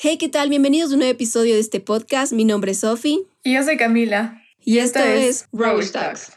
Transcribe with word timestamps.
Hey, 0.00 0.16
¿qué 0.16 0.28
tal? 0.28 0.48
Bienvenidos 0.48 0.90
a 0.90 0.94
un 0.94 1.00
nuevo 1.00 1.10
episodio 1.10 1.54
de 1.54 1.60
este 1.60 1.80
podcast. 1.80 2.32
Mi 2.32 2.44
nombre 2.44 2.70
es 2.70 2.78
Sofi. 2.78 3.26
Y 3.42 3.54
yo 3.54 3.64
soy 3.64 3.76
Camila. 3.76 4.40
Y, 4.64 4.78
esto, 4.78 5.00
es 5.00 5.48
Rose 5.50 5.90
Talks. 5.90 6.30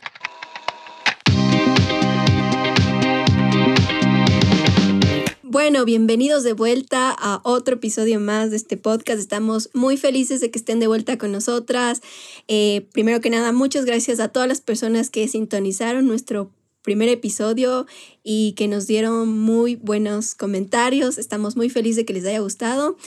Bueno, 5.44 5.86
bienvenidos 5.86 6.42
de 6.42 6.54
vuelta 6.54 7.16
a 7.16 7.40
otro 7.44 7.76
episodio 7.76 8.20
más 8.20 8.50
de 8.50 8.58
este 8.58 8.78
podcast. 8.78 9.20
Estamos 9.20 9.70
muy 9.76 9.96
felices 9.96 10.42
de 10.42 10.50
que 10.50 10.58
estén 10.58 10.80
de 10.80 10.88
vuelta 10.88 11.20
con 11.20 11.32
nosotras. 11.32 12.02
Eh, 12.48 12.88
primero 12.94 13.22
que 13.22 13.30
nada, 13.30 13.52
muchas 13.52 13.86
gracias 13.86 14.20
a 14.20 14.30
todas 14.30 14.50
las 14.50 14.62
personas 14.62 15.12
que 15.12 15.28
sintonizaron 15.28 16.08
nuestro 16.08 16.50
primer 16.82 17.10
episodio 17.10 17.86
y 18.24 18.54
que 18.54 18.68
nos 18.68 18.88
dieron 18.88 19.38
muy 19.38 19.76
buenos 19.76 20.34
comentarios. 20.34 21.20
Estamos 21.20 21.56
muy 21.56 21.70
felices 21.70 21.98
de 21.98 22.06
que 22.06 22.14
les 22.14 22.26
haya 22.26 22.40
gustado. 22.40 22.98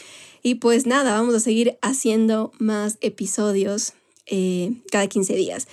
Y 0.46 0.56
pues 0.56 0.86
nada, 0.86 1.14
vamos 1.14 1.34
a 1.34 1.40
seguir 1.40 1.78
haciendo 1.80 2.52
más 2.58 2.98
episodios 3.00 3.94
eh, 4.26 4.72
cada 4.92 5.06
15 5.06 5.34
días. 5.36 5.66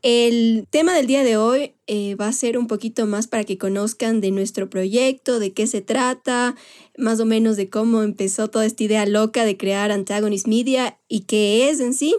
El 0.00 0.66
tema 0.70 0.94
del 0.94 1.06
día 1.06 1.22
de 1.24 1.36
hoy 1.36 1.74
eh, 1.86 2.14
va 2.14 2.28
a 2.28 2.32
ser 2.32 2.56
un 2.56 2.66
poquito 2.66 3.04
más 3.04 3.26
para 3.26 3.44
que 3.44 3.58
conozcan 3.58 4.22
de 4.22 4.30
nuestro 4.30 4.70
proyecto, 4.70 5.38
de 5.38 5.52
qué 5.52 5.66
se 5.66 5.82
trata, 5.82 6.56
más 6.96 7.20
o 7.20 7.26
menos 7.26 7.58
de 7.58 7.68
cómo 7.68 8.02
empezó 8.02 8.48
toda 8.48 8.64
esta 8.64 8.82
idea 8.82 9.04
loca 9.04 9.44
de 9.44 9.58
crear 9.58 9.92
Antagonist 9.92 10.46
Media 10.46 10.98
y 11.06 11.20
qué 11.24 11.68
es 11.68 11.80
en 11.80 11.92
sí. 11.92 12.16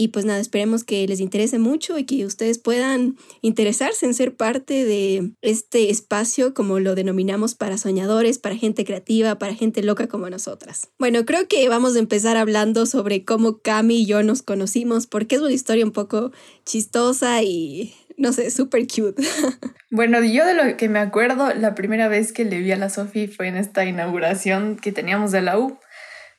Y 0.00 0.08
pues 0.08 0.24
nada, 0.24 0.40
esperemos 0.40 0.82
que 0.82 1.06
les 1.06 1.20
interese 1.20 1.58
mucho 1.58 1.98
y 1.98 2.04
que 2.04 2.24
ustedes 2.24 2.58
puedan 2.58 3.16
interesarse 3.42 4.06
en 4.06 4.14
ser 4.14 4.34
parte 4.34 4.86
de 4.86 5.32
este 5.42 5.90
espacio, 5.90 6.54
como 6.54 6.80
lo 6.80 6.94
denominamos, 6.94 7.54
para 7.54 7.76
soñadores, 7.76 8.38
para 8.38 8.56
gente 8.56 8.86
creativa, 8.86 9.38
para 9.38 9.54
gente 9.54 9.82
loca 9.82 10.08
como 10.08 10.30
nosotras. 10.30 10.88
Bueno, 10.98 11.26
creo 11.26 11.48
que 11.48 11.68
vamos 11.68 11.96
a 11.96 11.98
empezar 11.98 12.38
hablando 12.38 12.86
sobre 12.86 13.26
cómo 13.26 13.58
Cami 13.58 13.96
y 13.96 14.06
yo 14.06 14.22
nos 14.22 14.40
conocimos, 14.40 15.06
porque 15.06 15.36
es 15.36 15.42
una 15.42 15.52
historia 15.52 15.84
un 15.84 15.92
poco 15.92 16.32
chistosa 16.64 17.42
y 17.42 17.92
no 18.16 18.32
sé, 18.32 18.50
súper 18.50 18.86
cute. 18.86 19.22
Bueno, 19.92 20.22
yo 20.22 20.46
de 20.46 20.54
lo 20.54 20.76
que 20.76 20.88
me 20.88 21.00
acuerdo, 21.00 21.52
la 21.52 21.74
primera 21.74 22.06
vez 22.06 22.32
que 22.32 22.44
le 22.44 22.60
vi 22.60 22.70
a 22.70 22.76
la 22.76 22.88
Sofi 22.88 23.26
fue 23.26 23.48
en 23.48 23.56
esta 23.56 23.84
inauguración 23.84 24.76
que 24.76 24.92
teníamos 24.92 25.32
de 25.32 25.42
la 25.42 25.58
U. 25.58 25.78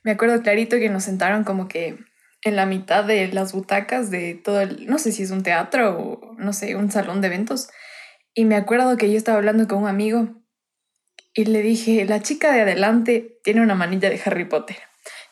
Me 0.03 0.12
acuerdo 0.12 0.42
clarito 0.42 0.78
que 0.78 0.90
nos 0.90 1.03
sentaron 1.03 1.44
como 1.44 1.68
que 1.68 2.00
en 2.44 2.56
la 2.56 2.66
mitad 2.66 3.03
de 3.03 3.28
las 3.28 3.53
butacas 3.53 4.09
de 4.09 4.34
todo 4.34 4.61
el, 4.61 4.88
no 4.88 4.97
sé 4.97 5.11
si 5.11 5.23
es 5.23 5.31
un 5.31 5.44
teatro 5.44 5.97
o 5.97 6.36
no 6.38 6.53
sé, 6.53 6.75
un 6.75 6.92
salón 6.92 7.22
de 7.22 7.28
eventos. 7.28 7.70
Y 8.34 8.45
me 8.45 8.56
acuerdo 8.56 8.97
que 8.97 9.11
yo 9.11 9.17
estaba 9.17 9.38
hablando 9.38 9.67
con 9.67 9.84
un 9.84 9.88
amigo 9.88 10.30
y 11.34 11.45
le 11.45 11.62
dije, 11.62 12.06
la 12.06 12.22
chica 12.22 12.52
de 12.52 12.62
adelante 12.62 13.39
tiene 13.44 13.62
una 13.62 13.75
manilla 13.75 14.09
de 14.09 14.19
Harry 14.25 14.45
Potter. 14.45 14.78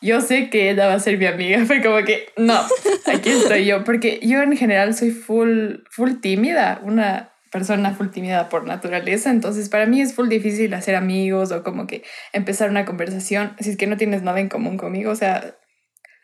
Yo 0.02 0.22
sé 0.22 0.48
que 0.48 0.70
ella 0.70 0.86
va 0.86 0.94
a 0.94 1.00
ser 1.00 1.18
mi 1.18 1.26
amiga. 1.26 1.64
Fue 1.66 1.82
como 1.82 2.02
que, 2.04 2.28
no, 2.36 2.58
aquí 3.06 3.30
estoy 3.30 3.66
yo. 3.66 3.84
Porque 3.84 4.20
yo 4.22 4.42
en 4.42 4.56
general 4.56 4.94
soy 4.94 5.10
full, 5.10 5.76
full 5.90 6.14
tímida, 6.20 6.80
una 6.82 7.32
persona 7.50 7.92
full 7.94 8.08
tímida 8.08 8.48
por 8.48 8.64
naturaleza. 8.64 9.30
Entonces 9.30 9.68
para 9.68 9.86
mí 9.86 10.00
es 10.00 10.14
full 10.14 10.28
difícil 10.28 10.72
hacer 10.74 10.94
amigos 10.94 11.52
o 11.52 11.62
como 11.62 11.86
que 11.86 12.02
empezar 12.32 12.70
una 12.70 12.84
conversación 12.84 13.54
si 13.58 13.70
es 13.70 13.76
que 13.76 13.86
no 13.86 13.96
tienes 13.96 14.22
nada 14.22 14.40
en 14.40 14.48
común 14.48 14.78
conmigo. 14.78 15.10
O 15.10 15.16
sea, 15.16 15.56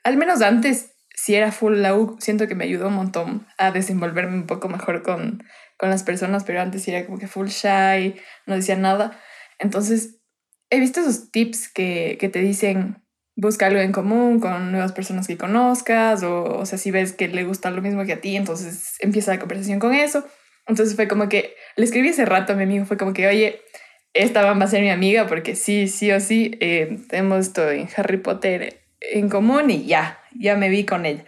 al 0.07 0.17
menos 0.17 0.41
antes, 0.41 0.93
si 1.17 1.35
era 1.35 1.51
full 1.51 1.79
la 1.79 1.93
siento 2.21 2.47
que 2.47 2.55
me 2.55 2.63
ayudó 2.63 2.87
un 2.87 2.95
montón 2.95 3.49
a 3.59 3.73
desenvolverme 3.73 4.37
un 4.37 4.47
poco 4.47 4.69
mejor 4.69 5.03
con, 5.03 5.43
con 5.77 5.91
las 5.91 6.05
personas, 6.05 6.45
pero 6.45 6.61
antes 6.61 6.87
era 6.87 7.05
como 7.05 7.19
que 7.19 7.27
full 7.27 7.49
shy, 7.49 8.15
no 8.47 8.55
decía 8.55 8.77
nada. 8.77 9.21
Entonces, 9.59 10.21
he 10.71 10.79
visto 10.79 11.01
esos 11.01 11.33
tips 11.33 11.69
que, 11.73 12.19
que 12.21 12.29
te 12.29 12.39
dicen, 12.39 13.03
busca 13.35 13.67
algo 13.67 13.81
en 13.81 13.91
común 13.91 14.39
con 14.39 14.71
nuevas 14.71 14.93
personas 14.93 15.27
que 15.27 15.37
conozcas, 15.37 16.23
o, 16.23 16.45
o 16.45 16.67
sea, 16.67 16.79
si 16.79 16.93
ves 16.93 17.13
que 17.13 17.27
le 17.27 17.43
gusta 17.43 17.73
lo 17.73 17.83
mismo 17.83 18.05
que 18.05 18.13
a 18.13 18.21
ti, 18.21 18.37
entonces 18.37 18.95
empieza 19.01 19.33
la 19.33 19.41
conversación 19.41 19.81
con 19.81 19.93
eso. 19.93 20.25
Entonces 20.69 20.95
fue 20.95 21.09
como 21.09 21.29
que, 21.29 21.57
le 21.75 21.85
escribí 21.85 22.11
ese 22.11 22.27
rato 22.27 22.53
a 22.53 22.57
mi 22.57 22.63
amigo, 22.63 22.85
fue 22.85 22.97
como 22.97 23.13
que, 23.13 23.27
oye, 23.27 23.61
esta 24.15 24.43
va 24.45 24.65
a 24.65 24.67
ser 24.69 24.83
mi 24.83 24.91
amiga 24.91 25.27
porque 25.27 25.57
sí, 25.57 25.89
sí 25.89 26.13
o 26.13 26.21
sí, 26.21 26.57
eh, 26.61 27.01
tenemos 27.09 27.49
esto 27.49 27.69
en 27.69 27.89
Harry 27.97 28.19
Potter 28.19 28.86
en 29.01 29.29
común 29.29 29.71
y 29.71 29.87
ya, 29.87 30.21
ya 30.39 30.57
me 30.57 30.69
vi 30.69 30.85
con 30.85 31.07
ella. 31.07 31.25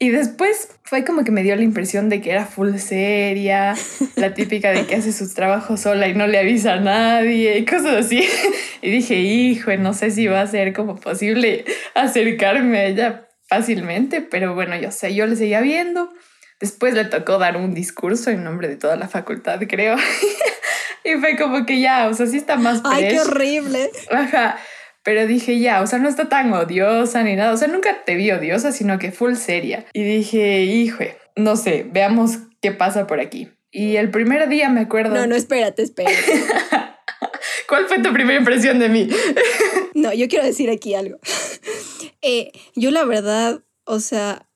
Y 0.00 0.10
después 0.10 0.68
fue 0.84 1.04
como 1.04 1.24
que 1.24 1.32
me 1.32 1.42
dio 1.42 1.56
la 1.56 1.62
impresión 1.62 2.08
de 2.08 2.20
que 2.20 2.30
era 2.30 2.46
full 2.46 2.76
seria, 2.76 3.74
la 4.14 4.32
típica 4.32 4.70
de 4.70 4.86
que 4.86 4.94
hace 4.94 5.12
sus 5.12 5.34
trabajos 5.34 5.80
sola 5.80 6.06
y 6.06 6.14
no 6.14 6.28
le 6.28 6.38
avisa 6.38 6.74
a 6.74 6.80
nadie 6.80 7.58
y 7.58 7.64
cosas 7.64 8.06
así. 8.06 8.24
Y 8.80 8.90
dije, 8.90 9.16
hijo, 9.16 9.76
no 9.76 9.92
sé 9.92 10.12
si 10.12 10.28
va 10.28 10.40
a 10.40 10.46
ser 10.46 10.72
como 10.72 10.94
posible 11.00 11.64
acercarme 11.94 12.78
a 12.78 12.84
ella 12.84 13.28
fácilmente, 13.48 14.20
pero 14.20 14.54
bueno, 14.54 14.76
yo 14.76 14.92
sé, 14.92 15.16
yo 15.16 15.26
le 15.26 15.34
seguía 15.34 15.60
viendo. 15.60 16.12
Después 16.60 16.94
le 16.94 17.04
tocó 17.04 17.38
dar 17.38 17.56
un 17.56 17.74
discurso 17.74 18.30
en 18.30 18.44
nombre 18.44 18.68
de 18.68 18.76
toda 18.76 18.94
la 18.94 19.08
facultad, 19.08 19.60
creo. 19.68 19.96
y 21.04 21.14
fue 21.14 21.36
como 21.36 21.66
que 21.66 21.80
ya, 21.80 22.06
o 22.08 22.14
sea, 22.14 22.26
sí 22.26 22.36
está 22.36 22.56
más... 22.56 22.82
¡Ay, 22.84 23.08
qué 23.08 23.20
horrible! 23.20 23.90
Ajá. 24.12 24.58
Pero 25.08 25.26
dije, 25.26 25.58
ya, 25.58 25.80
o 25.80 25.86
sea, 25.86 25.98
no 25.98 26.06
está 26.06 26.28
tan 26.28 26.52
odiosa 26.52 27.22
ni 27.22 27.34
nada. 27.34 27.54
O 27.54 27.56
sea, 27.56 27.66
nunca 27.66 28.04
te 28.04 28.14
vi 28.14 28.30
odiosa, 28.30 28.72
sino 28.72 28.98
que 28.98 29.10
full 29.10 29.36
seria. 29.36 29.86
Y 29.94 30.02
dije, 30.02 30.64
hijo, 30.64 31.02
no 31.34 31.56
sé, 31.56 31.86
veamos 31.90 32.32
qué 32.60 32.72
pasa 32.72 33.06
por 33.06 33.18
aquí. 33.18 33.48
Y 33.70 33.96
el 33.96 34.10
primer 34.10 34.50
día 34.50 34.68
me 34.68 34.82
acuerdo. 34.82 35.14
No, 35.14 35.26
no, 35.26 35.34
espérate, 35.34 35.82
espérate. 35.82 36.14
¿Cuál 37.70 37.86
fue 37.86 38.02
tu 38.02 38.12
primera 38.12 38.38
impresión 38.38 38.78
de 38.78 38.90
mí? 38.90 39.08
no, 39.94 40.12
yo 40.12 40.28
quiero 40.28 40.44
decir 40.44 40.68
aquí 40.68 40.94
algo. 40.94 41.18
Eh, 42.20 42.50
yo, 42.74 42.90
la 42.90 43.04
verdad, 43.04 43.62
o 43.84 44.00
sea, 44.00 44.46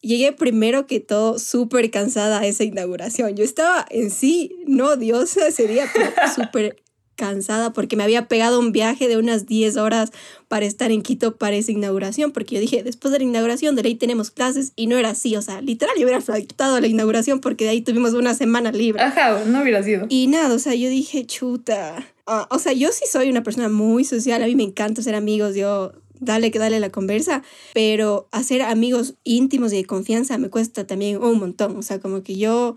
llegué 0.00 0.32
primero 0.32 0.88
que 0.88 0.98
todo 0.98 1.38
súper 1.38 1.88
cansada 1.90 2.40
a 2.40 2.46
esa 2.46 2.64
inauguración. 2.64 3.36
Yo 3.36 3.44
estaba 3.44 3.86
en 3.88 4.10
sí, 4.10 4.56
no 4.66 4.88
odiosa 4.88 5.46
ese 5.46 5.68
día, 5.68 5.88
pero 5.94 6.10
súper 6.34 6.82
cansada 7.16 7.72
porque 7.72 7.96
me 7.96 8.02
había 8.02 8.26
pegado 8.26 8.58
un 8.58 8.72
viaje 8.72 9.08
de 9.08 9.16
unas 9.16 9.46
10 9.46 9.76
horas 9.76 10.10
para 10.48 10.66
estar 10.66 10.90
en 10.90 11.02
Quito 11.02 11.36
para 11.36 11.56
esa 11.56 11.72
inauguración, 11.72 12.32
porque 12.32 12.56
yo 12.56 12.60
dije, 12.60 12.82
después 12.82 13.12
de 13.12 13.18
la 13.18 13.24
inauguración 13.24 13.76
de 13.76 13.82
ahí 13.86 13.94
tenemos 13.94 14.30
clases 14.30 14.72
y 14.76 14.86
no 14.86 14.96
era 14.96 15.10
así, 15.10 15.36
o 15.36 15.42
sea, 15.42 15.60
literal 15.60 15.94
yo 15.96 16.04
hubiera 16.04 16.20
faltado 16.20 16.80
la 16.80 16.86
inauguración 16.86 17.40
porque 17.40 17.64
de 17.64 17.70
ahí 17.70 17.80
tuvimos 17.80 18.14
una 18.14 18.34
semana 18.34 18.72
libre. 18.72 19.02
Ajá, 19.02 19.44
no 19.46 19.62
hubiera 19.62 19.82
sido. 19.82 20.06
Y 20.08 20.26
nada, 20.26 20.54
o 20.54 20.58
sea, 20.58 20.74
yo 20.74 20.88
dije, 20.88 21.24
chuta. 21.26 22.06
Ah, 22.26 22.46
o 22.50 22.58
sea, 22.58 22.72
yo 22.72 22.90
sí 22.92 23.04
soy 23.10 23.28
una 23.28 23.42
persona 23.42 23.68
muy 23.68 24.04
social, 24.04 24.42
a 24.42 24.46
mí 24.46 24.54
me 24.54 24.62
encanta 24.62 25.02
ser 25.02 25.14
amigos, 25.14 25.54
yo 25.54 25.92
dale 26.22 26.50
que 26.50 26.58
dale 26.58 26.80
la 26.80 26.90
conversa, 26.90 27.42
pero 27.74 28.28
hacer 28.30 28.62
amigos 28.62 29.14
íntimos 29.24 29.72
y 29.72 29.76
de 29.76 29.84
confianza 29.84 30.38
me 30.38 30.50
cuesta 30.50 30.86
también 30.86 31.16
un 31.22 31.38
montón, 31.38 31.76
o 31.76 31.82
sea, 31.82 32.00
como 32.00 32.22
que 32.22 32.36
yo 32.36 32.76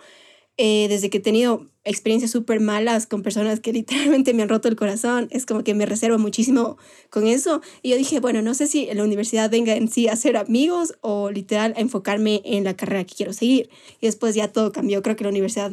eh, 0.57 0.87
desde 0.87 1.09
que 1.09 1.17
he 1.17 1.21
tenido 1.21 1.67
experiencias 1.83 2.31
súper 2.31 2.59
malas 2.59 3.07
con 3.07 3.21
personas 3.21 3.59
que 3.59 3.73
literalmente 3.73 4.33
me 4.33 4.43
han 4.43 4.49
roto 4.49 4.67
el 4.67 4.75
corazón, 4.75 5.27
es 5.31 5.45
como 5.45 5.63
que 5.63 5.73
me 5.73 5.85
reservo 5.85 6.17
muchísimo 6.17 6.77
con 7.09 7.27
eso. 7.27 7.61
Y 7.81 7.91
yo 7.91 7.97
dije, 7.97 8.19
bueno, 8.19 8.41
no 8.41 8.53
sé 8.53 8.67
si 8.67 8.87
la 8.93 9.03
universidad 9.03 9.49
venga 9.49 9.75
en 9.75 9.87
sí 9.87 10.07
a 10.07 10.15
ser 10.15 10.37
amigos 10.37 10.95
o 11.01 11.29
literal 11.29 11.73
a 11.77 11.81
enfocarme 11.81 12.41
en 12.45 12.63
la 12.63 12.75
carrera 12.75 13.03
que 13.03 13.15
quiero 13.15 13.33
seguir. 13.33 13.69
Y 14.01 14.07
después 14.07 14.35
ya 14.35 14.47
todo 14.47 14.71
cambió. 14.71 15.01
Creo 15.01 15.15
que 15.15 15.23
la 15.23 15.29
universidad 15.29 15.71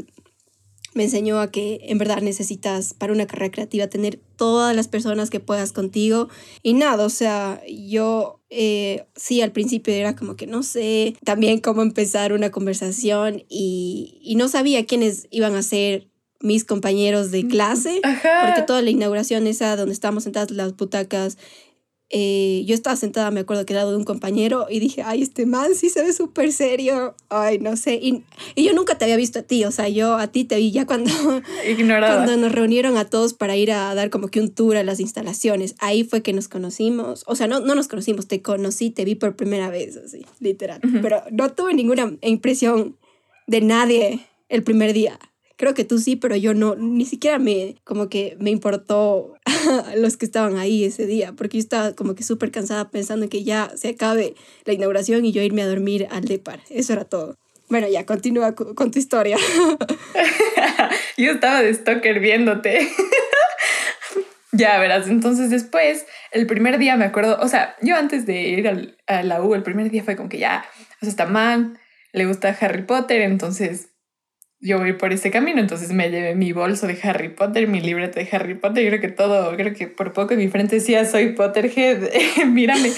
me 0.94 1.04
enseñó 1.04 1.40
a 1.40 1.50
que 1.50 1.80
en 1.84 1.98
verdad 1.98 2.20
necesitas 2.20 2.94
para 2.94 3.12
una 3.12 3.26
carrera 3.26 3.50
creativa 3.50 3.86
tener 3.86 4.20
todas 4.36 4.74
las 4.76 4.88
personas 4.88 5.30
que 5.30 5.40
puedas 5.40 5.72
contigo. 5.72 6.28
Y 6.62 6.74
nada, 6.74 7.04
o 7.04 7.10
sea, 7.10 7.62
yo 7.68 8.40
eh, 8.50 9.06
sí 9.16 9.40
al 9.40 9.52
principio 9.52 9.94
era 9.94 10.14
como 10.16 10.36
que 10.36 10.46
no 10.46 10.62
sé 10.62 11.16
también 11.24 11.60
cómo 11.60 11.82
empezar 11.82 12.32
una 12.32 12.50
conversación 12.50 13.44
y, 13.48 14.18
y 14.22 14.34
no 14.34 14.48
sabía 14.48 14.84
quiénes 14.86 15.28
iban 15.30 15.54
a 15.54 15.62
ser 15.62 16.08
mis 16.42 16.64
compañeros 16.64 17.30
de 17.30 17.46
clase, 17.46 18.00
porque 18.02 18.62
toda 18.66 18.82
la 18.82 18.90
inauguración 18.90 19.46
esa 19.46 19.76
donde 19.76 19.94
estábamos 19.94 20.24
sentadas 20.24 20.50
las 20.50 20.76
butacas 20.76 21.38
eh, 22.14 22.62
yo 22.66 22.74
estaba 22.74 22.94
sentada, 22.94 23.30
me 23.30 23.40
acuerdo 23.40 23.64
que 23.64 23.72
al 23.72 23.78
lado 23.78 23.92
de 23.92 23.96
un 23.96 24.04
compañero 24.04 24.66
y 24.68 24.80
dije, 24.80 25.02
ay, 25.02 25.22
este 25.22 25.46
man 25.46 25.74
sí 25.74 25.88
se 25.88 26.02
ve 26.02 26.12
súper 26.12 26.52
serio, 26.52 27.16
ay, 27.30 27.58
no 27.58 27.74
sé, 27.74 27.94
y, 27.94 28.22
y, 28.54 28.64
yo 28.64 28.74
nunca 28.74 28.98
te 28.98 29.06
había 29.06 29.16
visto 29.16 29.38
a 29.38 29.42
ti, 29.42 29.64
o 29.64 29.70
sea, 29.70 29.88
yo 29.88 30.16
a 30.16 30.26
ti 30.26 30.44
te 30.44 30.56
vi 30.56 30.70
ya 30.72 30.84
cuando, 30.84 31.10
cuando 31.86 32.36
nos 32.36 32.52
reunieron 32.52 32.98
a 32.98 33.06
todos 33.06 33.32
para 33.32 33.56
ir 33.56 33.72
a 33.72 33.94
dar 33.94 34.10
como 34.10 34.28
que 34.28 34.40
un 34.40 34.50
tour 34.50 34.76
a 34.76 34.84
las 34.84 35.00
instalaciones, 35.00 35.74
ahí 35.78 36.04
fue 36.04 36.22
que 36.22 36.34
nos 36.34 36.48
conocimos, 36.48 37.24
o 37.26 37.34
sea, 37.34 37.46
no, 37.46 37.60
no 37.60 37.74
nos 37.74 37.88
conocimos, 37.88 38.28
te 38.28 38.42
conocí, 38.42 38.90
te 38.90 39.06
vi 39.06 39.14
por 39.14 39.34
primera 39.34 39.70
vez, 39.70 39.96
así, 39.96 40.26
literal, 40.38 40.82
pero 41.00 41.22
no 41.30 41.50
tuve 41.54 41.72
ninguna 41.72 42.14
impresión 42.20 42.98
de 43.46 43.62
nadie 43.62 44.20
el 44.50 44.62
primer 44.62 44.92
día 44.92 45.18
creo 45.62 45.74
que 45.74 45.84
tú 45.84 45.98
sí, 45.98 46.16
pero 46.16 46.34
yo 46.34 46.54
no, 46.54 46.74
ni 46.74 47.04
siquiera 47.04 47.38
me, 47.38 47.76
como 47.84 48.08
que 48.08 48.36
me 48.40 48.50
importó 48.50 49.36
los 49.96 50.16
que 50.16 50.26
estaban 50.26 50.58
ahí 50.58 50.82
ese 50.82 51.06
día, 51.06 51.34
porque 51.36 51.58
yo 51.58 51.60
estaba 51.60 51.92
como 51.92 52.16
que 52.16 52.24
súper 52.24 52.50
cansada 52.50 52.90
pensando 52.90 53.28
que 53.28 53.44
ya 53.44 53.70
se 53.76 53.90
acabe 53.90 54.34
la 54.64 54.72
inauguración 54.72 55.24
y 55.24 55.30
yo 55.30 55.40
irme 55.40 55.62
a 55.62 55.68
dormir 55.68 56.08
al 56.10 56.24
depar. 56.24 56.58
Eso 56.68 56.94
era 56.94 57.04
todo. 57.04 57.38
Bueno, 57.68 57.86
ya, 57.86 58.04
continúa 58.04 58.56
con 58.56 58.90
tu 58.90 58.98
historia. 58.98 59.36
yo 61.16 61.30
estaba 61.30 61.62
de 61.62 61.72
stalker 61.72 62.18
viéndote. 62.18 62.88
Ya 64.50 64.80
verás, 64.80 65.06
entonces 65.06 65.48
después, 65.48 66.06
el 66.32 66.48
primer 66.48 66.78
día 66.78 66.96
me 66.96 67.04
acuerdo, 67.04 67.38
o 67.40 67.46
sea, 67.46 67.76
yo 67.82 67.94
antes 67.94 68.26
de 68.26 68.48
ir 68.48 68.66
al, 68.66 68.98
a 69.06 69.22
la 69.22 69.40
U, 69.40 69.54
el 69.54 69.62
primer 69.62 69.92
día 69.92 70.02
fue 70.02 70.16
como 70.16 70.28
que 70.28 70.38
ya, 70.38 70.64
o 70.96 70.98
sea, 71.02 71.08
está 71.08 71.26
mal, 71.26 71.78
le 72.12 72.26
gusta 72.26 72.48
Harry 72.60 72.82
Potter, 72.82 73.22
entonces 73.22 73.91
yo 74.62 74.78
voy 74.78 74.92
por 74.92 75.12
ese 75.12 75.32
camino, 75.32 75.60
entonces 75.60 75.92
me 75.92 76.08
llevé 76.08 76.36
mi 76.36 76.52
bolso 76.52 76.86
de 76.86 76.96
Harry 77.02 77.30
Potter, 77.30 77.66
mi 77.66 77.80
libreta 77.80 78.20
de 78.20 78.28
Harry 78.30 78.54
Potter, 78.54 78.86
creo 78.86 79.00
que 79.00 79.08
todo, 79.08 79.54
creo 79.56 79.74
que 79.74 79.88
por 79.88 80.12
poco 80.12 80.34
en 80.34 80.38
mi 80.38 80.48
frente 80.48 80.76
decía 80.76 81.04
soy 81.04 81.32
Potterhead, 81.32 82.08
mírame, 82.46 82.92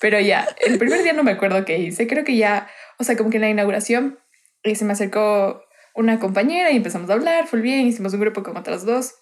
pero 0.00 0.18
ya, 0.18 0.48
el 0.66 0.78
primer 0.78 1.02
día 1.02 1.12
no 1.12 1.22
me 1.22 1.32
acuerdo 1.32 1.64
qué 1.66 1.78
hice, 1.78 2.06
creo 2.06 2.24
que 2.24 2.36
ya, 2.36 2.66
o 2.98 3.04
sea, 3.04 3.16
como 3.16 3.28
que 3.28 3.36
en 3.36 3.42
la 3.42 3.50
inauguración 3.50 4.18
y 4.64 4.74
se 4.74 4.86
me 4.86 4.92
acercó 4.92 5.62
una 5.94 6.18
compañera 6.18 6.70
y 6.70 6.76
empezamos 6.76 7.10
a 7.10 7.12
hablar, 7.12 7.46
fue 7.46 7.60
bien, 7.60 7.86
hicimos 7.86 8.14
un 8.14 8.20
grupo 8.20 8.42
como 8.42 8.60
otras 8.60 8.84
dos. 8.84 9.14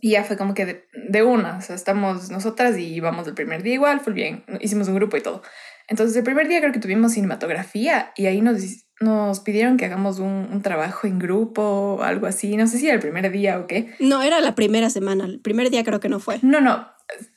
Y 0.00 0.12
ya 0.12 0.22
fue 0.22 0.36
como 0.36 0.54
que 0.54 0.64
de, 0.64 0.84
de, 1.08 1.22
una, 1.24 1.58
o 1.58 1.60
sea, 1.60 1.74
estamos 1.74 2.30
nosotras 2.30 2.78
y 2.78 3.00
vamos 3.00 3.26
el 3.26 3.34
primer 3.34 3.64
día 3.64 3.74
igual, 3.74 3.98
fue 3.98 4.12
bien, 4.12 4.44
hicimos 4.60 4.86
un 4.86 4.94
grupo 4.94 5.16
y 5.16 5.22
todo. 5.22 5.42
Entonces 5.88 6.16
el 6.16 6.24
primer 6.24 6.48
día 6.48 6.60
creo 6.60 6.72
que 6.72 6.80
tuvimos 6.80 7.12
cinematografía 7.12 8.12
y 8.16 8.26
ahí 8.26 8.40
nos, 8.40 8.60
nos 9.00 9.40
pidieron 9.40 9.76
que 9.76 9.86
hagamos 9.86 10.18
un, 10.18 10.48
un 10.52 10.62
trabajo 10.62 11.06
en 11.06 11.18
grupo 11.18 11.62
o 11.62 12.02
algo 12.02 12.26
así, 12.26 12.56
no 12.56 12.66
sé 12.66 12.78
si 12.78 12.86
era 12.86 12.94
el 12.94 13.00
primer 13.00 13.30
día 13.32 13.58
o 13.58 13.66
qué. 13.66 13.94
No, 13.98 14.22
era 14.22 14.40
la 14.40 14.54
primera 14.54 14.90
semana, 14.90 15.24
el 15.24 15.40
primer 15.40 15.70
día 15.70 15.84
creo 15.84 16.00
que 16.00 16.08
no 16.08 16.20
fue. 16.20 16.38
No, 16.42 16.60
no, 16.60 16.88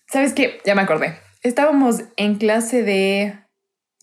¿sabes 0.07 0.33
qué? 0.33 0.59
Ya 0.65 0.75
me 0.75 0.81
acordé. 0.81 1.18
Estábamos 1.44 2.03
en 2.18 2.36
clase 2.36 2.83
de 2.83 3.42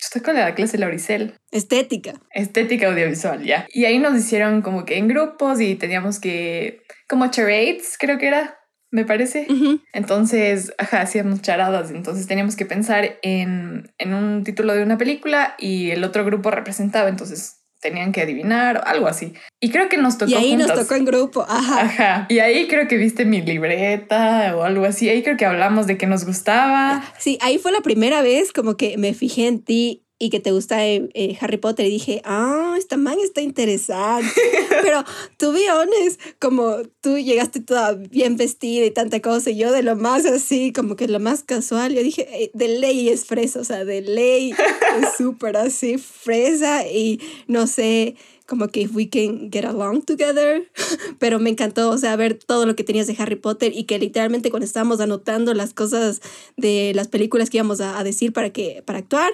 ¿Usted 0.00 0.22
cuál 0.22 0.36
era 0.36 0.48
la 0.48 0.54
clase 0.54 0.78
Lauricel? 0.78 1.34
Estética. 1.50 2.14
Estética 2.30 2.88
audiovisual, 2.88 3.42
ya. 3.42 3.66
Y 3.68 3.84
ahí 3.84 3.98
nos 3.98 4.16
hicieron 4.16 4.62
como 4.62 4.84
que 4.84 4.96
en 4.96 5.08
grupos 5.08 5.60
y 5.60 5.74
teníamos 5.74 6.20
que, 6.20 6.82
como 7.08 7.28
charades, 7.30 7.96
creo 7.98 8.18
que 8.18 8.28
era, 8.28 8.57
me 8.90 9.04
parece. 9.04 9.46
Uh 9.48 9.54
-huh. 9.54 9.80
Entonces, 9.92 10.72
ajá, 10.78 11.00
hacíamos 11.02 11.42
charadas. 11.42 11.90
Entonces 11.90 12.26
teníamos 12.26 12.56
que 12.56 12.66
pensar 12.66 13.18
en, 13.22 13.92
en 13.98 14.14
un 14.14 14.44
título 14.44 14.74
de 14.74 14.82
una 14.82 14.98
película 14.98 15.54
y 15.58 15.90
el 15.90 16.04
otro 16.04 16.24
grupo 16.24 16.50
representaba. 16.50 17.08
Entonces 17.08 17.58
tenían 17.80 18.12
que 18.12 18.22
adivinar 18.22 18.78
o 18.78 18.84
algo 18.86 19.06
así. 19.06 19.34
Y 19.60 19.70
creo 19.70 19.88
que 19.88 19.98
nos 19.98 20.18
tocó. 20.18 20.32
Y 20.32 20.34
ahí 20.34 20.50
juntas. 20.50 20.68
nos 20.68 20.80
tocó 20.80 20.94
en 20.94 21.04
grupo, 21.04 21.46
ajá. 21.48 21.80
Ajá. 21.82 22.26
Y 22.28 22.40
ahí 22.40 22.66
creo 22.66 22.88
que 22.88 22.96
viste 22.96 23.24
mi 23.24 23.40
libreta 23.42 24.56
o 24.56 24.64
algo 24.64 24.84
así. 24.84 25.08
Ahí 25.08 25.22
creo 25.22 25.36
que 25.36 25.46
hablamos 25.46 25.86
de 25.86 25.96
que 25.96 26.06
nos 26.06 26.24
gustaba. 26.24 27.04
Sí, 27.18 27.38
ahí 27.40 27.58
fue 27.58 27.72
la 27.72 27.80
primera 27.80 28.22
vez 28.22 28.52
como 28.52 28.76
que 28.76 28.98
me 28.98 29.14
fijé 29.14 29.46
en 29.46 29.62
ti 29.62 30.07
y 30.20 30.30
que 30.30 30.40
te 30.40 30.50
gusta 30.50 30.84
eh, 30.84 31.08
eh, 31.14 31.36
Harry 31.40 31.58
Potter 31.58 31.86
y 31.86 31.90
dije, 31.90 32.20
ah, 32.24 32.74
esta 32.76 32.96
man 32.96 33.18
está 33.22 33.40
interesante. 33.40 34.28
Pero 34.82 35.04
to 35.36 35.52
be 35.52 35.70
honest, 35.70 36.20
como 36.40 36.78
tú 37.00 37.18
llegaste 37.18 37.60
toda 37.60 37.92
bien 37.92 38.36
vestida 38.36 38.84
y 38.84 38.90
tanta 38.90 39.20
cosa, 39.20 39.50
y 39.50 39.58
yo 39.58 39.70
de 39.70 39.84
lo 39.84 39.94
más 39.94 40.26
así, 40.26 40.72
como 40.72 40.96
que 40.96 41.06
lo 41.06 41.20
más 41.20 41.44
casual, 41.44 41.94
yo 41.94 42.02
dije, 42.02 42.26
eh, 42.32 42.50
de 42.52 42.68
ley 42.68 43.08
es 43.08 43.26
fresa, 43.26 43.60
o 43.60 43.64
sea, 43.64 43.84
de 43.84 44.02
ley 44.02 44.50
es 44.50 45.08
súper 45.16 45.56
así 45.56 45.98
fresa 45.98 46.86
y 46.88 47.20
no 47.46 47.68
sé, 47.68 48.16
como 48.46 48.68
que 48.68 48.80
if 48.80 48.96
we 48.96 49.08
can 49.08 49.52
get 49.52 49.64
along 49.64 50.02
together, 50.02 50.68
pero 51.20 51.38
me 51.38 51.50
encantó, 51.50 51.90
o 51.90 51.98
sea, 51.98 52.16
ver 52.16 52.34
todo 52.34 52.66
lo 52.66 52.74
que 52.74 52.82
tenías 52.82 53.06
de 53.06 53.14
Harry 53.18 53.36
Potter 53.36 53.72
y 53.72 53.84
que 53.84 54.00
literalmente 54.00 54.50
cuando 54.50 54.64
estábamos 54.64 54.98
anotando 55.00 55.54
las 55.54 55.74
cosas 55.74 56.22
de 56.56 56.92
las 56.96 57.06
películas 57.06 57.50
que 57.50 57.58
íbamos 57.58 57.80
a, 57.80 58.00
a 58.00 58.02
decir 58.02 58.32
para, 58.32 58.50
que, 58.50 58.82
para 58.84 58.98
actuar, 58.98 59.32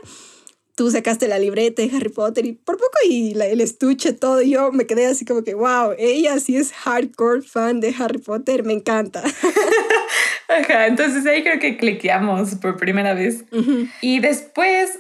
tú 0.74 0.90
sacaste 0.90 1.28
la 1.28 1.38
libreta 1.38 1.82
de 1.82 1.96
Harry 1.96 2.08
Potter 2.08 2.46
y 2.46 2.52
por 2.52 2.76
poco 2.76 2.98
y 3.08 3.34
la, 3.34 3.46
el 3.46 3.60
estuche, 3.60 4.12
todo, 4.12 4.42
y 4.42 4.50
yo 4.50 4.72
me 4.72 4.86
quedé 4.86 5.06
así 5.06 5.24
como 5.24 5.44
que, 5.44 5.54
wow, 5.54 5.94
ella 5.98 6.38
sí 6.40 6.56
es 6.56 6.72
hardcore 6.72 7.42
fan 7.42 7.80
de 7.80 7.94
Harry 7.98 8.18
Potter, 8.18 8.64
me 8.64 8.72
encanta. 8.72 9.22
Ajá, 10.48 10.86
entonces 10.86 11.26
ahí 11.26 11.42
creo 11.42 11.58
que 11.58 11.76
cliqueamos 11.76 12.54
por 12.56 12.76
primera 12.76 13.14
vez. 13.14 13.44
Uh 13.50 13.58
-huh. 13.58 13.90
Y 14.00 14.20
después 14.20 14.98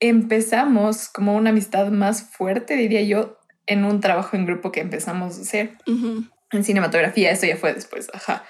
empezamos 0.00 1.08
como 1.08 1.34
una 1.34 1.50
amistad 1.50 1.88
más 1.88 2.30
fuerte, 2.30 2.76
diría 2.76 3.02
yo, 3.02 3.38
en 3.66 3.84
un 3.84 4.00
trabajo 4.00 4.36
en 4.36 4.46
grupo 4.46 4.70
que 4.72 4.80
empezamos 4.80 5.38
a 5.38 5.40
hacer 5.40 5.78
uh 5.86 5.92
-huh. 5.92 6.30
en 6.52 6.64
cinematografía, 6.64 7.30
eso 7.30 7.46
ya 7.46 7.56
fue 7.56 7.72
después, 7.72 8.08
ajá. 8.12 8.44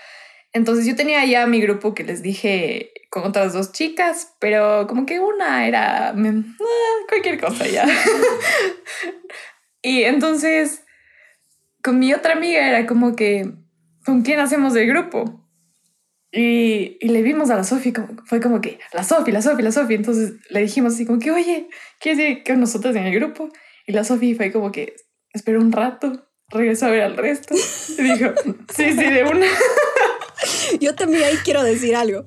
Entonces 0.54 0.86
yo 0.86 0.94
tenía 0.94 1.24
ya 1.26 1.46
mi 1.46 1.60
grupo 1.60 1.94
que 1.94 2.04
les 2.04 2.22
dije 2.22 2.92
con 3.10 3.24
otras 3.24 3.52
dos 3.52 3.72
chicas, 3.72 4.34
pero 4.38 4.86
como 4.86 5.04
que 5.04 5.18
una 5.18 5.66
era 5.66 6.12
me, 6.14 6.28
ah, 6.28 7.06
cualquier 7.08 7.40
cosa 7.40 7.66
ya. 7.66 7.84
y 9.82 10.04
entonces 10.04 10.84
con 11.82 11.98
mi 11.98 12.14
otra 12.14 12.34
amiga 12.34 12.66
era 12.66 12.86
como 12.86 13.16
que, 13.16 13.52
¿con 14.06 14.22
quién 14.22 14.38
hacemos 14.38 14.76
el 14.76 14.86
grupo? 14.86 15.44
Y, 16.30 16.98
y 17.00 17.08
le 17.08 17.22
vimos 17.22 17.50
a 17.50 17.56
la 17.56 17.64
Sofi, 17.64 17.92
fue 18.24 18.40
como 18.40 18.60
que, 18.60 18.78
la 18.92 19.02
Sofi, 19.02 19.32
la 19.32 19.42
Sofi, 19.42 19.62
la 19.62 19.72
Sofi. 19.72 19.94
Entonces 19.94 20.34
le 20.50 20.60
dijimos 20.60 20.94
así 20.94 21.04
como 21.04 21.18
que, 21.18 21.32
oye, 21.32 21.68
¿quieres 22.00 22.20
ir 22.20 22.44
con 22.44 22.60
nosotros 22.60 22.94
en 22.96 23.04
el 23.04 23.14
grupo? 23.14 23.50
Y 23.86 23.92
la 23.92 24.04
Sofi 24.04 24.34
fue 24.34 24.50
como 24.52 24.72
que, 24.72 24.94
espera 25.32 25.58
un 25.58 25.72
rato, 25.72 26.28
regreso 26.48 26.86
a 26.86 26.90
ver 26.90 27.02
al 27.02 27.16
resto. 27.16 27.54
Y 27.98 28.02
dijo, 28.02 28.32
sí, 28.74 28.92
sí, 28.92 29.04
de 29.04 29.24
una. 29.24 29.46
Yo 30.80 30.94
también 30.94 31.24
ahí 31.24 31.36
quiero 31.44 31.62
decir 31.62 31.96
algo. 31.96 32.24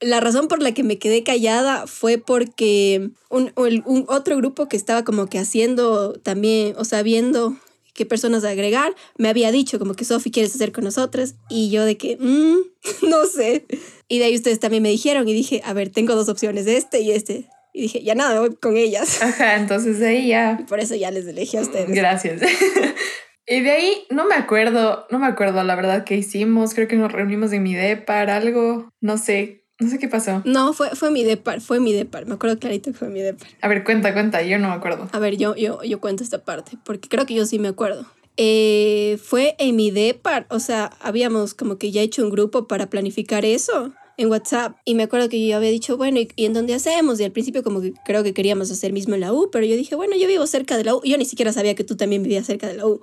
La 0.00 0.20
razón 0.20 0.48
por 0.48 0.60
la 0.62 0.72
que 0.72 0.82
me 0.82 0.98
quedé 0.98 1.22
callada 1.22 1.86
fue 1.86 2.18
porque 2.18 3.10
un, 3.30 3.52
un, 3.56 3.82
un, 3.86 4.04
otro 4.08 4.36
grupo 4.36 4.68
que 4.68 4.76
estaba 4.76 5.04
como 5.04 5.26
que 5.26 5.38
haciendo 5.38 6.14
también, 6.14 6.74
o 6.76 6.84
sea, 6.84 7.02
viendo 7.02 7.56
qué 7.94 8.06
personas 8.06 8.44
agregar, 8.44 8.94
me 9.16 9.28
había 9.28 9.52
dicho 9.52 9.78
como 9.78 9.94
que 9.94 10.04
Sofi 10.04 10.30
quieres 10.30 10.54
hacer 10.54 10.72
con 10.72 10.84
nosotras 10.84 11.36
y 11.48 11.70
yo 11.70 11.84
de 11.84 11.96
que, 11.96 12.16
mmm, 12.18 12.58
no 13.08 13.26
sé. 13.26 13.66
Y 14.08 14.18
de 14.18 14.26
ahí 14.26 14.34
ustedes 14.34 14.60
también 14.60 14.82
me 14.82 14.88
dijeron 14.88 15.28
y 15.28 15.34
dije, 15.34 15.62
a 15.64 15.72
ver, 15.72 15.90
tengo 15.90 16.14
dos 16.14 16.28
opciones, 16.28 16.66
este 16.66 17.00
y 17.00 17.12
este. 17.12 17.48
Y 17.74 17.82
dije, 17.82 18.02
ya 18.02 18.14
nada, 18.14 18.40
voy 18.40 18.54
con 18.56 18.76
ellas. 18.76 19.22
Ajá, 19.22 19.56
entonces 19.56 20.02
ahí 20.02 20.28
ya. 20.28 20.58
Y 20.60 20.64
por 20.64 20.80
eso 20.80 20.94
ya 20.94 21.10
les 21.10 21.26
elegí 21.26 21.56
a 21.56 21.62
ustedes. 21.62 21.88
Gracias. 21.88 22.42
Y 23.46 23.60
de 23.60 23.70
ahí 23.70 24.04
no 24.10 24.26
me 24.26 24.34
acuerdo, 24.34 25.06
no 25.10 25.18
me 25.18 25.26
acuerdo 25.26 25.62
la 25.64 25.74
verdad 25.74 26.04
qué 26.04 26.16
hicimos. 26.16 26.74
Creo 26.74 26.88
que 26.88 26.96
nos 26.96 27.10
reunimos 27.10 27.52
en 27.52 27.62
mi 27.62 27.74
depar, 27.74 28.30
algo, 28.30 28.90
no 29.00 29.18
sé, 29.18 29.64
no 29.80 29.88
sé 29.88 29.98
qué 29.98 30.08
pasó. 30.08 30.42
No, 30.44 30.72
fue, 30.72 30.90
fue 30.90 31.10
mi 31.10 31.24
depar, 31.24 31.60
fue 31.60 31.80
mi 31.80 31.92
depar. 31.92 32.26
Me 32.26 32.34
acuerdo 32.34 32.58
clarito 32.58 32.92
que 32.92 32.98
fue 32.98 33.08
mi 33.08 33.20
depar. 33.20 33.48
A 33.60 33.68
ver, 33.68 33.84
cuenta, 33.84 34.12
cuenta, 34.12 34.42
yo 34.42 34.58
no 34.58 34.68
me 34.68 34.74
acuerdo. 34.74 35.08
A 35.12 35.18
ver, 35.18 35.36
yo, 35.36 35.56
yo, 35.56 35.82
yo 35.82 36.00
cuento 36.00 36.22
esta 36.22 36.44
parte, 36.44 36.72
porque 36.84 37.08
creo 37.08 37.26
que 37.26 37.34
yo 37.34 37.44
sí 37.44 37.58
me 37.58 37.68
acuerdo. 37.68 38.06
Eh, 38.36 39.18
fue 39.22 39.56
en 39.58 39.76
mi 39.76 39.90
depar, 39.90 40.46
o 40.48 40.58
sea, 40.58 40.90
habíamos 41.00 41.52
como 41.52 41.76
que 41.76 41.90
ya 41.90 42.00
hecho 42.00 42.22
un 42.22 42.30
grupo 42.30 42.66
para 42.66 42.88
planificar 42.88 43.44
eso 43.44 43.92
en 44.16 44.30
WhatsApp 44.30 44.76
y 44.86 44.94
me 44.94 45.02
acuerdo 45.02 45.28
que 45.28 45.46
yo 45.46 45.56
había 45.56 45.68
dicho, 45.68 45.98
bueno, 45.98 46.18
¿y, 46.18 46.28
¿y, 46.36 46.46
en 46.46 46.54
dónde 46.54 46.72
hacemos? 46.72 47.20
Y 47.20 47.24
al 47.24 47.32
principio 47.32 47.62
como 47.62 47.82
que 47.82 47.92
creo 48.06 48.22
que 48.22 48.32
queríamos 48.32 48.70
hacer 48.70 48.92
mismo 48.94 49.14
en 49.14 49.20
la 49.20 49.34
U, 49.34 49.50
pero 49.50 49.66
yo 49.66 49.76
dije, 49.76 49.96
bueno, 49.96 50.16
yo 50.16 50.28
vivo 50.28 50.46
cerca 50.46 50.78
de 50.78 50.84
la 50.84 50.94
U. 50.94 51.02
Yo 51.04 51.18
ni 51.18 51.26
siquiera 51.26 51.52
sabía 51.52 51.74
que 51.74 51.84
tú 51.84 51.96
también 51.96 52.22
vivías 52.22 52.46
cerca 52.46 52.68
de 52.68 52.74
la 52.74 52.86
U. 52.86 53.02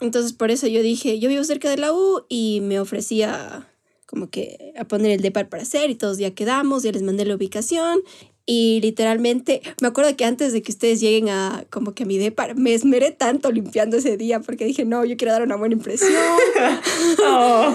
Entonces 0.00 0.32
por 0.32 0.50
eso 0.50 0.66
yo 0.66 0.82
dije, 0.82 1.18
yo 1.18 1.28
vivo 1.28 1.44
cerca 1.44 1.70
de 1.70 1.78
la 1.78 1.92
U 1.92 2.24
y 2.28 2.60
me 2.62 2.80
ofrecía 2.80 3.68
como 4.06 4.30
que 4.30 4.72
a 4.78 4.84
poner 4.84 5.10
el 5.10 5.20
depar 5.20 5.48
para 5.48 5.62
hacer 5.62 5.90
y 5.90 5.94
todos 5.94 6.18
ya 6.18 6.32
quedamos, 6.32 6.82
ya 6.82 6.92
les 6.92 7.02
mandé 7.02 7.24
la 7.24 7.34
ubicación 7.34 8.00
y 8.46 8.78
literalmente 8.80 9.60
me 9.82 9.88
acuerdo 9.88 10.16
que 10.16 10.24
antes 10.24 10.52
de 10.52 10.62
que 10.62 10.70
ustedes 10.70 11.00
lleguen 11.00 11.28
a 11.28 11.64
como 11.68 11.94
que 11.94 12.04
a 12.04 12.06
mi 12.06 12.16
depar 12.16 12.56
me 12.56 12.74
esmeré 12.74 13.10
tanto 13.10 13.50
limpiando 13.50 13.96
ese 13.96 14.16
día 14.16 14.38
porque 14.38 14.64
dije 14.64 14.84
no 14.84 15.04
yo 15.04 15.16
quiero 15.16 15.32
dar 15.32 15.42
una 15.42 15.56
buena 15.56 15.74
impresión 15.74 16.12
oh. 17.26 17.74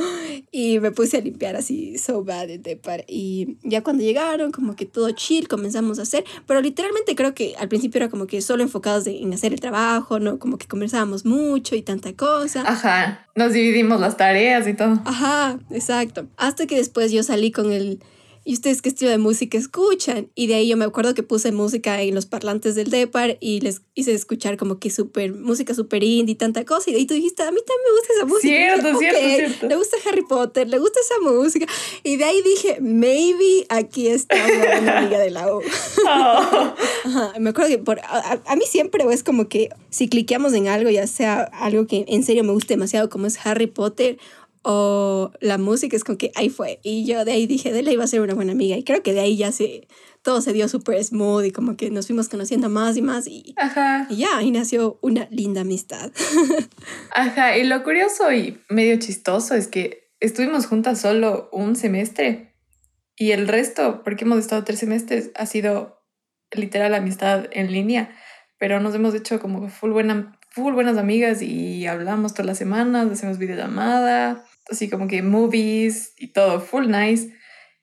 y 0.52 0.78
me 0.78 0.90
puse 0.90 1.16
a 1.16 1.20
limpiar 1.22 1.56
así 1.56 1.96
so 1.96 2.22
bad 2.22 2.50
el 2.50 2.62
depar 2.62 3.04
y 3.08 3.56
ya 3.62 3.82
cuando 3.82 4.04
llegaron 4.04 4.52
como 4.52 4.76
que 4.76 4.84
todo 4.84 5.10
chill 5.12 5.48
comenzamos 5.48 5.98
a 5.98 6.02
hacer 6.02 6.24
pero 6.46 6.60
literalmente 6.60 7.16
creo 7.16 7.34
que 7.34 7.54
al 7.58 7.68
principio 7.68 7.98
era 7.98 8.10
como 8.10 8.26
que 8.26 8.42
solo 8.42 8.62
enfocados 8.62 9.06
en 9.06 9.32
hacer 9.32 9.54
el 9.54 9.60
trabajo 9.60 10.20
no 10.20 10.38
como 10.38 10.58
que 10.58 10.68
conversábamos 10.68 11.24
mucho 11.24 11.74
y 11.76 11.82
tanta 11.82 12.12
cosa. 12.12 12.62
Ajá 12.66 13.26
nos 13.34 13.52
dividimos 13.54 14.00
las 14.00 14.16
tareas 14.16 14.68
y 14.68 14.74
todo. 14.74 15.00
Ajá 15.04 15.58
exacto. 15.70 16.26
Hasta 16.36 16.66
que 16.66 16.76
después 16.76 17.10
yo 17.10 17.22
salí 17.22 17.50
con 17.50 17.72
el 17.72 18.00
¿y 18.44 18.54
ustedes 18.54 18.82
qué 18.82 18.88
estilo 18.88 19.10
de 19.10 19.18
música 19.18 19.58
escuchan? 19.58 20.30
Y 20.34 20.46
de 20.46 20.54
ahí 20.54 20.68
yo 20.68 20.76
me 20.76 20.84
acuerdo 20.84 21.14
que 21.14 21.22
puse 21.22 21.52
música 21.52 22.00
en 22.02 22.14
los 22.14 22.26
parlantes 22.26 22.74
del 22.74 22.90
Depar 22.90 23.36
y 23.40 23.60
les 23.60 23.82
hice 23.94 24.12
escuchar 24.12 24.56
como 24.56 24.78
que 24.78 24.90
super, 24.90 25.34
música 25.34 25.74
super 25.74 26.02
indie 26.02 26.34
tanta 26.34 26.64
cosa. 26.64 26.90
Y 26.90 26.92
de 26.92 26.98
ahí 27.00 27.06
tú 27.06 27.14
dijiste, 27.14 27.42
a 27.42 27.50
mí 27.50 27.60
también 27.66 27.80
me 27.84 27.98
gusta 27.98 28.12
esa 28.14 28.26
música. 28.26 28.48
Cierto, 28.48 28.98
dije, 28.98 29.10
cierto, 29.10 29.36
cierto. 29.36 29.68
Le 29.68 29.76
gusta 29.76 29.96
Harry 30.06 30.22
Potter, 30.22 30.68
le 30.68 30.78
gusta 30.78 30.98
esa 31.00 31.30
música. 31.30 31.66
Y 32.02 32.16
de 32.16 32.24
ahí 32.24 32.42
dije, 32.42 32.78
maybe 32.80 33.66
aquí 33.68 34.08
está 34.08 34.36
una 34.80 34.98
amiga 34.98 35.18
de 35.18 35.30
la 35.30 35.54
U. 35.54 35.60
Oh. 36.06 36.74
Ajá, 37.04 37.32
me 37.38 37.50
acuerdo 37.50 37.70
que 37.70 37.78
por, 37.78 38.00
a, 38.00 38.40
a, 38.46 38.56
mí 38.56 38.64
siempre 38.66 39.04
es 39.10 39.22
como 39.22 39.48
que 39.48 39.70
si 39.90 40.08
cliqueamos 40.08 40.52
en 40.54 40.68
algo, 40.68 40.90
ya 40.90 41.06
sea 41.06 41.42
algo 41.42 41.86
que 41.86 42.04
en 42.08 42.22
serio 42.22 42.44
me 42.44 42.52
guste 42.52 42.74
demasiado 42.74 43.08
como 43.08 43.26
es 43.26 43.38
Harry 43.44 43.66
Potter 43.66 44.18
o 44.62 45.32
la 45.40 45.58
música 45.58 45.96
es 45.96 46.04
como 46.04 46.18
que 46.18 46.32
ahí 46.34 46.50
fue. 46.50 46.80
Y 46.82 47.06
yo 47.06 47.24
de 47.24 47.32
ahí 47.32 47.46
dije, 47.46 47.72
de 47.72 47.82
la 47.82 47.92
iba 47.92 48.04
a 48.04 48.08
ser 48.08 48.20
una 48.20 48.34
buena 48.34 48.52
amiga. 48.52 48.76
Y 48.76 48.84
creo 48.84 49.02
que 49.02 49.12
de 49.12 49.20
ahí 49.20 49.36
ya 49.36 49.52
se, 49.52 49.88
todo 50.22 50.40
se 50.40 50.52
dio 50.52 50.68
súper 50.68 51.02
smooth 51.02 51.44
y 51.46 51.50
como 51.50 51.76
que 51.76 51.90
nos 51.90 52.06
fuimos 52.06 52.28
conociendo 52.28 52.68
más 52.68 52.96
y 52.96 53.02
más. 53.02 53.26
Y, 53.26 53.54
Ajá. 53.56 54.06
y 54.10 54.16
ya, 54.16 54.36
ahí 54.36 54.50
nació 54.50 54.98
una 55.02 55.28
linda 55.30 55.62
amistad. 55.62 56.12
Ajá, 57.14 57.56
y 57.56 57.64
lo 57.64 57.82
curioso 57.82 58.32
y 58.32 58.60
medio 58.68 58.98
chistoso 58.98 59.54
es 59.54 59.68
que 59.68 60.10
estuvimos 60.20 60.66
juntas 60.66 61.00
solo 61.00 61.48
un 61.52 61.76
semestre 61.76 62.54
y 63.16 63.32
el 63.32 63.48
resto, 63.48 64.02
porque 64.02 64.24
hemos 64.24 64.38
estado 64.38 64.64
tres 64.64 64.78
semestres, 64.78 65.30
ha 65.34 65.44
sido 65.46 66.02
literal 66.52 66.94
amistad 66.94 67.46
en 67.52 67.70
línea, 67.70 68.16
pero 68.58 68.80
nos 68.80 68.94
hemos 68.94 69.14
hecho 69.14 69.40
como 69.40 69.68
full, 69.68 69.90
buena, 69.90 70.38
full 70.50 70.72
buenas 70.72 70.96
amigas 70.96 71.42
y 71.42 71.86
hablamos 71.86 72.32
todas 72.32 72.46
las 72.46 72.58
semanas, 72.58 73.10
hacemos 73.10 73.38
videollamada, 73.38 74.44
así 74.70 74.88
como 74.88 75.08
que 75.08 75.22
movies 75.22 76.14
y 76.18 76.32
todo, 76.32 76.60
full 76.60 76.86
nice. 76.88 77.32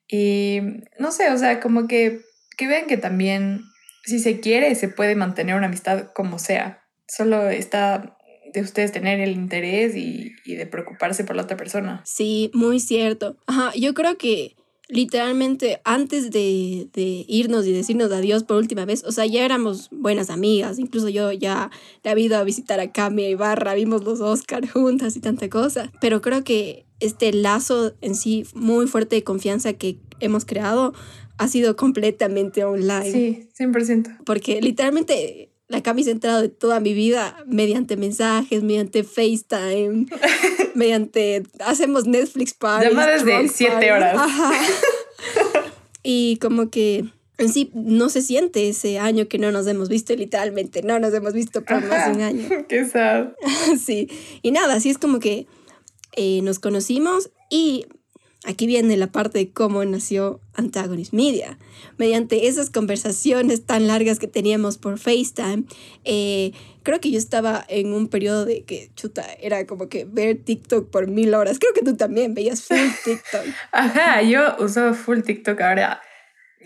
Y 0.07 0.59
no 0.99 1.11
sé, 1.11 1.31
o 1.31 1.37
sea, 1.37 1.59
como 1.59 1.87
que, 1.87 2.21
que 2.57 2.67
vean 2.67 2.87
que 2.87 2.97
también, 2.97 3.61
si 4.05 4.19
se 4.19 4.39
quiere, 4.39 4.73
se 4.75 4.87
puede 4.87 5.15
mantener 5.15 5.55
una 5.55 5.67
amistad 5.67 6.11
como 6.13 6.39
sea. 6.39 6.83
Solo 7.07 7.49
está 7.49 8.17
de 8.53 8.61
ustedes 8.61 8.91
tener 8.91 9.19
el 9.19 9.31
interés 9.31 9.95
y, 9.95 10.31
y 10.45 10.55
de 10.55 10.65
preocuparse 10.65 11.23
por 11.23 11.35
la 11.35 11.43
otra 11.43 11.57
persona. 11.57 12.01
Sí, 12.05 12.49
muy 12.53 12.79
cierto. 12.79 13.37
Ajá, 13.47 13.71
yo 13.75 13.93
creo 13.93 14.17
que 14.17 14.56
literalmente 14.89 15.81
antes 15.83 16.31
de, 16.31 16.87
de, 16.93 17.25
irnos 17.27 17.65
y 17.65 17.73
decirnos 17.73 18.11
adiós 18.11 18.43
por 18.43 18.57
última 18.57 18.85
vez, 18.85 19.03
o 19.03 19.11
sea, 19.11 19.25
ya 19.25 19.43
éramos 19.43 19.89
buenas 19.91 20.29
amigas, 20.29 20.79
incluso 20.79 21.09
yo 21.09 21.31
ya 21.31 21.71
le 22.03 22.09
había 22.09 22.25
ido 22.25 22.37
a 22.37 22.43
visitar 22.43 22.79
a 22.79 22.91
Cami 22.91 23.25
y 23.25 23.35
Barra, 23.35 23.73
vimos 23.73 24.03
los 24.03 24.21
Oscar 24.21 24.67
juntas 24.67 25.15
y 25.15 25.19
tanta 25.19 25.49
cosa, 25.49 25.91
pero 25.99 26.21
creo 26.21 26.43
que 26.43 26.85
este 26.99 27.33
lazo 27.33 27.93
en 28.01 28.15
sí 28.15 28.45
muy 28.53 28.87
fuerte 28.87 29.17
de 29.17 29.23
confianza 29.23 29.73
que 29.73 29.99
hemos 30.19 30.45
creado 30.45 30.93
ha 31.37 31.47
sido 31.47 31.75
completamente 31.75 32.63
online. 32.63 33.11
Sí, 33.11 33.49
100%. 33.57 34.23
Porque 34.25 34.61
literalmente 34.61 35.51
la 35.69 35.83
Cami 35.83 36.03
se 36.03 36.17
ha 36.23 36.41
de 36.41 36.49
toda 36.49 36.79
mi 36.79 36.93
vida 36.93 37.43
mediante 37.45 37.97
mensajes, 37.97 38.63
mediante 38.63 39.03
FaceTime, 39.03 40.05
mediante 40.75 41.43
hacemos 41.59 42.05
Netflix 42.05 42.53
parties. 42.53 42.91
Llamadas 42.91 43.25
de 43.25 43.49
siete 43.49 43.91
horas. 43.91 44.17
y 46.03 46.37
como 46.37 46.69
que 46.69 47.05
en 47.37 47.49
sí 47.49 47.69
no 47.73 48.09
se 48.09 48.21
siente 48.21 48.69
ese 48.69 48.97
año 48.97 49.27
que 49.27 49.39
no 49.39 49.51
nos 49.51 49.67
hemos 49.67 49.89
visto, 49.89 50.15
literalmente, 50.15 50.81
no 50.83 50.99
nos 50.99 51.13
hemos 51.13 51.33
visto 51.33 51.63
por 51.63 51.85
más 51.85 52.07
de 52.07 52.11
un 52.13 52.21
año. 52.21 52.49
Qué 52.69 52.85
sad. 52.85 53.27
sí, 53.79 54.09
y 54.41 54.51
nada, 54.51 54.75
así 54.75 54.89
es 54.89 54.97
como 54.97 55.19
que 55.19 55.47
eh, 56.15 56.41
nos 56.43 56.59
conocimos 56.59 57.29
y 57.49 57.85
Aquí 58.47 58.65
viene 58.65 58.95
la 58.95 59.07
parte 59.07 59.39
de 59.39 59.49
cómo 59.49 59.83
nació 59.83 60.39
Antagonist 60.53 61.11
Media. 61.11 61.59
Mediante 61.97 62.47
esas 62.47 62.69
conversaciones 62.69 63.65
tan 63.65 63.87
largas 63.87 64.19
que 64.19 64.27
teníamos 64.27 64.77
por 64.77 64.97
FaceTime, 64.97 65.65
eh, 66.05 66.53
creo 66.81 67.01
que 67.01 67.11
yo 67.11 67.17
estaba 67.17 67.65
en 67.67 67.91
un 67.91 68.07
periodo 68.07 68.45
de 68.45 68.63
que, 68.63 68.89
chuta, 68.95 69.25
era 69.41 69.67
como 69.67 69.89
que 69.89 70.05
ver 70.05 70.37
TikTok 70.37 70.89
por 70.89 71.07
mil 71.07 71.33
horas. 71.33 71.59
Creo 71.59 71.73
que 71.73 71.81
tú 71.81 71.97
también 71.97 72.35
veías 72.35 72.63
full 72.63 72.77
TikTok. 73.03 73.53
Ajá, 73.73 74.21
yo 74.21 74.55
uso 74.59 74.93
full 74.93 75.19
TikTok 75.23 75.59
ahora 75.59 76.01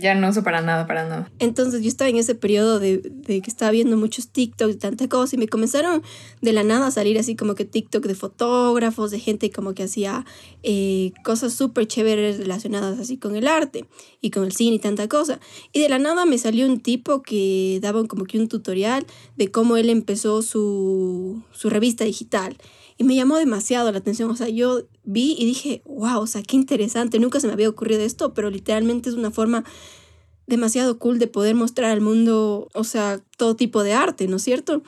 ya 0.02 0.16
no 0.16 0.30
uso 0.30 0.44
para 0.44 0.62
nada, 0.62 0.88
para 0.88 1.08
nada. 1.08 1.32
Entonces 1.40 1.82
yo 1.82 1.88
estaba 1.88 2.10
en 2.10 2.18
ese 2.18 2.36
periodo 2.36 2.80
de, 2.80 2.98
de, 2.98 3.42
que 3.42 3.50
estaba 3.50 3.72
viendo 3.72 3.96
muchos 3.98 4.30
TikToks 4.30 4.76
y 4.76 4.78
tanta 4.78 5.08
cosa 5.08 5.36
y 5.36 5.40
me 5.40 5.48
comenzaron 5.48 6.02
de 6.42 6.54
la 6.54 6.64
nada 6.64 6.88
a 6.88 6.92
salir 6.92 7.18
así 7.20 7.36
como 7.36 7.56
que 7.56 7.66
TikTok 7.66 8.06
de 8.06 8.16
fotógrafos, 8.16 9.12
de 9.12 9.20
gente 9.20 9.52
como 9.52 9.74
que 9.74 9.84
hacía 9.84 10.26
eh, 10.64 11.12
cosas 11.24 11.54
súper 11.54 11.88
chéveres 11.88 12.38
relacionadas 12.38 13.00
así 13.00 13.18
con 13.18 13.36
el 13.36 13.48
arte 13.48 13.86
y 14.20 14.32
con 14.32 14.44
el 14.44 14.52
cine 14.52 14.76
y 14.76 14.80
tanta 14.80 15.08
cosa. 15.08 15.40
Y 15.72 15.80
de 15.80 15.90
la 15.90 16.00
nada 16.00 16.26
me 16.26 16.38
salió 16.38 16.66
un 16.66 16.80
tipo 16.80 17.22
que 17.22 17.80
daba 17.82 18.06
como 18.08 18.26
que 18.26 18.40
un 18.40 18.48
tutorial 18.48 19.06
de 19.38 19.52
cómo 19.52 19.78
él 19.78 19.90
empezó 19.90 20.42
su, 20.42 21.42
su 21.52 21.70
revista 21.70 22.04
digital. 22.04 22.58
Y 23.02 23.04
me 23.04 23.16
llamó 23.16 23.38
demasiado 23.38 23.92
la 23.92 23.98
atención. 23.98 24.30
O 24.30 24.36
sea, 24.36 24.48
yo 24.48 24.84
vi 25.04 25.36
y 25.36 25.46
dije, 25.48 25.82
wow, 25.86 26.20
o 26.20 26.28
sea, 26.28 26.44
qué 26.44 26.56
interesante. 26.56 27.18
Nunca 27.18 27.40
se 27.40 27.48
me 27.48 27.54
había 27.54 27.68
ocurrido 27.68 28.04
esto, 28.04 28.36
pero 28.36 28.52
literalmente 28.52 29.10
es 29.10 29.16
una 29.16 29.32
forma 29.32 29.64
demasiado 30.46 31.00
cool 31.00 31.18
de 31.18 31.26
poder 31.26 31.56
mostrar 31.56 31.90
al 31.90 32.02
mundo, 32.02 32.70
o 32.76 32.84
sea, 32.84 33.20
todo 33.38 33.56
tipo 33.56 33.82
de 33.82 33.94
arte, 33.94 34.28
¿no 34.28 34.36
es 34.36 34.44
cierto? 34.44 34.84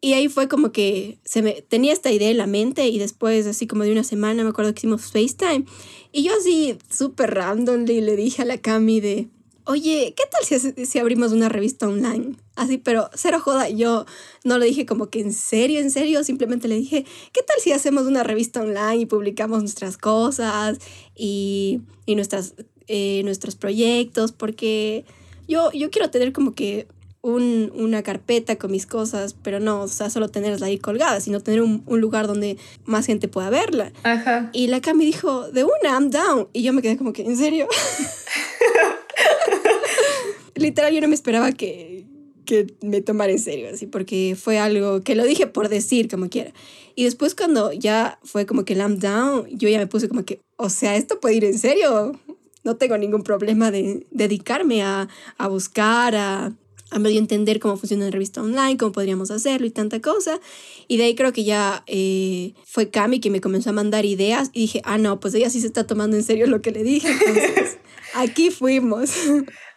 Y 0.00 0.12
ahí 0.12 0.28
fue 0.28 0.46
como 0.46 0.70
que 0.70 1.18
se 1.24 1.42
me 1.42 1.60
tenía 1.62 1.92
esta 1.92 2.12
idea 2.12 2.30
en 2.30 2.38
la 2.38 2.46
mente 2.46 2.86
y 2.86 3.00
después 3.00 3.48
así 3.48 3.66
como 3.66 3.82
de 3.82 3.90
una 3.90 4.04
semana 4.04 4.44
me 4.44 4.50
acuerdo 4.50 4.72
que 4.74 4.80
hicimos 4.80 5.10
FaceTime 5.10 5.64
y 6.12 6.22
yo 6.22 6.32
así 6.38 6.78
súper 6.88 7.34
randomly 7.34 8.00
le 8.00 8.14
dije 8.14 8.42
a 8.42 8.44
la 8.44 8.58
Cami 8.58 9.00
de, 9.00 9.28
oye, 9.66 10.14
¿qué 10.16 10.24
tal 10.30 10.44
si, 10.44 10.86
si 10.86 10.98
abrimos 10.98 11.32
una 11.32 11.48
revista 11.48 11.88
online? 11.88 12.36
Así, 12.56 12.78
pero 12.78 13.10
cero 13.14 13.40
joda, 13.40 13.68
yo 13.68 14.06
no 14.44 14.58
le 14.58 14.66
dije 14.66 14.86
como 14.86 15.08
que 15.08 15.20
en 15.20 15.32
serio, 15.32 15.80
en 15.80 15.90
serio, 15.90 16.22
simplemente 16.22 16.68
le 16.68 16.76
dije, 16.76 17.04
¿qué 17.32 17.42
tal 17.42 17.56
si 17.60 17.72
hacemos 17.72 18.04
una 18.04 18.22
revista 18.22 18.60
online 18.60 18.96
y 18.96 19.06
publicamos 19.06 19.60
nuestras 19.60 19.96
cosas 19.96 20.78
y, 21.16 21.80
y 22.06 22.14
nuestras, 22.14 22.54
eh, 22.86 23.22
nuestros 23.24 23.56
proyectos? 23.56 24.32
Porque 24.32 25.04
yo, 25.48 25.72
yo 25.72 25.90
quiero 25.90 26.10
tener 26.10 26.32
como 26.32 26.54
que 26.54 26.86
un, 27.22 27.72
una 27.74 28.02
carpeta 28.02 28.56
con 28.56 28.70
mis 28.70 28.86
cosas, 28.86 29.34
pero 29.34 29.58
no, 29.58 29.82
o 29.82 29.88
sea, 29.88 30.10
solo 30.10 30.28
tenerla 30.28 30.66
ahí 30.66 30.78
colgada, 30.78 31.20
sino 31.20 31.40
tener 31.40 31.62
un, 31.62 31.82
un, 31.86 32.00
lugar 32.00 32.26
donde 32.26 32.58
más 32.84 33.06
gente 33.06 33.28
pueda 33.28 33.48
verla. 33.48 33.92
Ajá. 34.02 34.50
Y 34.52 34.66
la 34.66 34.82
Cami 34.82 35.06
dijo, 35.06 35.50
de 35.50 35.64
una, 35.64 35.92
I'm 35.92 36.10
down. 36.10 36.48
Y 36.52 36.62
yo 36.62 36.74
me 36.74 36.82
quedé 36.82 36.98
como 36.98 37.14
que, 37.14 37.22
¿en 37.22 37.38
serio? 37.38 37.66
Literal, 40.54 40.92
yo 40.92 41.00
no 41.00 41.08
me 41.08 41.14
esperaba 41.14 41.52
que, 41.52 42.06
que 42.44 42.66
me 42.82 43.00
tomara 43.00 43.32
en 43.32 43.38
serio, 43.38 43.68
así, 43.72 43.86
porque 43.86 44.36
fue 44.40 44.58
algo 44.58 45.02
que 45.02 45.14
lo 45.14 45.24
dije 45.24 45.46
por 45.46 45.68
decir, 45.68 46.08
como 46.08 46.28
quiera. 46.28 46.52
Y 46.94 47.04
después 47.04 47.34
cuando 47.34 47.72
ya 47.72 48.18
fue 48.22 48.46
como 48.46 48.64
que 48.64 48.74
I'm 48.74 48.98
down, 48.98 49.46
yo 49.50 49.68
ya 49.68 49.78
me 49.78 49.86
puse 49.86 50.08
como 50.08 50.24
que, 50.24 50.40
o 50.56 50.70
sea, 50.70 50.96
esto 50.96 51.20
puede 51.20 51.34
ir 51.36 51.44
en 51.44 51.58
serio. 51.58 52.18
No 52.62 52.76
tengo 52.76 52.96
ningún 52.96 53.22
problema 53.22 53.70
de 53.70 54.06
dedicarme 54.10 54.82
a, 54.82 55.08
a 55.36 55.48
buscar, 55.48 56.14
a, 56.14 56.54
a 56.94 56.98
medio 56.98 57.18
entender 57.18 57.58
cómo 57.58 57.76
funciona 57.76 58.04
la 58.04 58.10
revista 58.12 58.40
online, 58.40 58.76
cómo 58.76 58.92
podríamos 58.92 59.30
hacerlo 59.30 59.66
y 59.66 59.70
tanta 59.70 60.00
cosa. 60.00 60.40
Y 60.86 60.96
de 60.96 61.04
ahí 61.04 61.14
creo 61.16 61.32
que 61.32 61.42
ya 61.42 61.82
eh, 61.86 62.54
fue 62.64 62.90
Cami 62.90 63.18
que 63.18 63.30
me 63.30 63.40
comenzó 63.40 63.70
a 63.70 63.72
mandar 63.72 64.04
ideas 64.04 64.50
y 64.52 64.60
dije, 64.60 64.80
ah, 64.84 64.96
no, 64.96 65.18
pues 65.18 65.34
ella 65.34 65.50
sí 65.50 65.60
se 65.60 65.66
está 65.66 65.86
tomando 65.86 66.16
en 66.16 66.22
serio 66.22 66.46
lo 66.46 66.62
que 66.62 66.70
le 66.70 66.84
dije. 66.84 67.08
Entonces, 67.10 67.78
aquí 68.14 68.50
fuimos. 68.50 69.14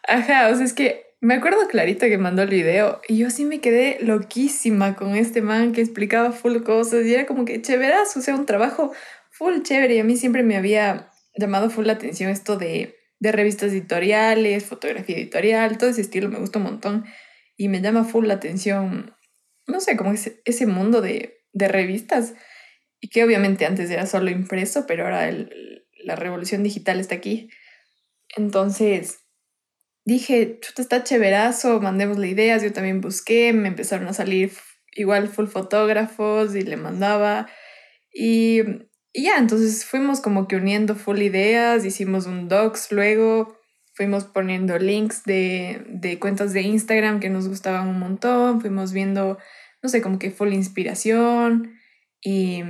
Ajá, 0.08 0.50
o 0.50 0.56
sea, 0.56 0.65
es 0.65 0.74
que 0.74 1.08
me 1.20 1.34
acuerdo 1.34 1.67
clarito 1.67 2.06
que 2.06 2.17
mandó 2.17 2.44
el 2.44 2.50
video 2.50 3.01
y 3.08 3.17
yo 3.17 3.29
sí 3.29 3.44
me 3.44 3.60
quedé 3.60 3.98
loquísima 4.01 4.96
con 4.96 5.15
este 5.15 5.41
man 5.41 5.74
que 5.74 5.82
explicaba 5.82 6.32
full 6.32 6.62
cosas 6.62 7.06
y 7.06 7.13
era 7.13 7.25
como 7.25 7.44
que 7.44 7.62
chéverazo, 7.62 8.20
o 8.20 8.22
sea, 8.22 8.36
un 8.36 8.46
trabajo 8.46 8.94
full 9.32 9.62
chévere 9.63 9.96
y 9.96 10.00
a 10.00 10.03
mí 10.03 10.15
siempre 10.15 10.44
me 10.44 10.56
había 10.56 11.10
llamado 11.36 11.70
full 11.70 11.86
la 11.86 11.94
atención 11.94 12.29
esto 12.29 12.58
de, 12.58 12.96
de 13.20 13.32
revistas 13.32 13.72
editoriales, 13.72 14.65
fotografía 14.65 15.17
editorial, 15.17 15.77
todo 15.77 15.89
ese 15.89 16.01
estilo 16.01 16.29
me 16.29 16.39
gusta 16.39 16.60
un 16.60 16.65
montón 16.65 17.06
y 17.58 17.67
me 17.67 17.82
llama 17.82 18.03
full 18.03 18.27
la 18.27 18.36
atención, 18.36 19.15
no 19.65 19.79
sé, 19.79 19.98
como 19.98 20.12
ese, 20.12 20.41
ese 20.46 20.67
mundo 20.67 21.01
de, 21.01 21.44
de 21.53 21.67
revistas 21.67 22.36
y 23.00 23.10
que 23.10 23.24
obviamente 23.24 23.65
antes 23.65 23.89
era 23.89 24.06
solo 24.06 24.29
impreso, 24.29 24.86
pero 24.88 25.06
ahora 25.06 25.32
la 26.03 26.15
revolución 26.15 26.63
digital 26.63 27.00
está 27.00 27.15
aquí. 27.15 27.50
Entonces, 28.36 29.19
dije, 30.05 30.60
chuta, 30.62 30.81
está 30.81 31.03
chéverazo, 31.03 31.81
mandémosle 31.81 32.27
ideas, 32.29 32.63
yo 32.63 32.74
también 32.74 33.01
busqué, 33.01 33.53
me 33.53 33.67
empezaron 33.67 34.07
a 34.07 34.13
salir 34.13 34.51
igual 34.93 35.27
full 35.27 35.48
fotógrafos 35.48 36.55
y 36.55 36.62
le 36.62 36.77
mandaba. 36.77 37.48
Y, 38.13 38.62
y 39.13 39.24
ya, 39.24 39.38
entonces 39.38 39.86
fuimos 39.86 40.22
como 40.22 40.48
que 40.48 40.55
uniendo 40.55 40.96
full 40.96 41.22
ideas, 41.22 41.86
hicimos 41.86 42.25
un 42.25 42.48
docs 42.48 42.91
luego, 42.91 43.57
fuimos 43.93 44.25
poniendo 44.25 44.77
links 44.77 45.24
de, 45.24 45.84
de 45.89 46.19
cuentas 46.19 46.53
de 46.53 46.62
Instagram 46.62 47.19
que 47.19 47.29
nos 47.29 47.48
gustaban 47.48 47.88
un 47.88 48.00
montón, 48.00 48.62
fuimos 48.62 48.93
viendo, 48.93 49.38
no 49.84 49.89
sé, 49.89 50.01
como 50.01 50.19
que 50.19 50.31
full 50.31 50.53
inspiración 50.53 51.77
y, 52.22 52.63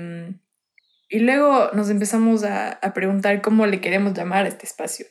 y 1.09 1.19
luego 1.19 1.69
nos 1.73 1.89
empezamos 1.89 2.43
a, 2.43 2.69
a 2.69 2.93
preguntar 2.93 3.41
cómo 3.41 3.65
le 3.65 3.79
queremos 3.81 4.13
llamar 4.13 4.45
a 4.45 4.49
este 4.49 4.65
espacio. 4.65 5.05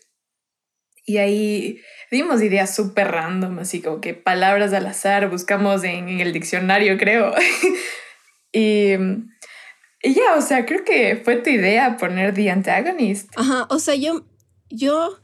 Y 1.07 1.19
ahí 1.19 1.81
dimos 2.11 2.43
ideas 2.43 2.75
súper 2.75 3.13
random, 3.13 3.61
así 3.61 3.81
como 3.81 4.01
que 4.01 4.13
palabras 4.13 4.73
al 4.73 4.87
azar, 4.87 5.31
buscamos 5.31 5.85
en, 5.85 6.09
el 6.21 6.33
diccionario, 6.33 6.99
creo. 6.99 7.33
y, 8.53 8.95
y 10.03 10.15
ya, 10.15 10.35
o 10.37 10.43
sea, 10.43 10.67
creo 10.67 10.85
que 10.85 11.23
fue 11.25 11.37
tu 11.37 11.51
idea 11.51 11.97
poner 11.97 12.35
The 12.35 12.51
Antagonist. 12.51 13.31
Ajá, 13.37 13.67
o 13.71 13.79
sea, 13.79 13.95
yo, 13.95 14.27
yo 14.69 15.21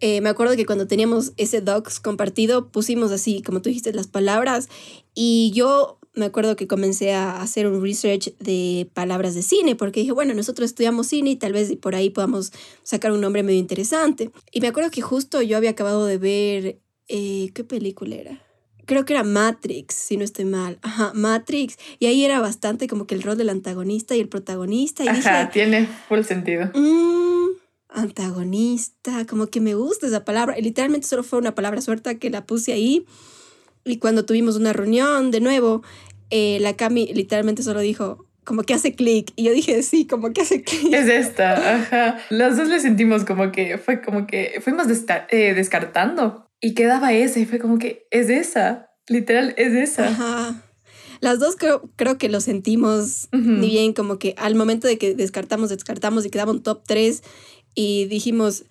eh, 0.00 0.20
me 0.20 0.28
acuerdo 0.28 0.54
que 0.54 0.66
cuando 0.66 0.86
teníamos 0.86 1.32
ese 1.36 1.60
docs 1.60 1.98
compartido, 1.98 2.70
pusimos 2.70 3.10
así, 3.10 3.42
como 3.42 3.62
tú 3.62 3.70
dijiste, 3.70 3.92
las 3.92 4.06
palabras 4.06 4.68
y 5.14 5.50
yo 5.54 5.97
me 6.18 6.26
acuerdo 6.26 6.56
que 6.56 6.66
comencé 6.66 7.12
a 7.12 7.40
hacer 7.40 7.66
un 7.66 7.82
research 7.82 8.34
de 8.38 8.90
palabras 8.92 9.34
de 9.34 9.42
cine, 9.42 9.76
porque 9.76 10.00
dije, 10.00 10.12
bueno, 10.12 10.34
nosotros 10.34 10.66
estudiamos 10.70 11.06
cine 11.06 11.30
y 11.30 11.36
tal 11.36 11.52
vez 11.52 11.74
por 11.76 11.94
ahí 11.94 12.10
podamos 12.10 12.52
sacar 12.82 13.12
un 13.12 13.20
nombre 13.20 13.42
medio 13.42 13.58
interesante. 13.58 14.30
Y 14.52 14.60
me 14.60 14.68
acuerdo 14.68 14.90
que 14.90 15.00
justo 15.00 15.40
yo 15.42 15.56
había 15.56 15.70
acabado 15.70 16.04
de 16.06 16.18
ver, 16.18 16.78
eh, 17.08 17.50
¿qué 17.54 17.64
película 17.64 18.16
era? 18.16 18.42
creo 18.88 19.04
que 19.04 19.12
era 19.12 19.22
Matrix, 19.22 19.94
si 19.94 20.16
no 20.16 20.24
estoy 20.24 20.46
mal. 20.46 20.78
Ajá, 20.82 21.12
Matrix. 21.14 21.76
Y 21.98 22.06
ahí 22.06 22.24
era 22.24 22.40
bastante 22.40 22.88
como 22.88 23.06
que 23.06 23.14
el 23.14 23.22
rol 23.22 23.36
del 23.36 23.50
antagonista 23.50 24.16
y 24.16 24.20
el 24.20 24.28
protagonista. 24.28 25.04
Y 25.04 25.08
Ajá, 25.08 25.50
tiene 25.50 25.86
full 26.08 26.22
sentido. 26.22 26.70
Mmm, 26.74 27.50
antagonista, 27.90 29.26
como 29.26 29.48
que 29.48 29.60
me 29.60 29.74
gusta 29.74 30.06
esa 30.06 30.24
palabra. 30.24 30.58
Y 30.58 30.62
literalmente 30.62 31.06
solo 31.06 31.22
fue 31.22 31.38
una 31.38 31.54
palabra 31.54 31.82
suelta 31.82 32.18
que 32.18 32.30
la 32.30 32.46
puse 32.46 32.72
ahí. 32.72 33.04
Y 33.84 33.98
cuando 33.98 34.24
tuvimos 34.24 34.56
una 34.56 34.72
reunión 34.72 35.30
de 35.30 35.40
nuevo, 35.40 35.82
eh, 36.30 36.58
la 36.60 36.76
Cami 36.76 37.12
literalmente 37.12 37.62
solo 37.62 37.80
dijo, 37.80 38.26
como 38.44 38.62
que 38.62 38.74
hace 38.74 38.94
clic. 38.94 39.32
Y 39.36 39.44
yo 39.44 39.52
dije, 39.52 39.82
sí, 39.82 40.06
como 40.06 40.32
que 40.32 40.40
hace 40.40 40.62
clic. 40.62 40.92
Es 40.92 41.08
esta, 41.08 41.76
ajá. 41.76 42.18
Las 42.30 42.56
dos 42.56 42.68
le 42.68 42.80
sentimos 42.80 43.24
como 43.24 43.52
que 43.52 43.78
fue 43.78 44.00
como 44.00 44.26
que 44.26 44.60
fuimos 44.62 44.86
eh, 45.30 45.54
descartando 45.54 46.48
y 46.60 46.74
quedaba 46.74 47.12
esa 47.12 47.40
y 47.40 47.46
fue 47.46 47.58
como 47.58 47.78
que 47.78 48.06
es 48.10 48.30
esa, 48.30 48.90
literal, 49.06 49.54
es 49.58 49.74
esa. 49.74 50.08
Ajá. 50.08 50.62
Las 51.20 51.40
dos 51.40 51.56
creo, 51.56 51.90
creo 51.96 52.16
que 52.16 52.28
lo 52.28 52.40
sentimos 52.40 53.28
ni 53.32 53.70
bien, 53.70 53.92
como 53.92 54.18
que 54.18 54.34
al 54.38 54.54
momento 54.54 54.86
de 54.86 54.98
que 54.98 55.14
descartamos, 55.14 55.68
descartamos 55.68 56.24
y 56.24 56.30
quedaba 56.30 56.52
un 56.52 56.62
top 56.62 56.84
3 56.86 57.22
y 57.74 58.06
dijimos 58.06 58.64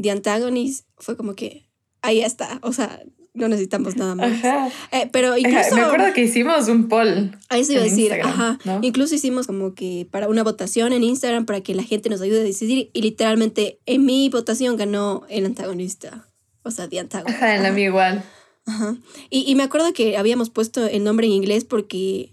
The 0.00 0.10
Antagonist, 0.10 0.86
fue 0.96 1.16
como 1.16 1.34
que 1.34 1.68
ahí 2.00 2.22
está, 2.22 2.58
o 2.62 2.72
sea, 2.72 3.02
no 3.36 3.48
necesitamos 3.48 3.96
nada 3.96 4.14
más. 4.14 4.32
Ajá. 4.32 4.68
Eh, 4.92 5.08
pero 5.12 5.36
incluso... 5.36 5.74
me 5.74 5.82
acuerdo 5.82 6.12
que 6.12 6.22
hicimos 6.22 6.68
un 6.68 6.88
poll. 6.88 7.36
A 7.48 7.58
eso 7.58 7.72
iba 7.72 7.82
a 7.82 7.84
decir, 7.84 8.12
ajá. 8.12 8.58
Incluso 8.82 9.14
hicimos 9.14 9.46
como 9.46 9.74
que 9.74 10.06
para 10.10 10.28
una 10.28 10.42
votación 10.42 10.92
en 10.92 11.04
Instagram 11.04 11.46
para 11.46 11.60
que 11.60 11.74
la 11.74 11.82
gente 11.82 12.08
nos 12.08 12.20
ayude 12.20 12.40
a 12.40 12.44
decidir 12.44 12.90
y 12.92 13.02
literalmente 13.02 13.78
en 13.86 14.04
mi 14.04 14.28
votación 14.28 14.76
ganó 14.76 15.24
el 15.28 15.46
antagonista. 15.46 16.28
O 16.62 16.70
sea, 16.70 16.88
The 16.88 17.00
Antagonist. 17.00 17.36
Ajá, 17.36 17.54
en 17.54 17.62
la 17.62 17.70
mía 17.70 17.84
igual. 17.84 18.24
Ajá. 18.66 18.96
Y, 19.30 19.50
y 19.50 19.54
me 19.54 19.62
acuerdo 19.62 19.92
que 19.92 20.16
habíamos 20.16 20.50
puesto 20.50 20.86
el 20.86 21.04
nombre 21.04 21.26
en 21.26 21.32
inglés 21.34 21.64
porque, 21.64 22.32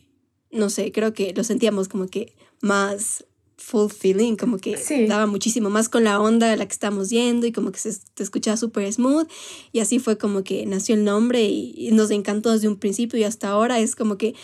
no 0.52 0.70
sé, 0.70 0.92
creo 0.92 1.14
que 1.14 1.34
lo 1.36 1.44
sentíamos 1.44 1.88
como 1.88 2.08
que 2.08 2.34
más 2.62 3.26
fulfilling, 3.64 4.36
como 4.36 4.58
que 4.58 4.78
daba 5.08 5.26
muchísimo 5.26 5.70
más 5.70 5.88
con 5.88 6.04
la 6.04 6.20
onda 6.20 6.52
a 6.52 6.56
la 6.58 6.66
que 6.66 6.74
estamos 6.74 7.10
yendo 7.10 7.48
y 7.48 7.54
como 7.54 7.72
que 7.72 7.80
se 7.80 7.98
te 8.14 8.22
escuchaba 8.22 8.58
súper 8.58 8.92
smooth. 8.92 9.28
Y 9.72 9.80
así 9.80 10.00
fue 10.00 10.18
como 10.18 10.44
que 10.44 10.66
nació 10.66 10.96
el 10.96 11.06
nombre 11.06 11.44
y, 11.44 11.90
nos 11.94 12.12
encantó 12.12 12.52
desde 12.52 12.68
un 12.68 12.76
principio 12.76 13.18
y 13.18 13.24
hasta 13.24 13.50
ahora 13.50 13.80
es 13.80 13.96
como 13.96 14.18
que 14.18 14.36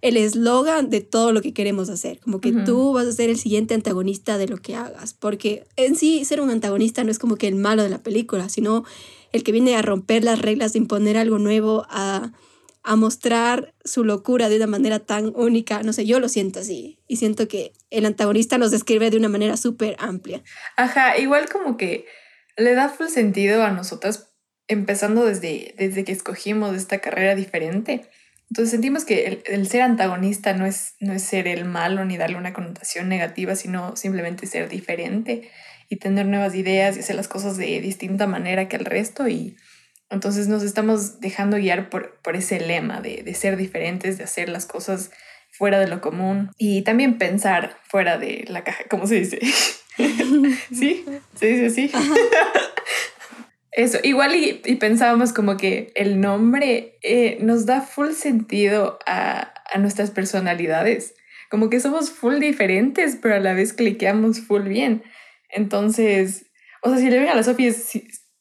el 0.00 0.16
eslogan 0.16 0.88
de 0.88 1.00
todo 1.00 1.32
lo 1.32 1.42
que 1.42 1.52
queremos 1.52 1.90
hacer, 1.90 2.18
como 2.18 2.40
que 2.40 2.52
tú 2.52 2.92
vas 2.92 3.06
a 3.06 3.12
ser 3.12 3.28
el 3.28 3.38
siguiente 3.38 3.74
antagonista 3.74 4.38
de 4.38 4.48
lo 4.48 4.56
que 4.56 4.74
hagas, 4.74 5.14
porque 5.14 5.64
en 5.76 5.94
sí 5.94 6.24
ser 6.24 6.40
un 6.40 6.50
antagonista 6.50 7.04
no 7.04 7.10
es 7.10 7.18
como 7.18 7.36
que 7.36 7.46
el 7.46 7.54
malo 7.54 7.82
de 7.84 7.90
la 7.90 8.02
película, 8.02 8.48
sino 8.48 8.84
el 9.32 9.44
que 9.44 9.52
viene 9.52 9.76
a 9.76 9.82
romper 9.82 10.24
las 10.24 10.40
reglas, 10.40 10.72
de 10.72 10.80
imponer 10.80 11.18
algo 11.18 11.38
nuevo, 11.38 11.86
a 11.88 12.32
a 12.84 12.96
mostrar 12.96 13.74
su 13.84 14.04
locura 14.04 14.48
de 14.48 14.56
una 14.56 14.66
manera 14.66 14.98
tan 14.98 15.32
única. 15.36 15.82
No 15.82 15.92
sé, 15.92 16.04
yo 16.04 16.20
lo 16.20 16.28
siento 16.28 16.60
así. 16.60 16.98
Y 17.06 17.16
siento 17.16 17.48
que 17.48 17.72
el 17.90 18.06
antagonista 18.06 18.58
nos 18.58 18.70
describe 18.70 19.10
de 19.10 19.16
una 19.16 19.28
manera 19.28 19.56
súper 19.56 19.96
amplia. 19.98 20.42
Ajá, 20.76 21.18
igual 21.18 21.48
como 21.48 21.76
que 21.76 22.06
le 22.56 22.74
da 22.74 22.88
full 22.88 23.08
sentido 23.08 23.62
a 23.62 23.70
nosotras 23.70 24.30
empezando 24.68 25.24
desde, 25.24 25.74
desde 25.78 26.04
que 26.04 26.12
escogimos 26.12 26.76
esta 26.76 26.98
carrera 26.98 27.34
diferente. 27.34 28.08
Entonces 28.50 28.70
sentimos 28.70 29.04
que 29.04 29.42
el, 29.46 29.66
ser 29.66 29.82
antagonista 29.82 30.52
no 30.52 30.66
es, 30.66 30.94
no 31.00 31.12
es 31.12 31.22
ser 31.22 31.48
el 31.48 31.64
malo 31.64 32.04
ni 32.04 32.16
darle 32.16 32.36
una 32.36 32.52
connotación 32.52 33.08
negativa, 33.08 33.56
sino 33.56 33.96
simplemente 33.96 34.46
ser 34.46 34.68
diferente 34.68 35.50
y 35.88 35.96
tener 35.96 36.26
nuevas 36.26 36.54
ideas 36.54 36.96
y 36.96 37.00
hacer 37.00 37.16
las 37.16 37.28
cosas 37.28 37.56
de 37.56 37.80
distinta 37.80 38.26
manera 38.26 38.68
que 38.68 38.76
el 38.76 38.84
resto 38.84 39.28
y 39.28 39.56
entonces 40.12 40.46
nos 40.46 40.62
estamos 40.62 41.20
dejando 41.20 41.56
guiar 41.56 41.88
por, 41.88 42.18
por 42.22 42.36
ese 42.36 42.60
lema 42.60 43.00
de, 43.00 43.22
de, 43.22 43.34
ser 43.34 43.56
diferentes, 43.56 44.18
de 44.18 44.24
hacer 44.24 44.50
las 44.50 44.66
cosas 44.66 45.10
fuera 45.50 45.80
de 45.80 45.88
lo 45.88 46.00
común 46.00 46.50
y 46.58 46.82
también 46.82 47.18
pensar 47.18 47.78
fuera 47.84 48.18
de 48.18 48.44
la 48.48 48.62
caja, 48.62 48.84
¿cómo 48.90 49.06
se 49.06 49.16
dice? 49.16 49.40
¿Sí? 50.72 51.04
Se 51.34 51.46
dice 51.46 51.66
así. 51.66 51.92
Eso, 53.72 53.98
igual 54.02 54.34
y, 54.34 54.60
y, 54.66 54.76
pensábamos 54.76 55.32
como 55.32 55.56
que 55.56 55.92
el 55.94 56.20
nombre 56.20 56.98
eh, 57.00 57.38
nos 57.40 57.64
da 57.64 57.80
full 57.80 58.10
sentido 58.10 58.98
a, 59.06 59.54
a, 59.72 59.78
nuestras 59.78 60.10
personalidades. 60.10 61.14
Como 61.50 61.70
que 61.70 61.80
somos 61.80 62.10
full 62.10 62.38
diferentes, 62.38 63.16
pero 63.16 63.34
a 63.34 63.40
la 63.40 63.54
vez 63.54 63.72
cliqueamos 63.72 64.40
full 64.40 64.64
bien. 64.64 65.02
Entonces, 65.48 66.44
o 66.82 66.90
sea, 66.90 66.98
si 66.98 67.08
le 67.08 67.18
ven 67.18 67.30
a 67.30 67.34
la 67.34 67.42
Sofía, 67.42 67.72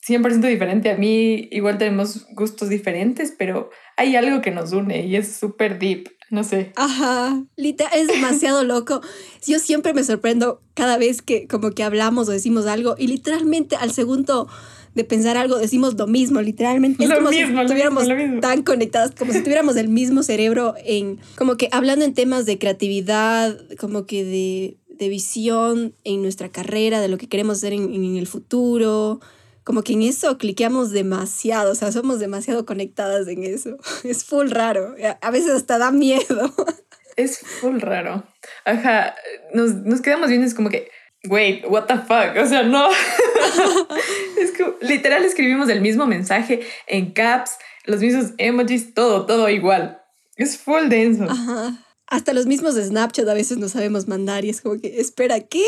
100% 0.08 0.48
diferente 0.48 0.90
a 0.90 0.98
mí, 0.98 1.48
igual 1.52 1.78
tenemos 1.78 2.26
gustos 2.34 2.70
diferentes, 2.70 3.34
pero 3.38 3.70
hay 3.98 4.16
algo 4.16 4.42
que 4.42 4.52
nos 4.52 4.74
une 4.74 5.06
y 5.06 5.16
es 5.16 5.36
súper 5.36 5.78
deep, 5.78 6.10
no 6.32 6.44
sé. 6.44 6.72
Ajá, 6.76 7.44
Lita, 7.56 7.86
es 7.88 8.08
demasiado 8.08 8.64
loco. 8.66 9.02
Yo 9.46 9.60
siempre 9.60 9.94
me 9.94 10.04
sorprendo 10.04 10.62
cada 10.74 10.98
vez 10.98 11.22
que 11.22 11.48
como 11.48 11.72
que 11.72 11.84
hablamos 11.84 12.28
o 12.30 12.32
decimos 12.32 12.66
algo 12.66 12.96
y 12.98 13.08
literalmente 13.08 13.76
al 13.76 13.92
segundo 13.92 14.48
de 14.96 15.04
pensar 15.04 15.38
algo 15.38 15.58
decimos 15.58 15.94
lo 15.98 16.08
mismo, 16.08 16.42
literalmente. 16.42 17.04
Es 17.04 17.14
como 17.14 17.30
si 17.30 17.40
estuviéramos 17.40 18.06
tan 18.42 18.64
conectadas, 18.64 19.12
como 19.12 19.32
si 19.32 19.42
tuviéramos 19.42 19.76
el 19.78 19.88
mismo 19.88 20.24
cerebro 20.24 20.74
en, 20.84 21.20
como 21.38 21.58
que 21.58 21.70
hablando 21.72 22.06
en 22.06 22.14
temas 22.14 22.46
de 22.46 22.58
creatividad, 22.58 23.58
como 23.80 24.06
que 24.06 24.26
de, 24.26 24.78
de 24.90 25.10
visión 25.10 25.94
en 26.04 26.24
nuestra 26.24 26.50
carrera, 26.50 27.00
de 27.02 27.08
lo 27.08 27.18
que 27.18 27.30
queremos 27.30 27.58
hacer 27.58 27.74
en, 27.74 27.94
en 27.94 28.18
el 28.18 28.28
futuro 28.28 29.22
como 29.64 29.84
que 29.84 29.94
en 29.94 30.02
eso 30.02 30.38
cliqueamos 30.38 30.92
demasiado, 30.92 31.72
o 31.72 31.76
sea, 31.76 31.92
somos 31.92 32.20
demasiado 32.20 32.66
conectadas 32.66 33.28
en 33.28 33.44
eso. 33.44 33.78
Es 34.04 34.24
full 34.24 34.50
raro, 34.50 34.96
a 35.22 35.32
veces 35.32 35.52
hasta 35.52 35.78
da 35.78 35.92
miedo. 35.92 36.54
Es 37.18 37.40
full 37.40 37.80
raro. 37.80 38.24
Ajá, 38.64 39.16
nos, 39.54 39.74
nos 39.76 40.02
quedamos 40.02 40.30
viendo, 40.30 40.48
es 40.48 40.54
como 40.54 40.70
que, 40.70 40.90
wait, 41.26 41.66
what 41.68 41.86
the 41.86 41.98
fuck, 41.98 42.42
o 42.42 42.48
sea, 42.48 42.64
no. 42.64 42.90
es 44.40 44.52
que 44.52 44.74
literal 44.80 45.24
escribimos 45.26 45.68
el 45.70 45.82
mismo 45.82 46.08
mensaje 46.08 46.62
en 46.88 47.12
caps, 47.12 47.58
los 47.86 48.00
mismos 48.00 48.32
emojis, 48.38 48.94
todo, 48.94 49.26
todo 49.26 49.50
igual. 49.50 50.02
Es 50.38 50.58
full 50.58 50.88
denso. 50.88 51.26
Ajá. 51.30 51.78
Hasta 52.08 52.34
los 52.34 52.46
mismos 52.46 52.76
de 52.76 52.84
Snapchat 52.84 53.28
a 53.28 53.34
veces 53.34 53.58
no 53.58 53.70
sabemos 53.70 54.08
mandar 54.08 54.44
y 54.44 54.50
es 54.50 54.62
como 54.62 54.80
que, 54.80 55.00
espera, 55.00 55.40
¿qué? 55.42 55.66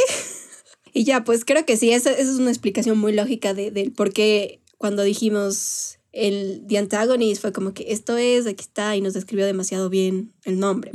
Y 0.94 1.04
ya, 1.04 1.24
pues 1.24 1.44
creo 1.44 1.66
que 1.66 1.76
sí, 1.76 1.92
esa, 1.92 2.12
es 2.12 2.30
una 2.30 2.52
explicación 2.52 2.98
muy 2.98 3.14
lógica 3.14 3.54
del 3.54 3.74
de, 3.74 3.90
por 3.90 4.14
qué 4.14 4.62
cuando 4.78 5.04
dijimos 5.04 5.98
el 6.12 6.64
The 6.68 6.78
Antagonist 6.78 7.42
fue 7.42 7.52
como 7.52 7.74
que 7.74 7.92
esto 7.92 8.18
es, 8.18 8.46
aquí 8.46 8.62
está, 8.62 8.96
y 8.96 9.02
nos 9.02 9.14
describió 9.14 9.48
demasiado 9.48 9.90
bien 9.90 10.32
el 10.46 10.60
nombre. 10.60 10.92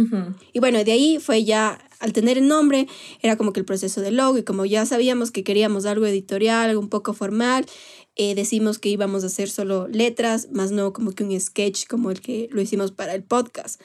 Y 0.52 0.60
bueno, 0.60 0.82
de 0.84 0.92
ahí 0.92 1.18
fue 1.18 1.42
ya, 1.42 1.78
al 1.98 2.12
tener 2.12 2.38
el 2.38 2.46
nombre, 2.46 2.86
era 3.20 3.36
como 3.36 3.52
que 3.52 3.58
el 3.58 3.66
proceso 3.66 4.00
del 4.00 4.16
logo, 4.16 4.38
y 4.38 4.44
como 4.44 4.64
ya 4.64 4.86
sabíamos 4.86 5.32
que 5.32 5.42
queríamos 5.42 5.86
algo 5.86 6.06
editorial, 6.06 6.70
algo 6.70 6.80
un 6.80 6.88
poco 6.88 7.14
formal, 7.14 7.66
eh, 8.14 8.36
decimos 8.36 8.78
que 8.78 8.90
íbamos 8.90 9.24
a 9.24 9.26
hacer 9.26 9.50
solo 9.50 9.88
letras, 9.88 10.48
más 10.52 10.70
no 10.70 10.92
como 10.92 11.12
que 11.12 11.24
un 11.24 11.38
sketch 11.40 11.86
como 11.88 12.12
el 12.12 12.20
que 12.20 12.48
lo 12.52 12.60
hicimos 12.60 12.92
para 12.92 13.14
el 13.14 13.24
podcast. 13.24 13.80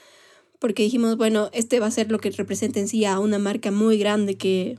Porque 0.60 0.84
dijimos, 0.84 1.18
bueno, 1.18 1.50
este 1.52 1.80
va 1.80 1.88
a 1.88 1.92
ser 1.92 2.12
lo 2.12 2.20
que 2.20 2.30
representa 2.30 2.80
en 2.80 2.88
sí 2.88 3.06
a 3.06 3.20
una 3.20 3.40
marca 3.40 3.72
muy 3.72 3.98
grande 3.98 4.36
que 4.36 4.78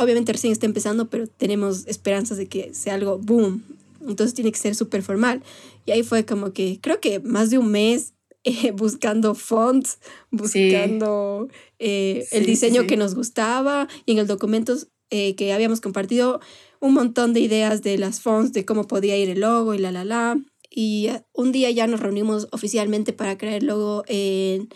obviamente 0.00 0.32
recién 0.32 0.52
está 0.52 0.66
empezando, 0.66 1.10
pero 1.10 1.26
tenemos 1.26 1.86
esperanzas 1.86 2.38
de 2.38 2.48
que 2.48 2.74
sea 2.74 2.94
algo 2.94 3.18
boom. 3.18 3.62
Entonces 4.06 4.34
tiene 4.34 4.50
que 4.50 4.58
ser 4.58 4.74
súper 4.74 5.02
formal. 5.02 5.42
Y 5.86 5.92
ahí 5.92 6.02
fue 6.02 6.24
como 6.24 6.52
que, 6.52 6.78
creo 6.80 7.00
que 7.00 7.20
más 7.20 7.50
de 7.50 7.58
un 7.58 7.70
mes 7.70 8.14
eh, 8.44 8.70
buscando 8.74 9.34
fonts, 9.34 9.98
buscando 10.30 11.48
eh, 11.78 12.26
el 12.32 12.46
diseño 12.46 12.86
que 12.86 12.96
nos 12.96 13.14
gustaba 13.14 13.88
y 14.06 14.12
en 14.12 14.18
el 14.18 14.26
documento 14.26 14.74
eh, 15.10 15.34
que 15.34 15.52
habíamos 15.52 15.80
compartido 15.80 16.40
un 16.80 16.94
montón 16.94 17.34
de 17.34 17.40
ideas 17.40 17.82
de 17.82 17.98
las 17.98 18.20
fonts, 18.22 18.52
de 18.52 18.64
cómo 18.64 18.86
podía 18.86 19.18
ir 19.18 19.28
el 19.28 19.40
logo 19.40 19.74
y 19.74 19.78
la, 19.78 19.92
la, 19.92 20.04
la. 20.04 20.40
Y 20.70 21.08
un 21.32 21.52
día 21.52 21.70
ya 21.70 21.86
nos 21.86 22.00
reunimos 22.00 22.48
oficialmente 22.52 23.12
para 23.12 23.36
crear 23.36 23.56
el 23.56 23.66
logo 23.66 24.04
en 24.06 24.68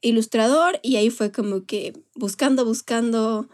Ilustrador 0.00 0.80
y 0.82 0.96
ahí 0.96 1.10
fue 1.10 1.30
como 1.30 1.64
que 1.66 1.92
buscando, 2.14 2.64
buscando 2.64 3.48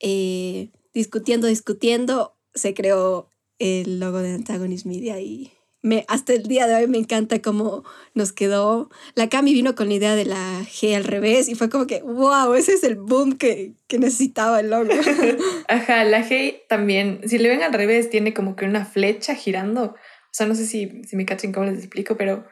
eh, 0.00 0.70
discutiendo, 0.92 1.46
discutiendo, 1.46 2.36
se 2.54 2.74
creó 2.74 3.28
el 3.58 4.00
logo 4.00 4.18
de 4.18 4.32
Antagonist 4.32 4.86
Media 4.86 5.20
y 5.20 5.52
me, 5.84 6.06
hasta 6.08 6.32
el 6.32 6.44
día 6.44 6.66
de 6.66 6.74
hoy 6.76 6.86
me 6.86 6.96
encanta 6.96 7.42
cómo 7.42 7.84
nos 8.14 8.32
quedó. 8.32 8.88
La 9.14 9.28
Cami 9.28 9.52
vino 9.52 9.74
con 9.74 9.88
la 9.88 9.94
idea 9.94 10.16
de 10.16 10.24
la 10.24 10.60
G 10.62 10.96
al 10.96 11.04
revés 11.04 11.46
y 11.50 11.56
fue 11.56 11.68
como 11.68 11.86
que, 11.86 12.00
wow, 12.00 12.54
ese 12.54 12.72
es 12.72 12.84
el 12.84 12.96
boom 12.96 13.36
que, 13.36 13.74
que 13.86 13.98
necesitaba 13.98 14.60
el 14.60 14.70
logo. 14.70 14.90
Ajá, 15.68 16.04
la 16.04 16.26
G 16.26 16.62
también, 16.70 17.20
si 17.26 17.36
le 17.36 17.50
ven 17.50 17.62
al 17.62 17.74
revés, 17.74 18.08
tiene 18.08 18.32
como 18.32 18.56
que 18.56 18.64
una 18.64 18.86
flecha 18.86 19.34
girando. 19.34 19.84
O 19.84 19.96
sea, 20.32 20.46
no 20.46 20.54
sé 20.54 20.66
si, 20.66 21.02
si 21.04 21.16
me 21.16 21.26
cachen 21.26 21.52
cómo 21.52 21.66
les 21.66 21.78
explico, 21.78 22.16
pero 22.16 22.46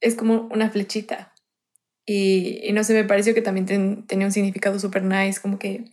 es 0.00 0.14
como 0.14 0.48
una 0.50 0.70
flechita. 0.70 1.34
Y, 2.06 2.60
y 2.66 2.72
no 2.72 2.82
sé, 2.82 2.94
me 2.94 3.04
pareció 3.04 3.34
que 3.34 3.42
también 3.42 4.06
tenía 4.06 4.26
un 4.26 4.32
significado 4.32 4.78
súper 4.78 5.04
nice, 5.04 5.38
como 5.38 5.58
que 5.58 5.84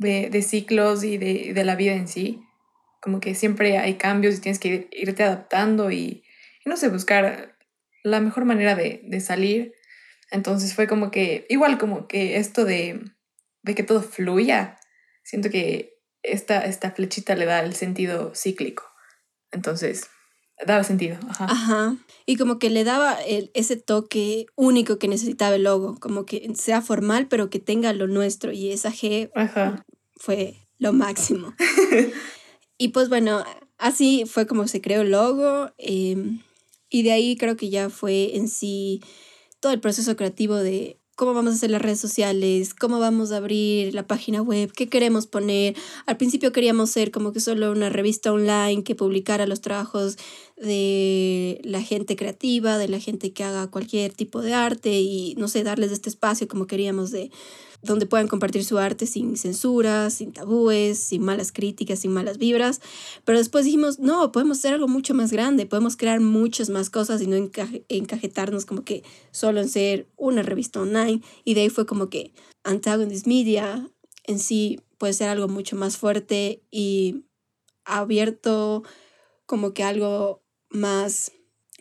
de, 0.00 0.42
ciclos 0.42 1.04
y 1.04 1.18
de, 1.18 1.64
la 1.64 1.76
vida 1.76 1.92
en 1.92 2.08
sí. 2.08 2.42
Como 3.00 3.20
que 3.20 3.34
siempre 3.34 3.78
hay 3.78 3.94
cambios 3.94 4.36
y 4.36 4.40
tienes 4.40 4.58
que 4.58 4.88
irte 4.92 5.22
adaptando 5.22 5.90
y, 5.90 6.24
no 6.64 6.76
sé, 6.76 6.88
buscar 6.88 7.56
la 8.02 8.20
mejor 8.20 8.44
manera 8.44 8.74
de, 8.74 9.02
de 9.04 9.20
salir. 9.20 9.74
Entonces 10.30 10.74
fue 10.74 10.86
como 10.86 11.10
que, 11.10 11.46
igual 11.48 11.78
como 11.78 12.08
que 12.08 12.36
esto 12.36 12.64
de, 12.64 13.00
de 13.62 13.74
que 13.74 13.82
todo 13.82 14.02
fluya, 14.02 14.78
siento 15.22 15.50
que 15.50 15.98
esta, 16.22 16.64
esta 16.64 16.92
flechita 16.92 17.34
le 17.34 17.46
da 17.46 17.60
el 17.60 17.74
sentido 17.74 18.34
cíclico. 18.34 18.84
Entonces, 19.50 20.08
daba 20.66 20.84
sentido. 20.84 21.18
Ajá. 21.28 21.46
Ajá. 21.46 21.96
Y 22.26 22.36
como 22.36 22.58
que 22.58 22.70
le 22.70 22.84
daba 22.84 23.14
el, 23.14 23.50
ese 23.54 23.76
toque 23.76 24.46
único 24.56 24.98
que 24.98 25.08
necesitaba 25.08 25.56
el 25.56 25.64
logo, 25.64 25.96
como 25.98 26.26
que 26.26 26.50
sea 26.54 26.82
formal, 26.82 27.28
pero 27.28 27.50
que 27.50 27.58
tenga 27.58 27.92
lo 27.92 28.06
nuestro. 28.06 28.52
Y 28.52 28.70
esa 28.70 28.90
G 28.92 29.30
Ajá. 29.34 29.84
fue 30.16 30.54
lo 30.78 30.92
máximo. 30.92 31.54
y 32.78 32.88
pues 32.88 33.08
bueno, 33.08 33.44
así 33.78 34.24
fue 34.26 34.46
como 34.46 34.68
se 34.68 34.80
creó 34.80 35.02
el 35.02 35.10
logo. 35.12 35.70
eh, 35.78 36.38
y 36.92 37.02
de 37.04 37.12
ahí 37.12 37.36
creo 37.36 37.56
que 37.56 37.70
ya 37.70 37.88
fue 37.88 38.36
en 38.36 38.48
sí 38.48 39.00
todo 39.60 39.72
el 39.72 39.80
proceso 39.80 40.16
creativo 40.16 40.56
de 40.56 40.99
cómo 41.20 41.34
vamos 41.34 41.52
a 41.52 41.56
hacer 41.56 41.70
las 41.70 41.82
redes 41.82 42.00
sociales, 42.00 42.72
cómo 42.72 42.98
vamos 42.98 43.30
a 43.30 43.36
abrir 43.36 43.92
la 43.92 44.06
página 44.06 44.40
web, 44.40 44.72
qué 44.72 44.88
queremos 44.88 45.26
poner. 45.26 45.76
Al 46.06 46.16
principio 46.16 46.50
queríamos 46.50 46.88
ser 46.88 47.10
como 47.10 47.34
que 47.34 47.40
solo 47.40 47.72
una 47.72 47.90
revista 47.90 48.32
online 48.32 48.84
que 48.84 48.94
publicara 48.94 49.46
los 49.46 49.60
trabajos 49.60 50.16
de 50.56 51.60
la 51.62 51.82
gente 51.82 52.16
creativa, 52.16 52.78
de 52.78 52.88
la 52.88 53.00
gente 53.00 53.34
que 53.34 53.44
haga 53.44 53.70
cualquier 53.70 54.14
tipo 54.14 54.40
de 54.40 54.54
arte 54.54 54.98
y 54.98 55.34
no 55.36 55.48
sé, 55.48 55.62
darles 55.62 55.92
este 55.92 56.08
espacio 56.08 56.48
como 56.48 56.66
queríamos 56.66 57.10
de 57.10 57.30
donde 57.82 58.06
puedan 58.06 58.28
compartir 58.28 58.64
su 58.64 58.78
arte 58.78 59.06
sin 59.06 59.36
censura, 59.36 60.10
sin 60.10 60.32
tabúes, 60.32 60.98
sin 60.98 61.22
malas 61.22 61.52
críticas, 61.52 62.00
sin 62.00 62.12
malas 62.12 62.38
vibras. 62.38 62.80
Pero 63.24 63.38
después 63.38 63.64
dijimos, 63.64 63.98
no, 63.98 64.32
podemos 64.32 64.58
hacer 64.58 64.74
algo 64.74 64.88
mucho 64.88 65.14
más 65.14 65.32
grande, 65.32 65.66
podemos 65.66 65.96
crear 65.96 66.20
muchas 66.20 66.68
más 66.68 66.90
cosas 66.90 67.22
y 67.22 67.26
no 67.26 67.36
encaje- 67.36 67.84
encajetarnos 67.88 68.66
como 68.66 68.84
que 68.84 69.02
solo 69.30 69.60
en 69.60 69.68
ser 69.68 70.08
una 70.16 70.42
revista 70.42 70.80
online. 70.80 71.22
Y 71.44 71.54
de 71.54 71.62
ahí 71.62 71.70
fue 71.70 71.86
como 71.86 72.10
que 72.10 72.32
Antagonist 72.64 73.26
Media 73.26 73.88
en 74.24 74.38
sí 74.38 74.80
puede 74.98 75.12
ser 75.14 75.28
algo 75.28 75.48
mucho 75.48 75.76
más 75.76 75.96
fuerte 75.96 76.62
y 76.70 77.24
abierto 77.84 78.82
como 79.46 79.72
que 79.72 79.82
algo 79.82 80.42
más 80.68 81.32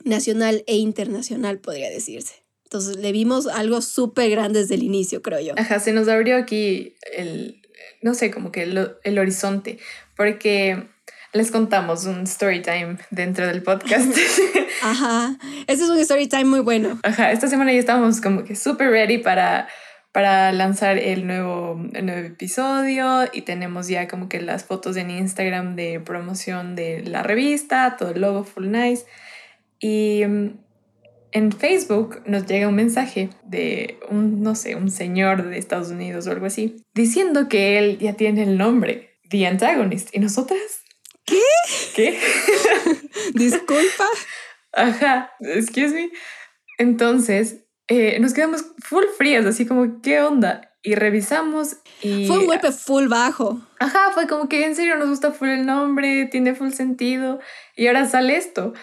nacional 0.04 0.64
e 0.66 0.78
internacional, 0.78 1.60
podría 1.60 1.90
decirse. 1.90 2.49
Entonces 2.70 2.98
le 2.98 3.12
vimos 3.12 3.48
algo 3.48 3.82
súper 3.82 4.30
grande 4.30 4.60
desde 4.60 4.76
el 4.76 4.84
inicio, 4.84 5.24
creo 5.24 5.40
yo. 5.40 5.54
Ajá, 5.58 5.80
se 5.80 5.92
nos 5.92 6.08
abrió 6.08 6.38
aquí 6.38 6.96
el, 7.12 7.64
no 8.04 8.14
sé, 8.14 8.30
como 8.30 8.52
que 8.52 8.62
el, 8.62 8.92
el 9.04 9.18
horizonte, 9.18 9.80
porque 10.16 10.88
les 11.34 11.50
contamos 11.50 12.06
un 12.06 12.26
story 12.26 12.62
time 12.62 13.00
dentro 13.10 13.48
del 13.48 13.64
podcast. 13.64 14.16
Ajá, 14.84 15.36
ese 15.66 15.86
es 15.86 15.90
un 15.90 15.98
story 15.98 16.28
time 16.28 16.46
muy 16.46 16.60
bueno. 16.60 17.00
Ajá, 17.02 17.32
esta 17.32 17.48
semana 17.48 17.74
ya 17.74 17.80
estamos 17.80 18.22
como 18.22 18.44
que 18.44 18.56
súper 18.56 18.92
ready 18.92 19.18
para, 19.18 19.68
para 20.12 20.52
lanzar 20.52 21.00
el 21.00 21.26
nuevo, 21.26 21.76
el 21.94 22.06
nuevo 22.06 22.28
episodio 22.28 23.24
y 23.34 23.42
tenemos 23.42 23.88
ya 23.88 24.08
como 24.08 24.30
que 24.30 24.42
las 24.42 24.64
fotos 24.66 24.96
en 24.96 25.10
Instagram 25.10 25.76
de 25.76 26.00
promoción 26.00 26.76
de 26.76 27.02
la 27.02 27.24
revista, 27.24 27.96
todo 27.98 28.12
el 28.12 28.22
logo 28.22 28.44
full 28.44 28.70
nice. 28.70 29.08
Y 29.80 30.24
mm, 30.24 30.69
en 31.32 31.52
Facebook 31.52 32.22
nos 32.26 32.46
llega 32.46 32.68
un 32.68 32.76
mensaje 32.76 33.30
de 33.44 34.00
un, 34.10 34.42
no 34.42 34.56
sé, 34.56 34.76
un 34.76 34.92
señor 34.92 35.44
de 35.44 35.58
Estados 35.58 35.90
Unidos 35.90 36.28
o 36.28 36.32
algo 36.32 36.46
así, 36.46 36.84
diciendo 36.94 37.48
que 37.48 37.78
él 37.78 37.98
ya 38.00 38.14
tiene 38.14 38.44
el 38.44 38.58
nombre, 38.58 39.20
The 39.30 39.48
Antagonist. 39.48 40.10
¿Y 40.16 40.20
nosotras? 40.20 40.60
¿Qué? 41.26 41.42
¿Qué? 41.96 42.20
Disculpa. 43.34 44.06
Ajá, 44.74 45.32
excuse 45.42 45.94
me. 45.94 46.10
Entonces, 46.78 47.66
eh, 47.88 48.20
nos 48.20 48.34
quedamos 48.34 48.66
full 48.84 49.04
frías, 49.18 49.46
así 49.46 49.66
como, 49.66 50.02
¿qué 50.02 50.22
onda? 50.22 50.76
Y 50.82 50.96
revisamos 50.96 51.78
y... 52.02 52.28
Fue 52.28 52.40
un 52.40 52.46
golpe 52.46 52.72
full 52.72 53.08
bajo. 53.08 53.60
Ajá, 53.80 54.12
fue 54.14 54.28
como 54.28 54.48
que 54.48 54.66
en 54.66 54.76
serio 54.76 54.96
nos 54.96 55.10
gusta 55.10 55.32
full 55.32 55.50
el 55.50 55.66
nombre, 55.66 56.26
tiene 56.26 56.56
full 56.56 56.72
sentido. 56.72 57.40
Y 57.76 57.88
ahora 57.88 58.08
sale 58.08 58.38
esto. 58.38 58.74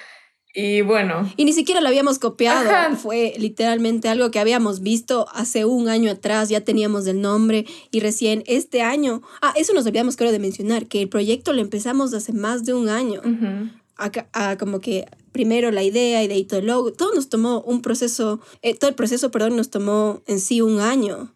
Y 0.59 0.81
bueno, 0.81 1.31
Y 1.37 1.45
ni 1.45 1.53
siquiera 1.53 1.83
lo 1.83 1.89
habíamos 1.89 2.19
copiado. 2.19 2.71
Ajá. 2.71 2.97
Fue 2.97 3.35
literalmente 3.37 4.09
algo 4.09 4.31
que 4.31 4.39
habíamos 4.39 4.81
visto 4.81 5.27
hace 5.35 5.67
un 5.67 5.91
año 5.91 6.11
atrás. 6.11 6.49
Ya 6.49 6.63
teníamos 6.63 7.07
el 7.07 7.21
nombre 7.21 7.67
y 7.91 8.01
recién 8.01 8.43
este 8.47 8.81
año. 8.81 9.21
Ah, 9.43 9.53
eso 9.55 9.75
nos 9.75 9.85
olvidamos, 9.85 10.17
creo, 10.17 10.33
de 10.33 10.39
mencionar, 10.39 10.87
que 10.87 11.03
el 11.03 11.11
proyecto 11.11 11.53
lo 11.53 11.61
empezamos 11.61 12.15
hace 12.15 12.33
más 12.33 12.65
de 12.65 12.73
un 12.73 12.89
año. 12.89 13.21
ujú, 13.21 13.69
Acá- 13.99 14.29
ah, 14.33 14.57
como 14.59 14.81
que 14.81 15.05
primero 15.31 15.71
la 15.71 15.83
idea 15.83 16.23
y 16.23 16.29
de 16.29 16.35
ahí 16.35 16.45
todo 16.45 16.61
el 16.61 16.67
logo. 16.67 16.91
Todo 16.93 17.15
nos 17.15 17.29
tomó 17.29 17.61
un 17.61 17.83
proceso, 17.83 18.41
eh, 18.63 18.75
todo 18.75 18.89
el 18.89 18.97
proceso, 18.97 19.31
perdón, 19.31 19.57
nos 19.57 19.69
tomó 19.69 20.23
en 20.27 20.41
sí 20.41 20.63
un 20.63 20.81
año. 20.81 21.35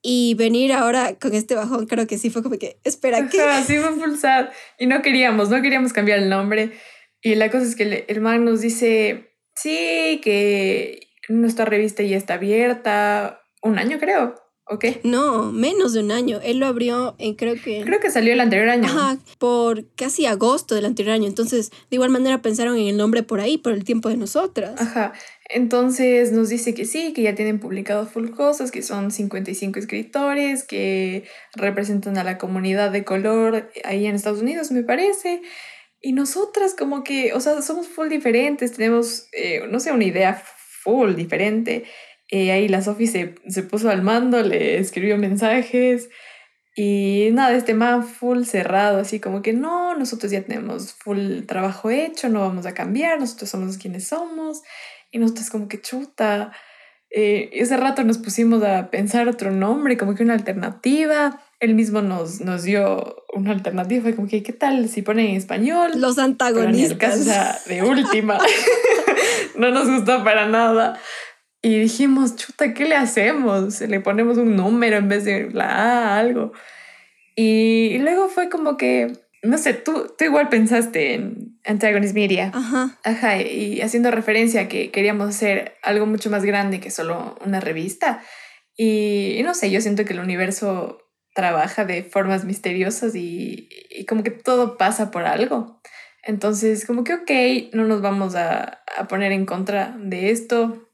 Y 0.00 0.34
venir 0.34 0.72
ahora 0.72 1.18
con 1.18 1.34
este 1.34 1.54
bajón, 1.54 1.86
creo 1.86 2.06
que 2.06 2.16
sí 2.18 2.28
fue 2.30 2.42
como 2.42 2.58
que, 2.58 2.78
espera, 2.84 3.28
¿qué? 3.28 3.40
Ajá, 3.42 3.62
sí 3.62 3.76
fue 3.78 3.92
full 3.92 4.16
sad. 4.16 4.48
Y 4.78 4.86
no 4.86 5.00
queríamos, 5.02 5.50
no 5.50 5.60
queríamos 5.62 5.92
cambiar 5.92 6.18
el 6.18 6.28
nombre. 6.30 6.72
Y 7.24 7.36
la 7.36 7.50
cosa 7.50 7.64
es 7.64 7.74
que 7.74 8.04
el, 8.06 8.20
man 8.20 8.44
nos 8.44 8.60
dice, 8.60 9.30
sí, 9.54 10.20
que 10.22 11.08
nuestra 11.30 11.64
revista 11.64 12.02
ya 12.02 12.18
está 12.18 12.34
abierta. 12.34 13.40
Un 13.62 13.78
año 13.78 13.98
creo, 13.98 14.34
¿ok? 14.66 14.84
No, 15.04 15.50
menos 15.50 15.94
de 15.94 16.00
un 16.00 16.12
año. 16.12 16.38
Él 16.44 16.58
lo 16.58 16.66
abrió 16.66 17.16
en 17.18 17.34
creo 17.34 17.54
que... 17.54 17.80
Creo 17.82 17.98
que 17.98 18.10
salió 18.10 18.34
el 18.34 18.40
anterior 18.40 18.68
año. 18.68 18.84
Ajá, 18.84 19.16
por 19.38 19.86
casi 19.94 20.26
agosto 20.26 20.74
del 20.74 20.84
anterior 20.84 21.14
año. 21.14 21.26
Entonces, 21.26 21.70
de 21.70 21.96
igual 21.96 22.10
manera 22.10 22.42
pensaron 22.42 22.76
en 22.76 22.88
el 22.88 22.98
nombre 22.98 23.22
por 23.22 23.40
ahí, 23.40 23.56
por 23.56 23.72
el 23.72 23.84
tiempo 23.84 24.10
de 24.10 24.18
nosotras. 24.18 24.78
Ajá. 24.78 25.14
Entonces 25.48 26.30
nos 26.30 26.50
dice 26.50 26.74
que 26.74 26.84
sí, 26.84 27.14
que 27.14 27.22
ya 27.22 27.34
tienen 27.34 27.58
publicado 27.58 28.06
full 28.06 28.32
cosas, 28.32 28.70
que 28.70 28.82
son 28.82 29.10
55 29.10 29.78
escritores, 29.78 30.62
que 30.62 31.24
representan 31.54 32.18
a 32.18 32.24
la 32.24 32.36
comunidad 32.36 32.90
de 32.90 33.02
color 33.02 33.70
ahí 33.84 34.04
en 34.04 34.14
Estados 34.14 34.42
Unidos, 34.42 34.70
me 34.72 34.82
parece. 34.82 35.40
Y 36.06 36.12
nosotras 36.12 36.74
como 36.74 37.02
que, 37.02 37.32
o 37.32 37.40
sea, 37.40 37.62
somos 37.62 37.88
full 37.88 38.10
diferentes, 38.10 38.72
tenemos, 38.72 39.26
eh, 39.32 39.66
no 39.70 39.80
sé, 39.80 39.90
una 39.90 40.04
idea 40.04 40.34
full 40.34 41.14
diferente. 41.14 41.84
Eh, 42.30 42.52
ahí 42.52 42.68
la 42.68 42.82
Sofi 42.82 43.06
se, 43.06 43.36
se 43.48 43.62
puso 43.62 43.88
al 43.88 44.02
mando, 44.02 44.42
le 44.42 44.76
escribió 44.78 45.16
mensajes. 45.16 46.10
Y 46.76 47.30
nada, 47.32 47.56
este 47.56 47.72
man 47.72 48.04
full 48.04 48.42
cerrado, 48.42 49.00
así 49.00 49.18
como 49.18 49.40
que 49.40 49.54
no, 49.54 49.96
nosotros 49.96 50.30
ya 50.30 50.42
tenemos 50.42 50.92
full 50.92 51.44
trabajo 51.46 51.88
hecho, 51.88 52.28
no 52.28 52.40
vamos 52.40 52.66
a 52.66 52.74
cambiar, 52.74 53.18
nosotros 53.18 53.48
somos 53.48 53.78
quienes 53.78 54.06
somos. 54.06 54.60
Y 55.10 55.18
nosotros 55.18 55.48
como 55.48 55.68
que 55.68 55.80
chuta. 55.80 56.52
Eh, 57.08 57.48
ese 57.54 57.78
rato 57.78 58.04
nos 58.04 58.18
pusimos 58.18 58.62
a 58.62 58.90
pensar 58.90 59.26
otro 59.26 59.52
nombre, 59.52 59.96
como 59.96 60.14
que 60.14 60.22
una 60.22 60.34
alternativa. 60.34 61.40
Él 61.64 61.74
mismo 61.74 62.02
nos, 62.02 62.40
nos 62.40 62.62
dio 62.62 63.24
una 63.32 63.52
alternativa, 63.52 64.02
fue 64.02 64.14
como 64.14 64.28
que, 64.28 64.42
¿qué 64.42 64.52
tal 64.52 64.88
si 64.88 65.02
ponen 65.02 65.30
en 65.30 65.36
español? 65.36 65.92
Los 65.96 66.16
Pero 66.16 66.70
ni 66.70 66.84
el 66.84 66.98
caso, 66.98 67.14
antagonistas. 67.14 67.64
de 67.66 67.82
última. 67.82 68.38
no 69.56 69.70
nos 69.70 69.88
gustó 69.88 70.22
para 70.22 70.46
nada. 70.46 70.98
Y 71.62 71.78
dijimos, 71.78 72.36
chuta, 72.36 72.74
¿qué 72.74 72.84
le 72.84 72.94
hacemos? 72.94 73.80
Le 73.80 74.00
ponemos 74.00 74.36
un 74.36 74.54
número 74.54 74.98
en 74.98 75.08
vez 75.08 75.24
de 75.24 75.50
la 75.50 75.68
A, 75.68 76.18
algo. 76.18 76.52
Y, 77.36 77.92
y 77.92 77.98
luego 77.98 78.28
fue 78.28 78.50
como 78.50 78.76
que, 78.76 79.12
no 79.42 79.56
sé, 79.56 79.72
tú, 79.72 80.12
tú 80.16 80.24
igual 80.24 80.50
pensaste 80.50 81.14
en 81.14 81.58
Antagonist 81.64 82.14
Media. 82.14 82.50
Ajá. 82.54 82.98
Ajá, 83.02 83.40
y 83.40 83.80
haciendo 83.80 84.10
referencia 84.10 84.62
a 84.62 84.68
que 84.68 84.90
queríamos 84.90 85.28
hacer 85.30 85.76
algo 85.82 86.04
mucho 86.04 86.30
más 86.30 86.44
grande 86.44 86.80
que 86.80 86.90
solo 86.90 87.38
una 87.44 87.60
revista. 87.60 88.22
Y, 88.76 89.36
y 89.38 89.42
no 89.42 89.54
sé, 89.54 89.70
yo 89.70 89.80
siento 89.80 90.04
que 90.04 90.12
el 90.12 90.20
universo 90.20 90.98
trabaja 91.34 91.84
de 91.84 92.02
formas 92.02 92.44
misteriosas 92.44 93.14
y, 93.14 93.68
y 93.90 94.06
como 94.06 94.22
que 94.22 94.30
todo 94.30 94.78
pasa 94.78 95.10
por 95.10 95.24
algo. 95.24 95.80
Entonces, 96.22 96.86
como 96.86 97.04
que, 97.04 97.14
ok, 97.14 97.74
no 97.74 97.84
nos 97.84 98.00
vamos 98.00 98.34
a, 98.34 98.82
a 98.96 99.08
poner 99.08 99.32
en 99.32 99.44
contra 99.44 99.94
de 99.98 100.30
esto. 100.30 100.88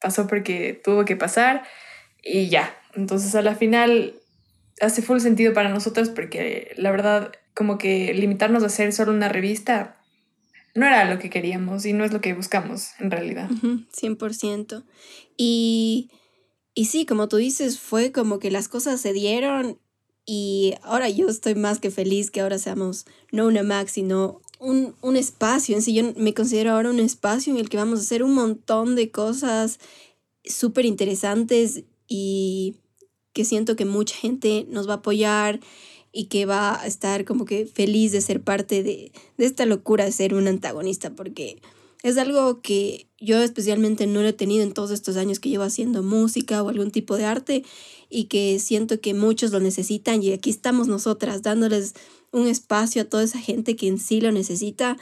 Pasó 0.00 0.26
porque 0.26 0.80
tuvo 0.82 1.04
que 1.04 1.14
pasar 1.14 1.62
y 2.22 2.48
ya. 2.48 2.74
Entonces, 2.94 3.34
a 3.36 3.42
la 3.42 3.54
final, 3.54 4.14
hace 4.80 5.02
full 5.02 5.20
sentido 5.20 5.52
para 5.52 5.68
nosotros 5.68 6.08
porque 6.08 6.72
la 6.76 6.90
verdad, 6.90 7.32
como 7.54 7.78
que 7.78 8.12
limitarnos 8.14 8.64
a 8.64 8.66
hacer 8.66 8.92
solo 8.92 9.12
una 9.12 9.28
revista 9.28 9.98
no 10.74 10.86
era 10.86 11.04
lo 11.04 11.18
que 11.18 11.30
queríamos 11.30 11.84
y 11.84 11.92
no 11.92 12.04
es 12.04 12.12
lo 12.12 12.20
que 12.20 12.34
buscamos 12.34 12.92
en 12.98 13.10
realidad. 13.10 13.50
Ujú, 13.50 13.84
100%. 13.92 14.84
Y, 15.36 16.10
y 16.74 16.86
sí, 16.86 17.04
como 17.04 17.28
tú 17.28 17.36
dices, 17.36 17.78
fue 17.78 18.10
como 18.10 18.38
que 18.38 18.50
las 18.50 18.68
cosas 18.68 19.00
se 19.00 19.12
dieron 19.12 19.78
y 20.24 20.74
ahora 20.82 21.08
yo 21.08 21.28
estoy 21.28 21.54
más 21.54 21.78
que 21.78 21.90
feliz 21.90 22.30
que 22.30 22.40
ahora 22.40 22.58
seamos 22.58 23.06
no 23.32 23.46
una 23.46 23.62
Mac, 23.62 23.88
sino 23.88 24.40
un, 24.60 24.94
un 25.00 25.16
espacio 25.16 25.74
en 25.74 25.82
sí. 25.82 25.94
Yo 25.94 26.12
me 26.16 26.34
considero 26.34 26.72
ahora 26.72 26.90
un 26.90 27.00
espacio 27.00 27.52
en 27.52 27.58
el 27.58 27.68
que 27.68 27.76
vamos 27.76 27.98
a 27.98 28.02
hacer 28.02 28.22
un 28.22 28.34
montón 28.34 28.94
de 28.94 29.10
cosas 29.10 29.80
súper 30.44 30.86
interesantes 30.86 31.84
y 32.06 32.76
que 33.32 33.44
siento 33.44 33.76
que 33.76 33.84
mucha 33.84 34.14
gente 34.14 34.66
nos 34.68 34.88
va 34.88 34.94
a 34.94 34.96
apoyar 34.96 35.60
y 36.12 36.26
que 36.26 36.46
va 36.46 36.80
a 36.80 36.86
estar 36.86 37.24
como 37.24 37.44
que 37.44 37.66
feliz 37.66 38.12
de 38.12 38.20
ser 38.20 38.42
parte 38.42 38.82
de, 38.82 39.12
de 39.38 39.46
esta 39.46 39.66
locura 39.66 40.04
de 40.04 40.12
ser 40.12 40.34
un 40.34 40.46
antagonista, 40.46 41.10
porque 41.14 41.60
Es 42.02 42.18
algo 42.18 42.60
que 42.62 43.06
yo 43.20 43.40
especialmente 43.40 44.06
no 44.06 44.22
lo 44.22 44.28
he 44.28 44.32
tenido 44.32 44.64
en 44.64 44.72
todos 44.72 44.90
estos 44.90 45.16
años 45.16 45.38
que 45.38 45.48
llevo 45.48 45.64
haciendo 45.64 46.02
música 46.02 46.62
o 46.62 46.68
algún 46.68 46.90
tipo 46.90 47.16
de 47.16 47.24
arte 47.24 47.64
y 48.10 48.24
que 48.24 48.58
siento 48.58 49.00
que 49.00 49.14
muchos 49.14 49.52
lo 49.52 49.60
necesitan 49.60 50.22
y 50.22 50.32
aquí 50.32 50.50
estamos 50.50 50.88
nosotras 50.88 51.42
dándoles 51.42 51.94
un 52.32 52.48
espacio 52.48 53.02
a 53.02 53.04
toda 53.04 53.22
esa 53.22 53.38
gente 53.38 53.76
que 53.76 53.86
en 53.86 53.98
sí 53.98 54.20
lo 54.20 54.32
necesita 54.32 54.96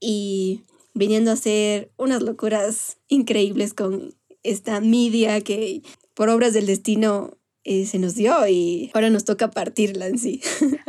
y 0.00 0.62
viniendo 0.94 1.30
a 1.30 1.34
hacer 1.34 1.92
unas 1.96 2.22
locuras 2.22 2.98
increíbles 3.08 3.74
con 3.74 4.14
esta 4.42 4.80
media 4.80 5.40
que 5.42 5.82
por 6.14 6.30
obras 6.30 6.54
del 6.54 6.66
destino 6.66 7.38
eh, 7.64 7.84
se 7.84 7.98
nos 7.98 8.14
dio 8.14 8.48
y 8.48 8.90
ahora 8.94 9.10
nos 9.10 9.24
toca 9.24 9.50
partirla 9.50 10.06
en 10.06 10.18
sí. 10.18 10.40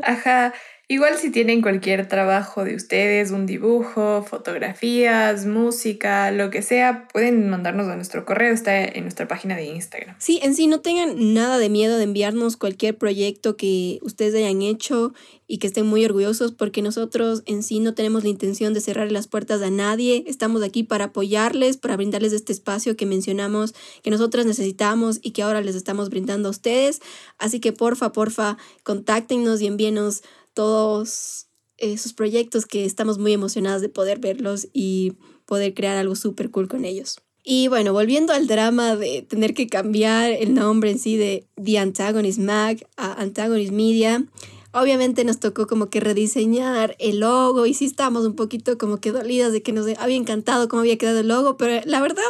Ajá, 0.02 0.54
Igual 0.92 1.20
si 1.20 1.30
tienen 1.30 1.62
cualquier 1.62 2.08
trabajo 2.08 2.64
de 2.64 2.74
ustedes, 2.74 3.30
un 3.30 3.46
dibujo, 3.46 4.26
fotografías, 4.28 5.46
música, 5.46 6.32
lo 6.32 6.50
que 6.50 6.64
sea, 6.64 7.08
pueden 7.14 7.48
mandarnos 7.48 7.88
a 7.90 7.96
nuestro 7.96 8.26
correo, 8.26 8.52
está 8.52 8.84
en 8.84 9.04
nuestra 9.04 9.28
página 9.28 9.56
de 9.56 9.66
Instagram. 9.66 10.16
Sí, 10.18 10.40
en 10.42 10.56
sí 10.56 10.66
no 10.66 10.80
tengan 10.80 11.36
nada 11.36 11.60
de 11.60 11.70
miedo 11.70 12.00
de 12.00 12.06
enviarnos 12.06 12.58
cualquier 12.58 12.98
proyecto 12.98 13.56
que 13.56 14.00
ustedes 14.02 14.34
hayan 14.34 14.64
hecho 14.64 15.14
y 15.46 15.60
que 15.60 15.68
estén 15.68 15.86
muy 15.86 16.04
orgullosos 16.06 16.54
porque 16.54 16.82
nosotros 16.82 17.44
en 17.46 17.62
sí 17.62 17.80
no 17.80 17.94
tenemos 17.94 18.24
la 18.24 18.30
intención 18.30 18.74
de 18.74 18.82
cerrar 18.82 19.12
las 19.12 19.28
puertas 19.28 19.62
a 19.62 19.70
nadie, 19.70 20.24
estamos 20.26 20.64
aquí 20.64 20.82
para 20.82 21.06
apoyarles, 21.06 21.78
para 21.78 21.98
brindarles 21.98 22.34
este 22.34 22.52
espacio 22.52 22.98
que 22.98 23.06
mencionamos 23.06 23.76
que 24.02 24.10
nosotras 24.10 24.48
necesitamos 24.48 25.20
y 25.22 25.32
que 25.32 25.44
ahora 25.44 25.62
les 25.62 25.76
estamos 25.76 26.10
brindando 26.10 26.48
a 26.48 26.52
ustedes. 26.52 27.00
Así 27.38 27.60
que 27.60 27.74
porfa, 27.74 28.12
porfa, 28.12 28.58
contáctenos 28.82 29.62
y 29.62 29.68
envíenos 29.68 30.24
todos 30.60 31.48
esos 31.78 32.12
proyectos 32.12 32.66
que 32.66 32.84
estamos 32.84 33.18
muy 33.18 33.32
emocionadas 33.32 33.82
de 33.82 33.88
poder 33.88 34.20
verlos 34.20 34.68
y 34.74 35.14
poder 35.46 35.74
crear 35.74 35.96
algo 35.96 36.18
súper 36.18 36.52
cool 36.52 36.68
con 36.68 36.84
ellos. 36.84 37.22
Y 37.46 37.70
bueno, 37.70 37.94
volviendo 37.94 38.34
al 38.34 38.46
drama 38.46 38.98
de 38.98 39.22
tener 39.22 39.54
que 39.54 39.68
cambiar 39.70 40.32
el 40.32 40.54
nombre 40.54 40.92
en 40.92 41.00
sí 41.00 41.16
de 41.16 41.48
The 41.64 41.80
Antagonist 41.80 42.40
Mag 42.40 42.86
a 42.98 43.14
Antagonist 43.22 43.72
Media, 43.72 44.26
obviamente 44.74 45.24
nos 45.24 45.40
tocó 45.40 45.66
como 45.66 45.90
que 45.90 46.02
rediseñar 46.02 46.98
el 47.00 47.22
logo 47.22 47.66
y 47.66 47.74
sí 47.74 47.86
estábamos 47.86 48.26
un 48.26 48.36
poquito 48.36 48.78
como 48.78 49.00
que 49.00 49.14
dolidas 49.14 49.54
de 49.54 49.64
que 49.64 49.72
nos 49.72 49.88
había 49.98 50.18
encantado 50.18 50.68
cómo 50.68 50.82
había 50.82 50.98
quedado 50.98 51.22
el 51.22 51.30
logo, 51.30 51.56
pero 51.56 51.82
la 51.86 52.02
verdad 52.02 52.22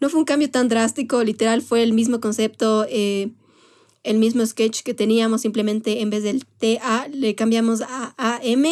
no 0.00 0.08
fue 0.08 0.18
un 0.18 0.26
cambio 0.26 0.50
tan 0.50 0.66
drástico, 0.66 1.22
literal 1.22 1.62
fue 1.62 1.84
el 1.84 1.92
mismo 1.92 2.20
concepto. 2.20 2.84
Eh, 2.88 3.30
el 4.06 4.18
mismo 4.18 4.44
sketch 4.46 4.82
que 4.82 4.94
teníamos, 4.94 5.42
simplemente 5.42 6.00
en 6.00 6.10
vez 6.10 6.22
del 6.22 6.46
TA 6.46 7.08
le 7.08 7.34
cambiamos 7.34 7.82
a 7.82 8.14
AM 8.16 8.64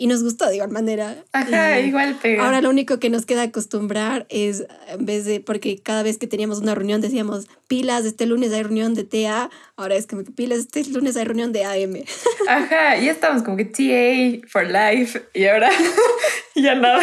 y 0.00 0.06
nos 0.06 0.22
gustó 0.22 0.46
de 0.46 0.54
igual 0.54 0.70
manera. 0.70 1.24
Ajá, 1.32 1.80
igual 1.80 2.16
pega. 2.22 2.44
Ahora 2.44 2.60
lo 2.60 2.70
único 2.70 3.00
que 3.00 3.10
nos 3.10 3.26
queda 3.26 3.42
acostumbrar 3.42 4.26
es, 4.30 4.64
en 4.88 5.04
vez 5.04 5.24
de, 5.24 5.40
porque 5.40 5.82
cada 5.82 6.04
vez 6.04 6.18
que 6.18 6.28
teníamos 6.28 6.58
una 6.60 6.76
reunión 6.76 7.00
decíamos, 7.00 7.48
pilas, 7.66 8.04
este 8.04 8.24
lunes 8.24 8.52
hay 8.52 8.62
reunión 8.62 8.94
de 8.94 9.02
TA, 9.02 9.50
ahora 9.76 9.96
es 9.96 10.06
como 10.06 10.22
que 10.22 10.30
pilas, 10.30 10.60
este 10.60 10.84
lunes 10.84 11.16
hay 11.16 11.24
reunión 11.24 11.52
de 11.52 11.64
AM. 11.64 12.04
Ajá, 12.48 12.96
ya 12.96 13.10
estamos 13.10 13.42
como 13.42 13.56
que 13.56 13.64
TA 13.64 14.46
for 14.48 14.64
life 14.64 15.20
y 15.34 15.46
ahora 15.46 15.70
ya 16.54 16.76
nada. 16.76 17.02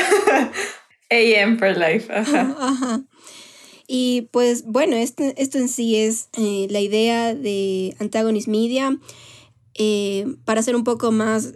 AM 1.11 1.59
for 1.59 1.77
life, 1.77 2.11
ajá. 2.11 2.55
Ajá. 2.57 3.01
Y 3.87 4.29
pues 4.31 4.65
bueno, 4.65 4.95
esto, 4.95 5.23
esto 5.37 5.57
en 5.57 5.69
sí 5.69 5.95
es 5.95 6.29
eh, 6.37 6.67
la 6.69 6.81
idea 6.81 7.35
de 7.35 7.95
Antagonist 7.99 8.47
Media. 8.47 8.97
Eh, 9.77 10.37
para 10.45 10.63
ser 10.63 10.75
un 10.75 10.85
poco 10.85 11.11
más 11.11 11.53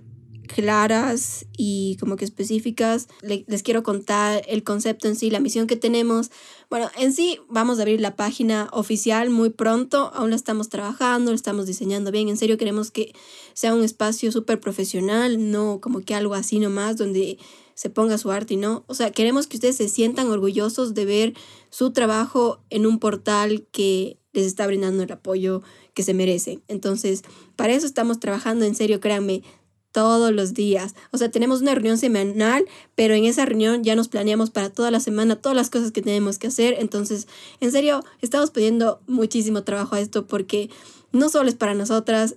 claras 0.50 1.46
y 1.56 1.96
como 2.00 2.16
que 2.18 2.26
específicas, 2.26 3.08
les 3.22 3.64
quiero 3.64 3.84
contar 3.84 4.42
el 4.48 4.64
concepto 4.64 5.08
en 5.08 5.16
sí, 5.16 5.30
la 5.30 5.40
misión 5.40 5.68
que 5.68 5.76
tenemos. 5.76 6.32
Bueno, 6.70 6.90
en 6.98 7.14
sí 7.14 7.40
vamos 7.50 7.78
a 7.78 7.84
abrir 7.84 8.02
la 8.02 8.16
página 8.16 8.68
oficial 8.74 9.30
muy 9.30 9.52
pronto, 9.52 10.12
aún 10.14 10.32
la 10.32 10.36
estamos 10.36 10.70
trabajando, 10.70 11.32
la 11.32 11.36
estamos 11.36 11.68
diseñando 11.68 12.12
bien, 12.12 12.28
en 12.28 12.38
serio 12.38 12.58
queremos 12.58 12.92
que 12.92 13.14
sea 13.54 13.74
un 13.74 13.84
espacio 13.84 14.32
súper 14.32 14.60
profesional, 14.60 15.52
no 15.52 15.80
como 15.80 16.02
que 16.02 16.16
algo 16.16 16.34
así 16.34 16.60
nomás, 16.60 16.98
donde 16.98 17.38
se 17.80 17.90
ponga 17.90 18.18
su 18.18 18.30
arte 18.30 18.56
y 18.56 18.58
no. 18.58 18.84
O 18.88 18.94
sea, 18.94 19.10
queremos 19.12 19.48
que 19.48 19.56
ustedes 19.56 19.78
se 19.78 19.88
sientan 19.88 20.28
orgullosos 20.28 20.94
de 20.94 21.06
ver 21.06 21.34
su 21.70 21.92
trabajo 21.92 22.60
en 22.70 22.86
un 22.86 23.00
portal 23.00 23.68
que 23.72 24.18
les 24.34 24.48
está 24.48 24.68
brindando 24.68 25.02
el 25.02 25.10
apoyo 25.14 25.62
que 25.94 26.04
se 26.04 26.14
merecen. 26.14 26.62
Entonces, 26.68 27.24
para 27.56 27.72
eso 27.72 27.86
estamos 27.86 28.20
trabajando 28.20 28.66
en 28.66 28.76
serio, 28.76 29.00
créanme, 29.00 29.44
todos 29.94 30.34
los 30.34 30.54
días. 30.54 30.94
O 31.14 31.18
sea, 31.18 31.32
tenemos 31.32 31.62
una 31.62 31.74
reunión 31.74 31.98
semanal, 31.98 32.66
pero 32.96 33.14
en 33.14 33.24
esa 33.24 33.46
reunión 33.46 33.82
ya 33.82 33.96
nos 33.96 34.10
planeamos 34.10 34.50
para 34.50 34.70
toda 34.70 34.92
la 34.92 35.00
semana 35.00 35.38
todas 35.38 35.56
las 35.56 35.70
cosas 35.70 35.94
que 35.94 36.02
tenemos 36.02 36.38
que 36.38 36.48
hacer. 36.48 36.76
Entonces, 36.80 37.30
en 37.62 37.72
serio, 37.72 38.04
estamos 38.22 38.52
pidiendo 38.52 39.00
muchísimo 39.08 39.64
trabajo 39.64 39.96
a 39.96 40.02
esto 40.02 40.28
porque 40.28 40.70
no 41.14 41.30
solo 41.30 41.48
es 41.48 41.56
para 41.56 41.76
nosotras, 41.76 42.36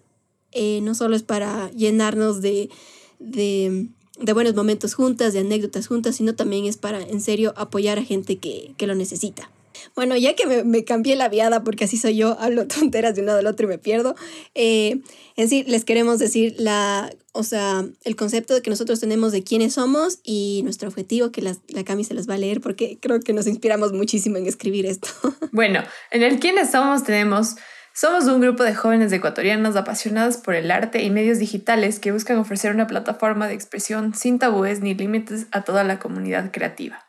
eh, 0.53 0.79
no 0.83 0.95
solo 0.95 1.17
es 1.17 1.25
para 1.25 1.69
llenarnos 1.73 2.43
de, 2.43 2.71
de 3.19 3.89
de 4.23 4.33
buenos 4.33 4.55
momentos 4.55 4.95
juntas, 4.95 5.33
de 5.33 5.41
anécdotas 5.41 5.87
juntas, 5.87 6.17
sino 6.17 6.35
también 6.35 6.65
es 6.65 6.77
para, 6.77 7.01
en 7.01 7.21
serio, 7.21 7.53
apoyar 7.57 7.99
a 7.99 8.03
gente 8.03 8.39
que, 8.39 8.75
lo 8.79 8.95
necesita. 8.95 9.51
Bueno, 9.95 10.17
ya 10.17 10.35
que 10.35 10.65
me, 10.65 10.85
cambié 10.85 11.17
la 11.17 11.29
viada, 11.29 11.65
porque 11.65 11.85
así 11.85 11.97
soy 11.97 12.17
yo, 12.17 12.37
hablo 12.41 12.67
tonteras 12.67 13.15
de 13.15 13.21
un 13.21 13.27
lado 13.27 13.39
al 13.39 13.47
otro 13.47 13.67
y 13.67 13.69
me 13.69 13.79
pierdo, 13.79 14.15
eh, 14.55 15.01
en 15.37 15.49
sí 15.49 15.65
les 15.67 15.85
queremos 15.85 16.19
decir 16.19 16.55
la, 16.59 17.11
o 17.33 17.43
sea, 17.43 17.85
el 18.05 18.17
concepto 18.17 18.61
que 18.63 18.71
nosotros 18.71 19.01
tenemos 19.01 19.33
de 19.33 19.43
quiénes 19.43 19.75
somos 19.75 20.19
y 20.23 20.61
nuestro 20.65 20.89
objetivo, 20.89 21.33
que 21.33 21.43
la, 21.43 21.57
Cami 21.85 22.05
se 22.05 22.15
las 22.15 22.29
va 22.29 22.35
a 22.35 22.39
leer 22.39 22.61
porque 22.61 22.99
creo 23.01 23.21
que 23.21 23.33
nos 23.33 23.47
inspiramos 23.47 23.93
muchísimo 23.93 24.37
en 24.37 24.47
escribir 24.47 24.87
esto. 24.87 25.09
Bueno, 25.55 25.83
en 26.11 26.23
el 26.23 26.39
quiénes 26.41 26.71
somos 26.71 27.05
tenemos 27.05 27.57
somos 27.95 28.25
un 28.25 28.41
grupo 28.41 28.65
de 28.65 28.75
jóvenes 28.75 29.13
ecuatorianos 29.13 29.77
apasionados 29.77 30.37
por 30.37 30.55
el 30.55 30.71
arte 30.71 31.03
y 31.03 31.11
medios 31.11 31.39
digitales 31.39 31.99
que 31.99 32.13
buscan 32.13 32.39
ofrecer 32.39 32.75
una 32.75 32.87
plataforma 32.87 33.49
de 33.49 33.55
expresión 33.55 34.15
sin 34.15 34.39
tabúes 34.39 34.81
ni 34.81 34.95
límites 34.95 35.47
a 35.53 35.63
toda 35.63 35.85
la 35.85 35.99
comunidad 35.99 36.51
creativa. 36.51 37.05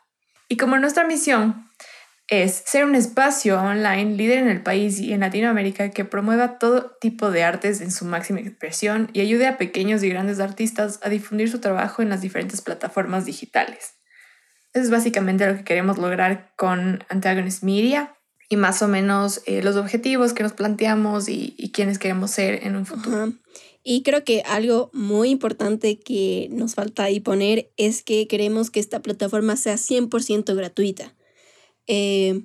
Y 0.48 0.56
como 0.56 0.78
nuestra 0.78 1.06
misión 1.06 1.68
es 2.28 2.62
ser 2.66 2.84
un 2.84 2.94
espacio 2.94 3.60
online 3.60 4.16
líder 4.16 4.38
en 4.38 4.48
el 4.48 4.62
país 4.62 4.98
y 4.98 5.12
en 5.12 5.20
Latinoamérica 5.20 5.90
que 5.90 6.04
promueva 6.04 6.58
todo 6.58 6.96
tipo 7.00 7.30
de 7.30 7.44
artes 7.44 7.80
en 7.80 7.90
su 7.90 8.04
máxima 8.04 8.40
expresión 8.40 9.10
y 9.12 9.20
ayude 9.20 9.46
a 9.46 9.58
pequeños 9.58 10.02
y 10.02 10.08
grandes 10.08 10.40
artistas 10.40 11.00
a 11.02 11.08
difundir 11.08 11.50
su 11.50 11.60
trabajo 11.60 12.02
en 12.02 12.08
las 12.08 12.22
diferentes 12.22 12.62
plataformas 12.62 13.26
digitales. 13.26 13.94
Eso 14.72 14.84
es 14.84 14.90
básicamente 14.90 15.46
lo 15.46 15.56
que 15.56 15.64
queremos 15.64 15.98
lograr 15.98 16.52
con 16.56 17.04
Antagonist 17.08 17.62
Media 17.62 18.14
y 18.48 18.56
más 18.56 18.82
o 18.82 18.88
menos 18.88 19.42
eh, 19.46 19.62
los 19.62 19.76
objetivos 19.76 20.32
que 20.32 20.42
nos 20.42 20.52
planteamos 20.52 21.28
y, 21.28 21.54
y 21.56 21.70
quiénes 21.70 21.98
queremos 21.98 22.30
ser 22.30 22.64
en 22.66 22.76
un 22.76 22.86
futuro. 22.86 23.32
Y 23.86 24.02
creo 24.02 24.24
que 24.24 24.40
algo 24.46 24.90
muy 24.94 25.28
importante 25.28 25.98
que 25.98 26.48
nos 26.50 26.74
falta 26.74 27.04
ahí 27.04 27.20
poner 27.20 27.70
es 27.76 28.02
que 28.02 28.26
queremos 28.26 28.70
que 28.70 28.80
esta 28.80 29.02
plataforma 29.02 29.56
sea 29.56 29.74
100% 29.74 30.56
gratuita. 30.56 31.14
Eh, 31.86 32.44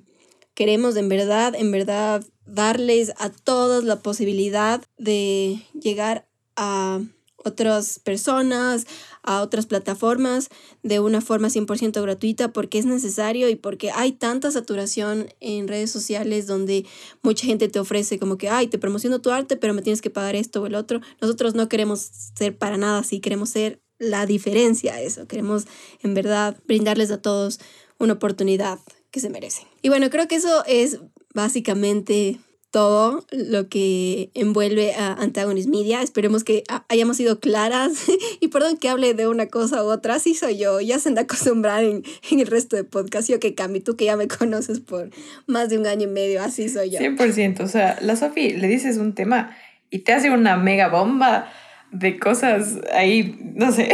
queremos 0.54 0.96
en 0.96 1.08
verdad, 1.08 1.54
en 1.54 1.70
verdad, 1.70 2.22
darles 2.44 3.14
a 3.16 3.30
todos 3.30 3.84
la 3.84 4.00
posibilidad 4.00 4.82
de 4.98 5.62
llegar 5.72 6.28
a 6.56 7.00
otras 7.36 7.98
personas, 8.00 8.86
a 9.22 9.42
otras 9.42 9.66
plataformas 9.66 10.48
de 10.82 11.00
una 11.00 11.20
forma 11.20 11.48
100% 11.48 12.00
gratuita 12.02 12.52
porque 12.52 12.78
es 12.78 12.86
necesario 12.86 13.48
y 13.48 13.56
porque 13.56 13.90
hay 13.90 14.12
tanta 14.12 14.50
saturación 14.50 15.28
en 15.40 15.68
redes 15.68 15.90
sociales 15.90 16.46
donde 16.46 16.86
mucha 17.22 17.46
gente 17.46 17.68
te 17.68 17.78
ofrece 17.78 18.18
como 18.18 18.38
que, 18.38 18.48
ay, 18.48 18.68
te 18.68 18.78
promociono 18.78 19.20
tu 19.20 19.30
arte, 19.30 19.56
pero 19.56 19.74
me 19.74 19.82
tienes 19.82 20.02
que 20.02 20.10
pagar 20.10 20.36
esto 20.36 20.62
o 20.62 20.66
el 20.66 20.74
otro. 20.74 21.00
Nosotros 21.20 21.54
no 21.54 21.68
queremos 21.68 22.00
ser 22.34 22.56
para 22.56 22.76
nada 22.76 22.98
así, 22.98 23.20
queremos 23.20 23.50
ser 23.50 23.82
la 23.98 24.24
diferencia 24.26 25.00
eso, 25.00 25.26
queremos 25.26 25.66
en 26.02 26.14
verdad 26.14 26.56
brindarles 26.66 27.10
a 27.10 27.20
todos 27.20 27.60
una 27.98 28.14
oportunidad 28.14 28.78
que 29.10 29.20
se 29.20 29.28
merecen. 29.28 29.66
Y 29.82 29.90
bueno, 29.90 30.08
creo 30.10 30.26
que 30.26 30.36
eso 30.36 30.64
es 30.66 31.00
básicamente 31.34 32.40
todo 32.70 33.26
lo 33.32 33.68
que 33.68 34.30
envuelve 34.34 34.94
a 34.94 35.12
Antagonist 35.14 35.68
Media. 35.68 36.02
Esperemos 36.02 36.44
que 36.44 36.62
hayamos 36.88 37.16
sido 37.16 37.40
claras. 37.40 37.92
y 38.40 38.48
perdón 38.48 38.76
que 38.76 38.88
hable 38.88 39.14
de 39.14 39.28
una 39.28 39.46
cosa 39.46 39.82
u 39.84 39.88
otra, 39.88 40.14
así 40.14 40.34
soy 40.34 40.58
yo. 40.58 40.80
Ya 40.80 40.98
se 40.98 41.08
han 41.08 41.16
de 41.16 41.22
acostumbrar 41.22 41.82
en, 41.82 42.04
el 42.30 42.46
resto 42.46 42.76
de 42.76 42.84
podcast. 42.84 43.28
Yo 43.28 43.40
que 43.40 43.54
Cami, 43.54 43.80
tú 43.80 43.96
que 43.96 44.04
ya 44.04 44.16
me 44.16 44.28
conoces 44.38 44.80
por 44.80 45.10
más 45.46 45.68
de 45.68 45.78
un 45.78 45.86
año 45.86 46.04
y 46.04 46.10
medio, 46.12 46.42
así 46.42 46.68
soy 46.68 46.90
yo. 46.90 47.00
100%. 47.00 47.60
O 47.60 47.68
sea, 47.68 47.98
la 48.00 48.16
Sofi 48.16 48.52
le 48.52 48.68
dices 48.68 48.96
un 48.96 49.14
tema 49.14 49.56
y 49.90 50.00
te 50.00 50.12
hace 50.12 50.30
una 50.30 50.56
mega 50.56 50.88
bomba 50.88 51.50
de 51.90 52.18
cosas 52.18 52.78
ahí, 52.92 53.36
no 53.54 53.72
sé. 53.72 53.90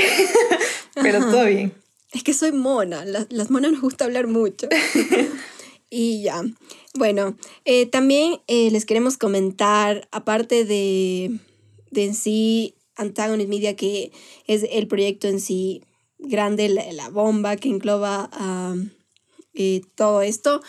Pero 1.03 1.21
todo 1.21 1.47
bien. 1.47 1.73
Es 2.13 2.23
que 2.23 2.33
soy 2.33 2.53
mona. 2.53 3.05
Las, 3.05 3.27
las 3.31 3.51
monas 3.51 3.73
nos 3.73 3.81
gusta 3.81 4.05
hablar 4.05 4.27
mucho. 4.27 4.69
Y 5.91 6.23
ya. 6.23 6.43
Bueno, 6.95 7.37
eh, 7.65 7.87
también 7.87 8.41
eh, 8.47 8.71
les 8.71 8.85
queremos 8.85 9.17
comentar, 9.17 10.09
aparte 10.11 10.65
de, 10.65 11.39
de 11.91 12.05
en 12.05 12.15
sí 12.15 12.75
Antagonist 12.97 13.49
Media, 13.49 13.77
que 13.77 14.13
es 14.47 14.67
el 14.71 14.89
proyecto 14.89 15.29
en 15.29 15.41
sí 15.41 15.83
grande, 16.19 16.69
la, 16.69 17.09
bomba 17.11 17.57
que 17.57 17.69
engloba 17.69 18.31
eh, 19.55 19.83
todo 19.95 20.23
esto. 20.23 20.63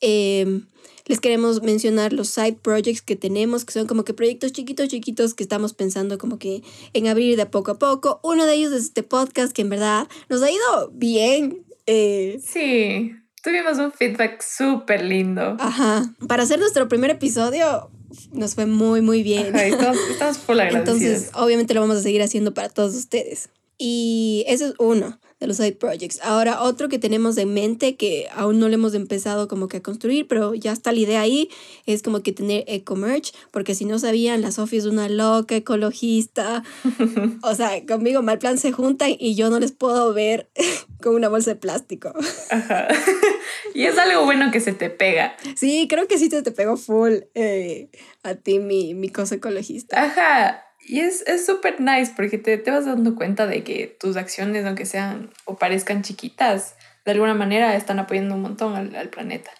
Em, 0.00 0.66
les 1.06 1.20
queremos 1.20 1.62
mencionar 1.62 2.12
los 2.12 2.28
side 2.28 2.58
projects 2.62 3.02
que 3.02 3.16
tenemos, 3.16 3.64
que 3.64 3.72
son 3.72 3.86
como 3.86 4.04
que 4.04 4.14
proyectos 4.14 4.52
chiquitos, 4.52 4.88
chiquitos 4.88 5.34
que 5.34 5.42
estamos 5.42 5.74
pensando 5.74 6.16
como 6.16 6.38
que 6.38 6.62
en 6.92 7.08
abrir 7.08 7.36
de 7.36 7.46
poco 7.46 7.72
a 7.72 7.78
poco. 7.78 8.20
Uno 8.22 8.46
de 8.46 8.54
ellos 8.54 8.72
es 8.72 8.84
este 8.84 9.02
podcast 9.02 9.52
que 9.52 9.62
en 9.62 9.68
verdad 9.68 10.08
nos 10.28 10.42
ha 10.42 10.50
ido 10.50 10.90
bien. 10.92 11.64
Eh, 11.86 12.40
sí, 12.44 13.12
tuvimos 13.42 13.78
un 13.78 13.92
feedback 13.92 14.42
súper 14.42 15.04
lindo. 15.04 15.56
Aja, 15.58 16.04
para 16.28 16.44
hacer 16.44 16.58
nuestro 16.58 16.88
primer 16.88 17.10
episodio 17.10 17.90
nos 18.32 18.54
fue 18.54 18.66
muy, 18.66 19.00
muy 19.00 19.22
bien. 19.22 19.54
estamos, 19.56 19.98
estamos 20.10 20.38
full 20.38 20.60
agradecidos. 20.60 20.88
Entonces, 21.02 21.30
obviamente 21.34 21.74
lo 21.74 21.80
vamos 21.80 21.96
a 21.96 22.02
seguir 22.02 22.22
haciendo 22.22 22.54
para 22.54 22.68
todos 22.68 22.94
ustedes. 22.94 23.48
Y 23.78 24.44
ese 24.46 24.66
es 24.66 24.74
uno 24.78 25.18
de 25.42 25.48
los 25.48 25.58
side 25.58 25.72
projects. 25.72 26.20
Ahora, 26.22 26.62
otro 26.62 26.88
que 26.88 26.98
tenemos 26.98 27.36
en 27.36 27.52
mente 27.52 27.96
que 27.96 28.28
aún 28.34 28.58
no 28.58 28.68
lo 28.68 28.74
hemos 28.74 28.94
empezado 28.94 29.48
como 29.48 29.68
que 29.68 29.78
a 29.78 29.82
construir, 29.82 30.26
pero 30.26 30.54
ya 30.54 30.72
está 30.72 30.92
la 30.92 30.98
idea 30.98 31.20
ahí, 31.20 31.50
es 31.86 32.02
como 32.02 32.22
que 32.22 32.32
tener 32.32 32.64
eco-merch, 32.66 33.32
porque 33.50 33.74
si 33.74 33.84
no 33.84 33.98
sabían, 33.98 34.40
la 34.40 34.52
Sofía 34.52 34.78
es 34.78 34.86
una 34.86 35.08
loca 35.08 35.56
ecologista. 35.56 36.62
o 37.42 37.54
sea, 37.54 37.84
conmigo 37.86 38.22
mal 38.22 38.38
plan 38.38 38.56
se 38.58 38.72
juntan 38.72 39.14
y 39.18 39.34
yo 39.34 39.50
no 39.50 39.58
les 39.58 39.72
puedo 39.72 40.14
ver 40.14 40.48
con 41.02 41.14
una 41.14 41.28
bolsa 41.28 41.50
de 41.50 41.56
plástico. 41.56 42.12
Ajá. 42.50 42.88
y 43.74 43.84
es 43.84 43.98
algo 43.98 44.24
bueno 44.24 44.50
que 44.50 44.60
se 44.60 44.72
te 44.72 44.90
pega. 44.90 45.36
Sí, 45.56 45.86
creo 45.88 46.06
que 46.06 46.18
sí 46.18 46.28
te, 46.28 46.42
te 46.42 46.52
pegó 46.52 46.76
full 46.76 47.12
eh, 47.34 47.90
a 48.22 48.34
ti 48.34 48.58
mi, 48.58 48.94
mi 48.94 49.08
cosa 49.08 49.34
ecologista. 49.34 50.02
Ajá. 50.02 50.71
Y 50.84 51.00
es 51.00 51.24
súper 51.46 51.80
nice 51.80 52.12
porque 52.14 52.38
te, 52.38 52.58
te, 52.58 52.70
vas 52.70 52.86
dando 52.86 53.14
cuenta 53.14 53.46
de 53.46 53.62
que 53.62 53.96
tus 54.00 54.16
acciones, 54.16 54.64
aunque 54.64 54.86
sean 54.86 55.30
o 55.44 55.56
parezcan 55.56 56.02
chiquitas, 56.02 56.74
de 57.04 57.12
alguna 57.12 57.34
manera 57.34 57.76
están 57.76 57.98
apoyando 57.98 58.34
un 58.34 58.42
montón 58.42 58.74
al, 58.74 58.94
al 58.94 59.08
planeta. 59.08 59.50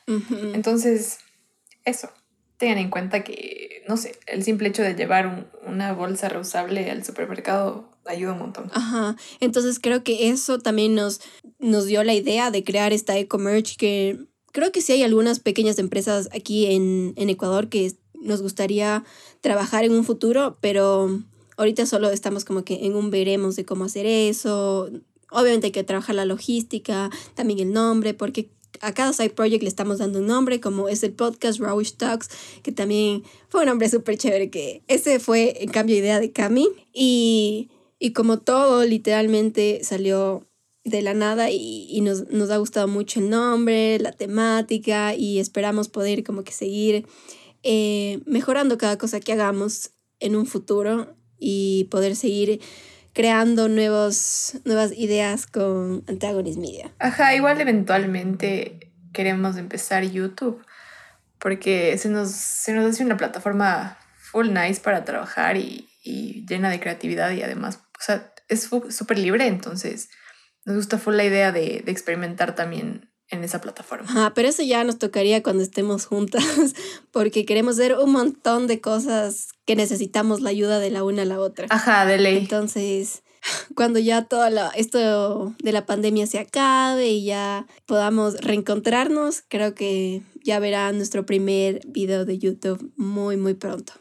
Entonces, 0.54 1.18
eso. 1.84 2.10
Tengan 2.58 2.78
en 2.78 2.90
cuenta 2.90 3.24
que, 3.24 3.82
no 3.88 3.96
sé, 3.96 4.16
el 4.26 4.44
simple 4.44 4.68
hecho 4.68 4.82
de 4.82 4.94
llevar 4.94 5.26
un, 5.26 5.46
una 5.66 5.92
bolsa 5.92 6.28
reusable 6.28 6.88
al 6.90 7.04
supermercado 7.04 7.90
ayuda 8.04 8.32
un 8.32 8.38
montón. 8.38 8.70
Ajá. 8.72 9.16
Entonces 9.40 9.80
creo 9.80 10.04
que 10.04 10.28
eso 10.30 10.58
también 10.58 10.94
nos, 10.94 11.20
nos 11.58 11.86
dio 11.86 12.04
la 12.04 12.14
idea 12.14 12.50
de 12.50 12.62
crear 12.62 12.92
esta 12.92 13.16
eco-merch 13.18 13.76
que 13.76 14.18
creo 14.52 14.70
que 14.70 14.80
sí 14.80 14.92
hay 14.92 15.02
algunas 15.02 15.40
pequeñas 15.40 15.78
empresas 15.78 16.28
aquí 16.32 16.72
en, 16.72 17.14
en 17.16 17.30
Ecuador 17.30 17.68
que 17.68 17.92
nos 18.22 18.42
gustaría 18.42 19.04
trabajar 19.40 19.84
en 19.84 19.92
un 19.92 20.04
futuro, 20.04 20.56
pero 20.60 21.20
ahorita 21.56 21.86
solo 21.86 22.10
estamos 22.10 22.44
como 22.44 22.64
que 22.64 22.86
en 22.86 22.94
un 22.94 23.10
veremos 23.10 23.56
de 23.56 23.64
cómo 23.64 23.84
hacer 23.84 24.06
eso. 24.06 24.90
Obviamente 25.30 25.66
hay 25.68 25.72
que 25.72 25.84
trabajar 25.84 26.14
la 26.14 26.24
logística, 26.24 27.10
también 27.34 27.60
el 27.60 27.72
nombre, 27.72 28.14
porque 28.14 28.50
a 28.80 28.92
cada 28.92 29.12
side 29.12 29.30
project 29.30 29.62
le 29.62 29.68
estamos 29.68 29.98
dando 29.98 30.18
un 30.18 30.26
nombre, 30.26 30.60
como 30.60 30.88
es 30.88 31.02
el 31.02 31.12
podcast 31.12 31.60
Rawish 31.60 31.94
Talks, 31.94 32.28
que 32.62 32.72
también 32.72 33.22
fue 33.48 33.60
un 33.60 33.66
nombre 33.66 33.88
súper 33.88 34.16
chévere, 34.16 34.50
que 34.50 34.82
ese 34.88 35.20
fue 35.20 35.62
en 35.62 35.70
cambio 35.70 35.96
idea 35.96 36.20
de 36.20 36.32
Cami. 36.32 36.68
Y, 36.92 37.70
y 37.98 38.12
como 38.12 38.38
todo 38.38 38.84
literalmente 38.84 39.80
salió 39.84 40.46
de 40.84 41.00
la 41.00 41.14
nada 41.14 41.50
y, 41.50 41.86
y 41.90 42.00
nos, 42.00 42.28
nos 42.30 42.50
ha 42.50 42.56
gustado 42.56 42.88
mucho 42.88 43.20
el 43.20 43.30
nombre, 43.30 43.98
la 44.00 44.12
temática 44.12 45.14
y 45.14 45.38
esperamos 45.38 45.88
poder 45.88 46.24
como 46.24 46.42
que 46.42 46.52
seguir 46.52 47.06
eh, 47.62 48.20
mejorando 48.26 48.78
cada 48.78 48.98
cosa 48.98 49.20
que 49.20 49.32
hagamos 49.32 49.90
en 50.20 50.36
un 50.36 50.46
futuro 50.46 51.16
y 51.38 51.88
poder 51.90 52.16
seguir 52.16 52.60
creando 53.12 53.68
nuevos, 53.68 54.54
nuevas 54.64 54.92
ideas 54.92 55.46
con 55.46 56.04
Antagonist 56.08 56.58
Media. 56.58 56.92
Ajá, 56.98 57.34
igual 57.34 57.60
eventualmente 57.60 58.92
queremos 59.12 59.56
empezar 59.56 60.04
YouTube 60.04 60.64
porque 61.38 61.98
se 61.98 62.08
nos, 62.08 62.30
se 62.30 62.72
nos 62.72 62.86
hace 62.86 63.04
una 63.04 63.16
plataforma 63.16 63.98
full 64.16 64.48
nice 64.48 64.80
para 64.80 65.04
trabajar 65.04 65.56
y, 65.56 65.88
y 66.02 66.46
llena 66.46 66.70
de 66.70 66.80
creatividad 66.80 67.32
y 67.32 67.42
además, 67.42 67.80
o 67.98 68.02
sea, 68.02 68.32
es 68.48 68.70
súper 68.90 69.18
libre, 69.18 69.46
entonces 69.46 70.08
nos 70.64 70.76
gusta 70.76 70.98
full 70.98 71.16
la 71.16 71.24
idea 71.24 71.52
de, 71.52 71.82
de 71.84 71.92
experimentar 71.92 72.54
también 72.54 73.11
en 73.32 73.42
esa 73.42 73.60
plataforma. 73.60 74.08
Ajá, 74.08 74.32
pero 74.34 74.48
eso 74.48 74.62
ya 74.62 74.84
nos 74.84 74.98
tocaría 74.98 75.42
cuando 75.42 75.62
estemos 75.62 76.06
juntas, 76.06 76.44
porque 77.10 77.44
queremos 77.44 77.74
hacer 77.78 77.96
un 77.98 78.12
montón 78.12 78.66
de 78.66 78.80
cosas 78.80 79.48
que 79.64 79.74
necesitamos 79.74 80.40
la 80.40 80.50
ayuda 80.50 80.78
de 80.78 80.90
la 80.90 81.02
una 81.02 81.22
a 81.22 81.24
la 81.24 81.40
otra. 81.40 81.66
Ajá, 81.70 82.04
de 82.04 82.18
ley. 82.18 82.36
Entonces, 82.36 83.22
cuando 83.74 83.98
ya 83.98 84.24
todo 84.24 84.46
esto 84.74 85.54
de 85.62 85.72
la 85.72 85.86
pandemia 85.86 86.26
se 86.26 86.38
acabe 86.38 87.08
y 87.08 87.24
ya 87.24 87.66
podamos 87.86 88.34
reencontrarnos, 88.40 89.42
creo 89.48 89.74
que 89.74 90.22
ya 90.44 90.58
verán 90.58 90.96
nuestro 90.96 91.24
primer 91.24 91.80
video 91.86 92.24
de 92.24 92.38
YouTube 92.38 92.92
muy, 92.96 93.36
muy 93.36 93.54
pronto. 93.54 93.94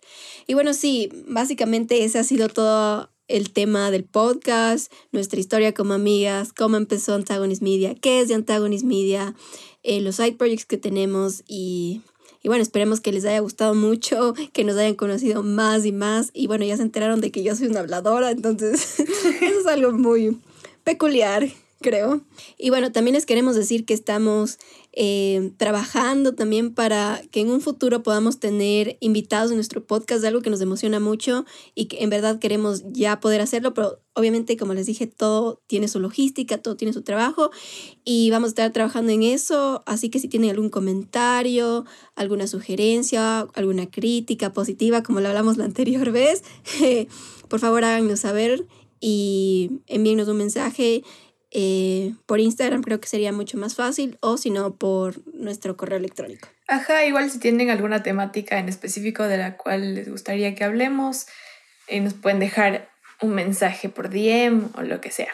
Y 0.48 0.54
bueno, 0.54 0.74
sí, 0.74 1.10
básicamente 1.28 2.04
ese 2.04 2.20
ha 2.20 2.24
sido 2.24 2.50
todo 2.50 3.11
el 3.32 3.52
tema 3.52 3.92
del 3.92 4.04
podcast, 4.04 4.92
nuestra 5.12 5.40
historia 5.40 5.74
como 5.74 5.94
amigas, 5.94 6.54
cómo 6.54 6.78
empezó 6.78 7.14
Antagonist 7.14 7.62
Media, 7.62 7.96
qué 7.96 8.22
es 8.22 8.28
de 8.28 8.36
Antagonist 8.36 8.84
Media, 8.84 9.34
eh, 9.84 10.02
los 10.02 10.18
side 10.18 10.34
projects 10.34 10.66
que 10.66 10.78
tenemos 10.78 11.44
y, 11.48 12.02
y, 12.44 12.50
bueno, 12.50 12.62
esperemos 12.62 13.00
que 13.00 13.12
les 13.12 13.26
haya 13.26 13.40
gustado 13.40 13.74
mucho, 13.74 14.34
que 14.54 14.64
nos 14.64 14.78
hayan 14.78 14.96
conocido 14.96 15.44
más 15.44 15.86
y 15.86 15.92
más. 15.92 16.32
Y 16.34 16.48
bueno, 16.48 16.66
ya 16.66 16.78
se 16.78 16.84
enteraron 16.84 17.22
de 17.22 17.32
que 17.32 17.44
yo 17.44 17.56
soy 17.56 17.68
una 17.68 17.80
habladora, 17.80 18.32
entonces 18.32 19.00
eso 19.00 19.60
es 19.60 19.68
algo 19.68 19.92
muy 19.94 20.38
peculiar 20.84 21.48
creo. 21.82 22.22
Y 22.58 22.70
bueno, 22.70 22.92
también 22.92 23.16
les 23.16 23.26
queremos 23.26 23.56
decir 23.56 23.86
que 23.86 23.94
estamos 23.94 24.58
eh, 24.94 25.52
trabajando 25.58 26.36
también 26.36 26.74
para 26.74 27.22
que 27.32 27.42
en 27.42 27.50
un 27.50 27.62
futuro 27.62 28.04
podamos 28.04 28.40
tener 28.40 28.98
invitados 29.00 29.52
en 29.52 29.58
nuestro 29.58 29.84
podcast, 29.86 30.24
algo 30.24 30.42
que 30.42 30.50
nos 30.50 30.62
emociona 30.62 31.00
mucho 31.00 31.46
y 31.76 31.86
que 31.86 32.04
en 32.04 32.10
verdad 32.10 32.40
queremos 32.40 32.84
ya 32.92 33.20
poder 33.20 33.42
hacerlo, 33.42 33.74
pero 33.74 34.00
obviamente, 34.14 34.58
como 34.58 34.74
les 34.74 34.86
dije, 34.86 35.08
todo 35.08 35.62
tiene 35.68 35.88
su 35.88 36.00
logística, 36.00 36.58
todo 36.58 36.76
tiene 36.76 36.94
su 36.94 37.02
trabajo 37.04 37.52
y 38.04 38.30
vamos 38.32 38.48
a 38.48 38.52
estar 38.52 38.72
trabajando 38.72 39.12
en 39.12 39.24
eso, 39.24 39.84
así 39.86 40.10
que 40.10 40.20
si 40.20 40.28
tienen 40.28 40.50
algún 40.50 40.70
comentario, 40.70 41.86
alguna 42.16 42.48
sugerencia, 42.48 43.48
alguna 43.54 43.90
crítica 43.90 44.52
positiva, 44.52 45.04
como 45.04 45.22
lo 45.22 45.30
hablamos 45.30 45.58
la 45.58 45.66
anterior 45.66 46.12
vez, 46.12 46.44
por 47.48 47.60
favor 47.60 47.86
háganos 47.86 48.20
saber 48.20 48.68
y 49.00 49.72
envíenos 49.88 50.28
un 50.28 50.38
mensaje 50.38 51.04
eh, 51.52 52.14
por 52.26 52.40
Instagram 52.40 52.82
creo 52.82 53.02
que 53.02 53.10
sería 53.10 53.34
mucho 53.34 53.58
más 53.58 53.76
fácil 53.76 54.18
o 54.22 54.38
si 54.38 54.50
no 54.50 54.76
por 54.76 55.16
nuestro 55.36 55.76
correo 55.76 55.98
electrónico. 55.98 56.48
Ajá, 56.68 57.06
igual 57.06 57.30
si 57.30 57.40
tienen 57.40 57.70
alguna 57.70 58.04
temática 58.04 58.58
en 58.58 58.70
específico 58.70 59.24
de 59.24 59.38
la 59.38 59.58
cual 59.58 59.96
les 59.96 60.10
gustaría 60.10 60.56
que 60.56 60.64
hablemos, 60.64 61.28
eh, 61.88 62.00
nos 62.00 62.14
pueden 62.14 62.40
dejar 62.40 62.90
un 63.22 63.32
mensaje 63.32 63.90
por 63.90 64.10
DM 64.10 64.70
o 64.76 64.82
lo 64.82 65.02
que 65.02 65.12
sea. 65.12 65.34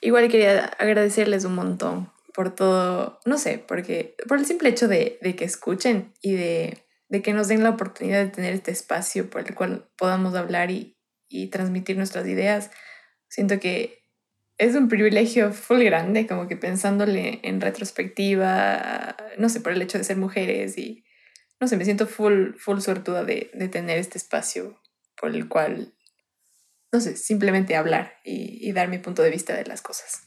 Igual 0.00 0.30
quería 0.30 0.64
agradecerles 0.78 1.44
un 1.44 1.54
montón 1.54 2.10
por 2.34 2.54
todo, 2.54 3.20
no 3.26 3.36
sé, 3.36 3.58
porque 3.58 4.16
por 4.26 4.38
el 4.38 4.46
simple 4.46 4.70
hecho 4.70 4.88
de, 4.88 5.18
de 5.20 5.36
que 5.36 5.44
escuchen 5.44 6.14
y 6.22 6.32
de, 6.32 6.78
de, 7.08 7.20
que 7.20 7.34
nos 7.34 7.48
den 7.48 7.62
la 7.62 7.70
oportunidad 7.70 8.24
de 8.24 8.30
tener 8.30 8.54
este 8.54 8.70
espacio 8.70 9.28
por 9.28 9.42
el 9.42 9.54
cual 9.54 9.86
podamos 9.98 10.34
hablar 10.34 10.70
y, 10.70 10.96
y 11.28 11.48
transmitir 11.48 11.98
nuestras 11.98 12.26
ideas. 12.26 12.70
Siento 13.28 13.60
que 13.60 14.01
es 14.58 14.74
un 14.74 14.88
privilegio 14.88 15.52
full 15.52 15.82
grande, 15.82 16.26
como 16.26 16.46
que 16.46 16.56
pensándole 16.56 17.40
en 17.42 17.60
retrospectiva, 17.60 19.16
no 19.38 19.48
sé, 19.48 19.60
por 19.60 19.72
el 19.72 19.82
hecho 19.82 19.98
de 19.98 20.04
ser 20.04 20.16
mujeres 20.16 20.78
y, 20.78 21.04
no 21.60 21.66
sé, 21.68 21.76
me 21.76 21.84
siento 21.84 22.06
full, 22.06 22.54
full 22.56 22.80
suertuda 22.80 23.24
de, 23.24 23.50
de 23.54 23.68
tener 23.68 23.98
este 23.98 24.18
espacio 24.18 24.80
por 25.16 25.34
el 25.34 25.48
cual, 25.48 25.94
no 26.92 27.00
sé, 27.00 27.16
simplemente 27.16 27.76
hablar 27.76 28.14
y, 28.24 28.58
y 28.68 28.72
dar 28.72 28.88
mi 28.88 28.98
punto 28.98 29.22
de 29.22 29.30
vista 29.30 29.54
de 29.54 29.64
las 29.64 29.82
cosas. 29.82 30.22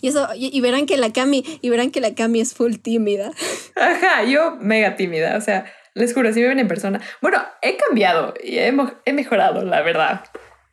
Y 0.00 0.08
eso, 0.08 0.28
y, 0.34 0.60
verán 0.60 0.86
que 0.86 0.96
la 0.96 1.12
Cami, 1.12 1.44
y 1.60 1.70
verán 1.70 1.90
que 1.90 2.00
la 2.00 2.14
Cami 2.14 2.40
es 2.40 2.54
full 2.54 2.76
tímida. 2.76 3.32
Ajá, 3.76 4.24
yo 4.24 4.56
mega 4.56 4.96
tímida, 4.96 5.36
o 5.36 5.40
sea, 5.40 5.66
les 5.94 6.14
juro, 6.14 6.32
si 6.32 6.40
me 6.40 6.48
ven 6.48 6.60
en 6.60 6.68
persona, 6.68 7.00
bueno, 7.20 7.42
he 7.62 7.76
cambiado 7.76 8.34
y 8.42 8.58
he, 8.58 8.74
he 9.04 9.12
mejorado, 9.12 9.64
la 9.64 9.82
verdad, 9.82 10.24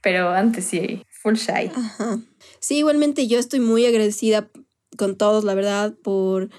pero 0.01 0.29
antes 0.29 0.65
sí, 0.65 1.05
full 1.09 1.36
shy. 1.36 1.71
Ajá. 1.75 2.19
Sí, 2.62 2.78
igualmente 2.78 3.28
yo 3.28 3.39
estoy 3.39 3.59
muy 3.59 3.86
agradecida 3.88 4.49
con 4.95 5.18
todos, 5.18 5.43
la 5.43 5.55
verdad, 5.55 5.95
por 6.03 6.49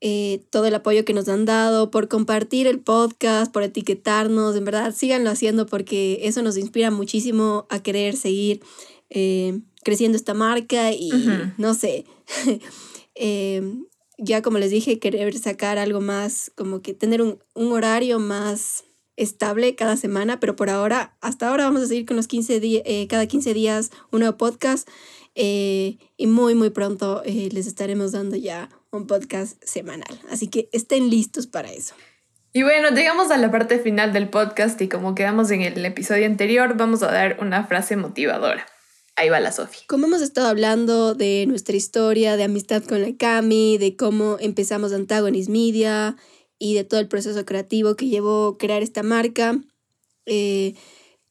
eh, 0.00 0.44
todo 0.50 0.66
el 0.66 0.74
apoyo 0.74 1.04
que 1.04 1.14
nos 1.14 1.28
han 1.28 1.44
dado, 1.44 1.92
por 1.92 2.08
compartir 2.08 2.66
el 2.66 2.80
podcast, 2.80 3.52
por 3.52 3.62
etiquetarnos, 3.62 4.56
en 4.56 4.64
verdad, 4.64 4.92
síganlo 4.94 5.30
haciendo 5.30 5.66
porque 5.66 6.20
eso 6.22 6.42
nos 6.42 6.56
inspira 6.56 6.90
muchísimo 6.90 7.66
a 7.70 7.82
querer 7.82 8.16
seguir 8.16 8.60
eh, 9.10 9.60
creciendo 9.84 10.16
esta 10.16 10.34
marca 10.34 10.90
y 10.92 11.10
no 11.56 11.74
sé, 11.74 12.04
eh, 13.14 13.62
ya 14.18 14.42
como 14.42 14.58
les 14.58 14.72
dije, 14.72 14.98
querer 14.98 15.38
sacar 15.38 15.78
algo 15.78 16.00
más, 16.00 16.50
como 16.56 16.82
que 16.82 16.94
tener 16.94 17.22
un, 17.22 17.38
un 17.54 17.72
horario 17.72 18.18
más 18.18 18.84
estable 19.16 19.76
cada 19.76 19.96
semana, 19.96 20.40
pero 20.40 20.56
por 20.56 20.68
ahora, 20.68 21.16
hasta 21.20 21.48
ahora 21.48 21.64
vamos 21.64 21.82
a 21.82 21.86
seguir 21.86 22.06
con 22.06 22.16
los 22.16 22.26
15 22.26 22.60
días, 22.60 22.82
cada 23.08 23.26
15 23.26 23.54
días 23.54 23.90
un 24.10 24.20
nuevo 24.20 24.36
podcast. 24.36 24.88
Eh, 25.34 25.98
y 26.16 26.26
muy, 26.26 26.54
muy 26.54 26.70
pronto 26.70 27.22
eh, 27.24 27.48
les 27.52 27.66
estaremos 27.66 28.12
dando 28.12 28.36
ya 28.36 28.68
un 28.90 29.06
podcast 29.06 29.62
semanal. 29.64 30.20
Así 30.30 30.48
que 30.48 30.68
estén 30.72 31.10
listos 31.10 31.46
para 31.46 31.72
eso. 31.72 31.94
Y 32.52 32.62
bueno, 32.62 32.90
llegamos 32.90 33.30
a 33.30 33.36
la 33.36 33.50
parte 33.50 33.78
final 33.78 34.12
del 34.12 34.30
podcast 34.30 34.80
y 34.80 34.88
como 34.88 35.14
quedamos 35.14 35.50
en 35.50 35.62
el 35.62 35.84
episodio 35.84 36.26
anterior, 36.26 36.76
vamos 36.76 37.02
a 37.02 37.12
dar 37.12 37.38
una 37.40 37.64
frase 37.64 37.96
motivadora. 37.96 38.66
Ahí 39.16 39.28
va 39.28 39.40
la 39.40 39.52
Sofi. 39.52 39.80
Como 39.86 40.06
hemos 40.06 40.22
estado 40.22 40.48
hablando 40.48 41.14
de 41.14 41.44
nuestra 41.46 41.76
historia 41.76 42.36
de 42.36 42.44
amistad 42.44 42.84
con 42.84 43.02
la 43.02 43.16
Cami, 43.16 43.76
de 43.76 43.96
cómo 43.96 44.38
empezamos 44.40 44.92
Antagonist 44.92 45.50
Media 45.50 46.16
y 46.58 46.74
de 46.74 46.84
todo 46.84 47.00
el 47.00 47.08
proceso 47.08 47.44
creativo 47.44 47.96
que 47.96 48.06
llevó 48.06 48.48
a 48.48 48.58
crear 48.58 48.82
esta 48.82 49.02
marca, 49.02 49.58
eh, 50.26 50.74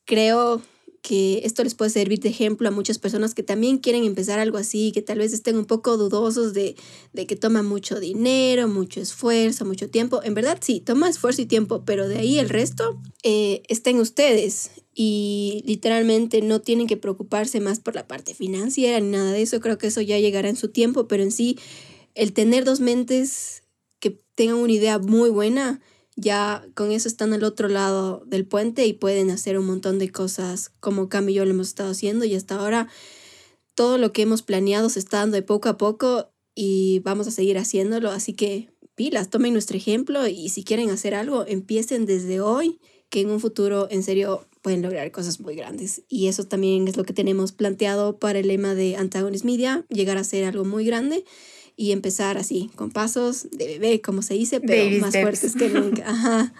creo 0.06 0.62
que 1.08 1.40
esto 1.46 1.64
les 1.64 1.74
puede 1.74 1.90
servir 1.90 2.20
de 2.20 2.28
ejemplo 2.28 2.68
a 2.68 2.72
muchas 2.72 3.00
personas 3.00 3.34
que 3.34 3.42
también 3.42 3.78
quieren 3.78 4.04
empezar 4.04 4.40
algo 4.40 4.58
así, 4.58 4.92
que 4.92 5.02
tal 5.02 5.20
vez 5.20 5.32
estén 5.32 5.56
un 5.56 5.64
poco 5.64 5.96
dudosos 5.96 6.54
de, 6.54 6.76
que 7.14 7.36
toma 7.38 7.64
mucho 7.64 8.02
dinero, 8.02 8.68
mucho 8.68 9.00
esfuerzo, 9.00 9.64
mucho 9.64 9.90
tiempo. 9.90 10.22
En 10.22 10.34
verdad 10.34 10.58
sí, 10.60 10.82
toma 10.82 11.08
esfuerzo 11.08 11.42
y 11.42 11.46
tiempo, 11.46 11.86
pero 11.86 12.10
de 12.10 12.18
ahí 12.18 12.40
el 12.40 12.50
resto 12.50 13.02
eh, 13.24 13.64
está 13.70 13.90
en 13.90 14.02
ustedes 14.02 14.72
y 14.94 15.64
literalmente 15.66 16.42
no 16.42 16.60
tienen 16.60 16.88
que 16.88 16.98
preocuparse 16.98 17.62
más 17.62 17.80
por 17.80 17.96
la 17.96 18.06
parte 18.06 18.34
financiera 18.34 19.00
ni 19.00 19.12
nada 19.12 19.32
de 19.32 19.44
eso. 19.44 19.62
Creo 19.62 19.78
que 19.78 19.88
eso 19.88 20.02
ya 20.02 20.20
llegará 20.20 20.50
en 20.50 20.58
su 20.58 20.68
tiempo, 20.68 21.08
pero 21.08 21.24
en 21.24 21.32
sí 21.32 21.58
el 22.16 22.34
tener 22.34 22.66
dos 22.66 22.82
mentes 22.82 23.64
que 24.02 24.22
tengan 24.36 24.58
una 24.58 24.74
idea 24.74 25.00
muy 25.00 25.30
buena 25.30 25.80
ya 26.18 26.68
con 26.74 26.92
eso 26.92 27.08
están 27.08 27.32
al 27.32 27.44
otro 27.44 27.70
lado 27.70 28.24
del 28.26 28.46
puente 28.46 28.86
y 28.86 28.94
pueden 28.94 29.30
hacer 29.30 29.58
un 29.58 29.68
montón 29.68 30.00
de 30.00 30.12
cosas 30.12 30.72
como 30.80 31.08
Cam 31.08 31.30
y 31.30 31.36
yo 31.36 31.46
lo 31.46 31.52
hemos 31.52 31.68
estado 31.68 31.92
haciendo 31.92 32.26
y 32.26 32.34
hasta 32.34 32.56
ahora 32.56 32.90
todo 33.76 34.00
lo 34.00 34.12
que 34.12 34.24
hemos 34.24 34.42
planeado 34.42 34.90
se 34.90 35.00
está 35.00 35.20
dando 35.20 35.36
de 35.36 35.44
poco 35.44 35.70
a 35.70 35.78
poco 35.78 36.32
y 36.56 37.00
vamos 37.00 37.28
a 37.28 37.32
seguir 37.32 37.60
haciéndolo, 37.60 38.10
así 38.10 38.34
que 38.34 38.70
pilas, 38.96 39.30
tomen 39.30 39.54
nuestro 39.54 39.78
ejemplo 39.78 40.28
y 40.28 40.50
si 40.50 40.64
quieren 40.64 40.90
hacer 40.90 41.14
algo, 41.14 41.46
empiecen 41.48 42.08
desde 42.08 42.42
hoy, 42.42 42.80
que 43.10 43.22
en 43.22 43.30
un 43.30 43.40
futuro 43.40 43.88
en 43.92 44.02
serio 44.02 44.48
pueden 44.64 44.82
lograr 44.82 45.12
cosas 45.12 45.40
muy 45.40 45.56
grandes. 45.56 46.02
Y 46.10 46.28
eso 46.28 46.46
también 46.46 46.88
es 46.88 46.98
lo 46.98 47.04
que 47.04 47.14
tenemos 47.14 47.52
planteado 47.52 48.18
para 48.18 48.40
el 48.40 48.48
lema 48.48 48.74
de 48.74 48.96
Antagonist 48.96 49.46
Media, 49.46 49.86
llegar 49.90 50.18
a 50.18 50.24
ser 50.24 50.46
algo 50.46 50.66
muy 50.66 50.84
grande 50.84 51.24
y 51.78 51.92
empezar 51.92 52.38
así, 52.38 52.72
con 52.76 52.90
pasos 52.90 53.48
de 53.52 53.68
bebé, 53.68 54.02
como 54.02 54.24
se 54.24 54.34
dice, 54.34 54.60
pero 54.60 55.00
más 55.00 55.14
fuertes 55.14 55.56
que 55.56 55.70
nunca. 55.70 56.04
Ajá. 56.10 56.54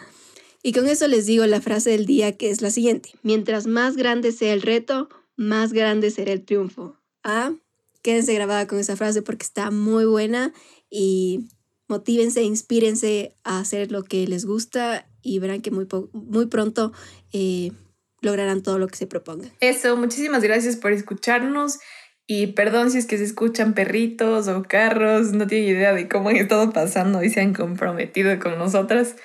Y 0.62 0.74
con 0.74 0.88
eso 0.88 1.08
les 1.08 1.26
digo 1.26 1.46
la 1.48 1.60
frase 1.60 1.90
del 1.90 2.06
día 2.06 2.38
que 2.38 2.52
es 2.52 2.62
la 2.62 2.70
siguiente. 2.70 3.10
Mientras 3.24 3.66
más 3.66 3.98
grande 3.98 4.32
sea 4.32 4.54
el 4.54 4.62
reto, 4.62 5.10
más 5.36 5.74
grande 5.74 6.12
será 6.12 6.32
el 6.34 6.46
triunfo. 6.46 6.96
Ah, 7.24 7.54
quédense 8.04 8.34
grabada 8.36 8.68
con 8.68 8.80
esa 8.80 8.96
frase 8.96 9.24
porque 9.24 9.44
está 9.44 9.72
muy 9.72 10.06
buena 10.06 10.54
y 10.90 11.48
motívense, 11.88 12.44
inspírense 12.44 13.36
a 13.44 13.60
hacer 13.60 13.92
lo 13.92 14.04
que 14.04 14.28
les 14.28 14.46
gusta 14.46 15.10
y 15.24 15.40
verán 15.40 15.62
que 15.62 15.72
muy, 15.72 15.88
muy 16.14 16.46
pronto 16.46 16.94
eh, 17.34 17.72
lograrán 18.22 18.62
todo 18.62 18.78
lo 18.78 18.88
que 18.88 18.98
se 18.98 19.08
propongan. 19.08 19.52
Eso, 19.62 19.98
muchísimas 19.98 20.44
gracias 20.44 20.76
por 20.76 20.92
escucharnos. 20.92 21.80
Y 22.30 22.48
perdón 22.48 22.92
si 22.92 22.98
es 22.98 23.06
que 23.06 23.18
se 23.18 23.24
escuchan 23.24 23.74
perritos 23.74 24.50
o 24.50 24.64
carros, 24.64 25.32
no 25.32 25.48
tienen 25.48 25.70
idea 25.70 25.94
de 25.94 26.10
cómo 26.10 26.28
han 26.28 26.36
estado 26.36 26.72
pasando 26.74 27.24
y 27.24 27.30
se 27.30 27.40
han 27.40 27.54
comprometido 27.54 28.38
con 28.40 28.58
nosotras. 28.58 29.16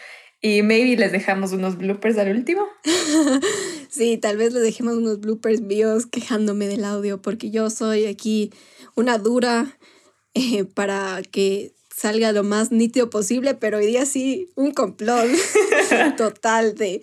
Y 0.40 0.62
maybe 0.62 0.96
les 0.96 1.10
dejamos 1.10 1.52
unos 1.52 1.76
bloopers 1.78 2.16
al 2.18 2.30
último. 2.36 2.66
sí, 3.90 4.18
tal 4.18 4.36
vez 4.36 4.52
les 4.52 4.62
dejemos 4.62 4.96
unos 4.96 5.20
bloopers 5.20 5.60
míos 5.60 6.06
quejándome 6.06 6.68
del 6.68 6.84
audio, 6.84 7.20
porque 7.20 7.50
yo 7.50 7.70
soy 7.70 8.06
aquí 8.06 8.52
una 8.94 9.18
dura 9.18 9.76
eh, 10.34 10.64
para 10.64 11.22
que 11.28 11.72
salga 11.94 12.32
lo 12.32 12.44
más 12.44 12.72
nítido 12.72 13.10
posible, 13.10 13.54
pero 13.54 13.78
hoy 13.78 13.86
día 13.86 14.06
sí, 14.06 14.50
un 14.54 14.72
complot 14.72 15.28
total 16.16 16.74
de, 16.74 17.00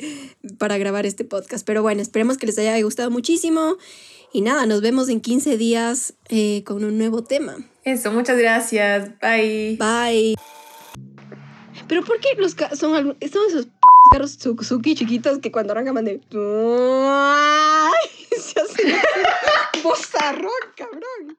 para 0.58 0.78
grabar 0.78 1.06
este 1.06 1.26
podcast. 1.26 1.66
Pero 1.66 1.82
bueno, 1.82 2.02
esperemos 2.02 2.38
que 2.38 2.47
les 2.47 2.58
haya 2.58 2.82
gustado 2.82 3.12
muchísimo. 3.12 3.78
Y 4.32 4.42
nada, 4.42 4.66
nos 4.66 4.82
vemos 4.82 5.10
en 5.10 5.22
15 5.22 5.58
días 5.58 6.14
eh, 6.30 6.64
con 6.66 6.84
un 6.84 6.98
nuevo 6.98 7.24
tema. 7.24 7.58
Eso, 7.84 8.12
muchas 8.12 8.38
gracias. 8.38 9.10
Bye. 9.20 9.78
Bye. 9.78 10.36
Pero 11.88 12.04
¿por 12.04 12.20
qué 12.20 12.30
los 12.38 12.56
son, 12.78 12.78
son 12.78 13.16
esos 13.50 13.68
carros 14.12 14.32
Suzuki 14.34 14.94
chiquitos 14.96 15.40
que 15.40 15.52
cuando 15.52 15.74
arrancan 15.74 16.06
de... 16.06 16.22
Se 18.40 18.60
hacen 18.60 18.96
cabrón. 20.76 21.38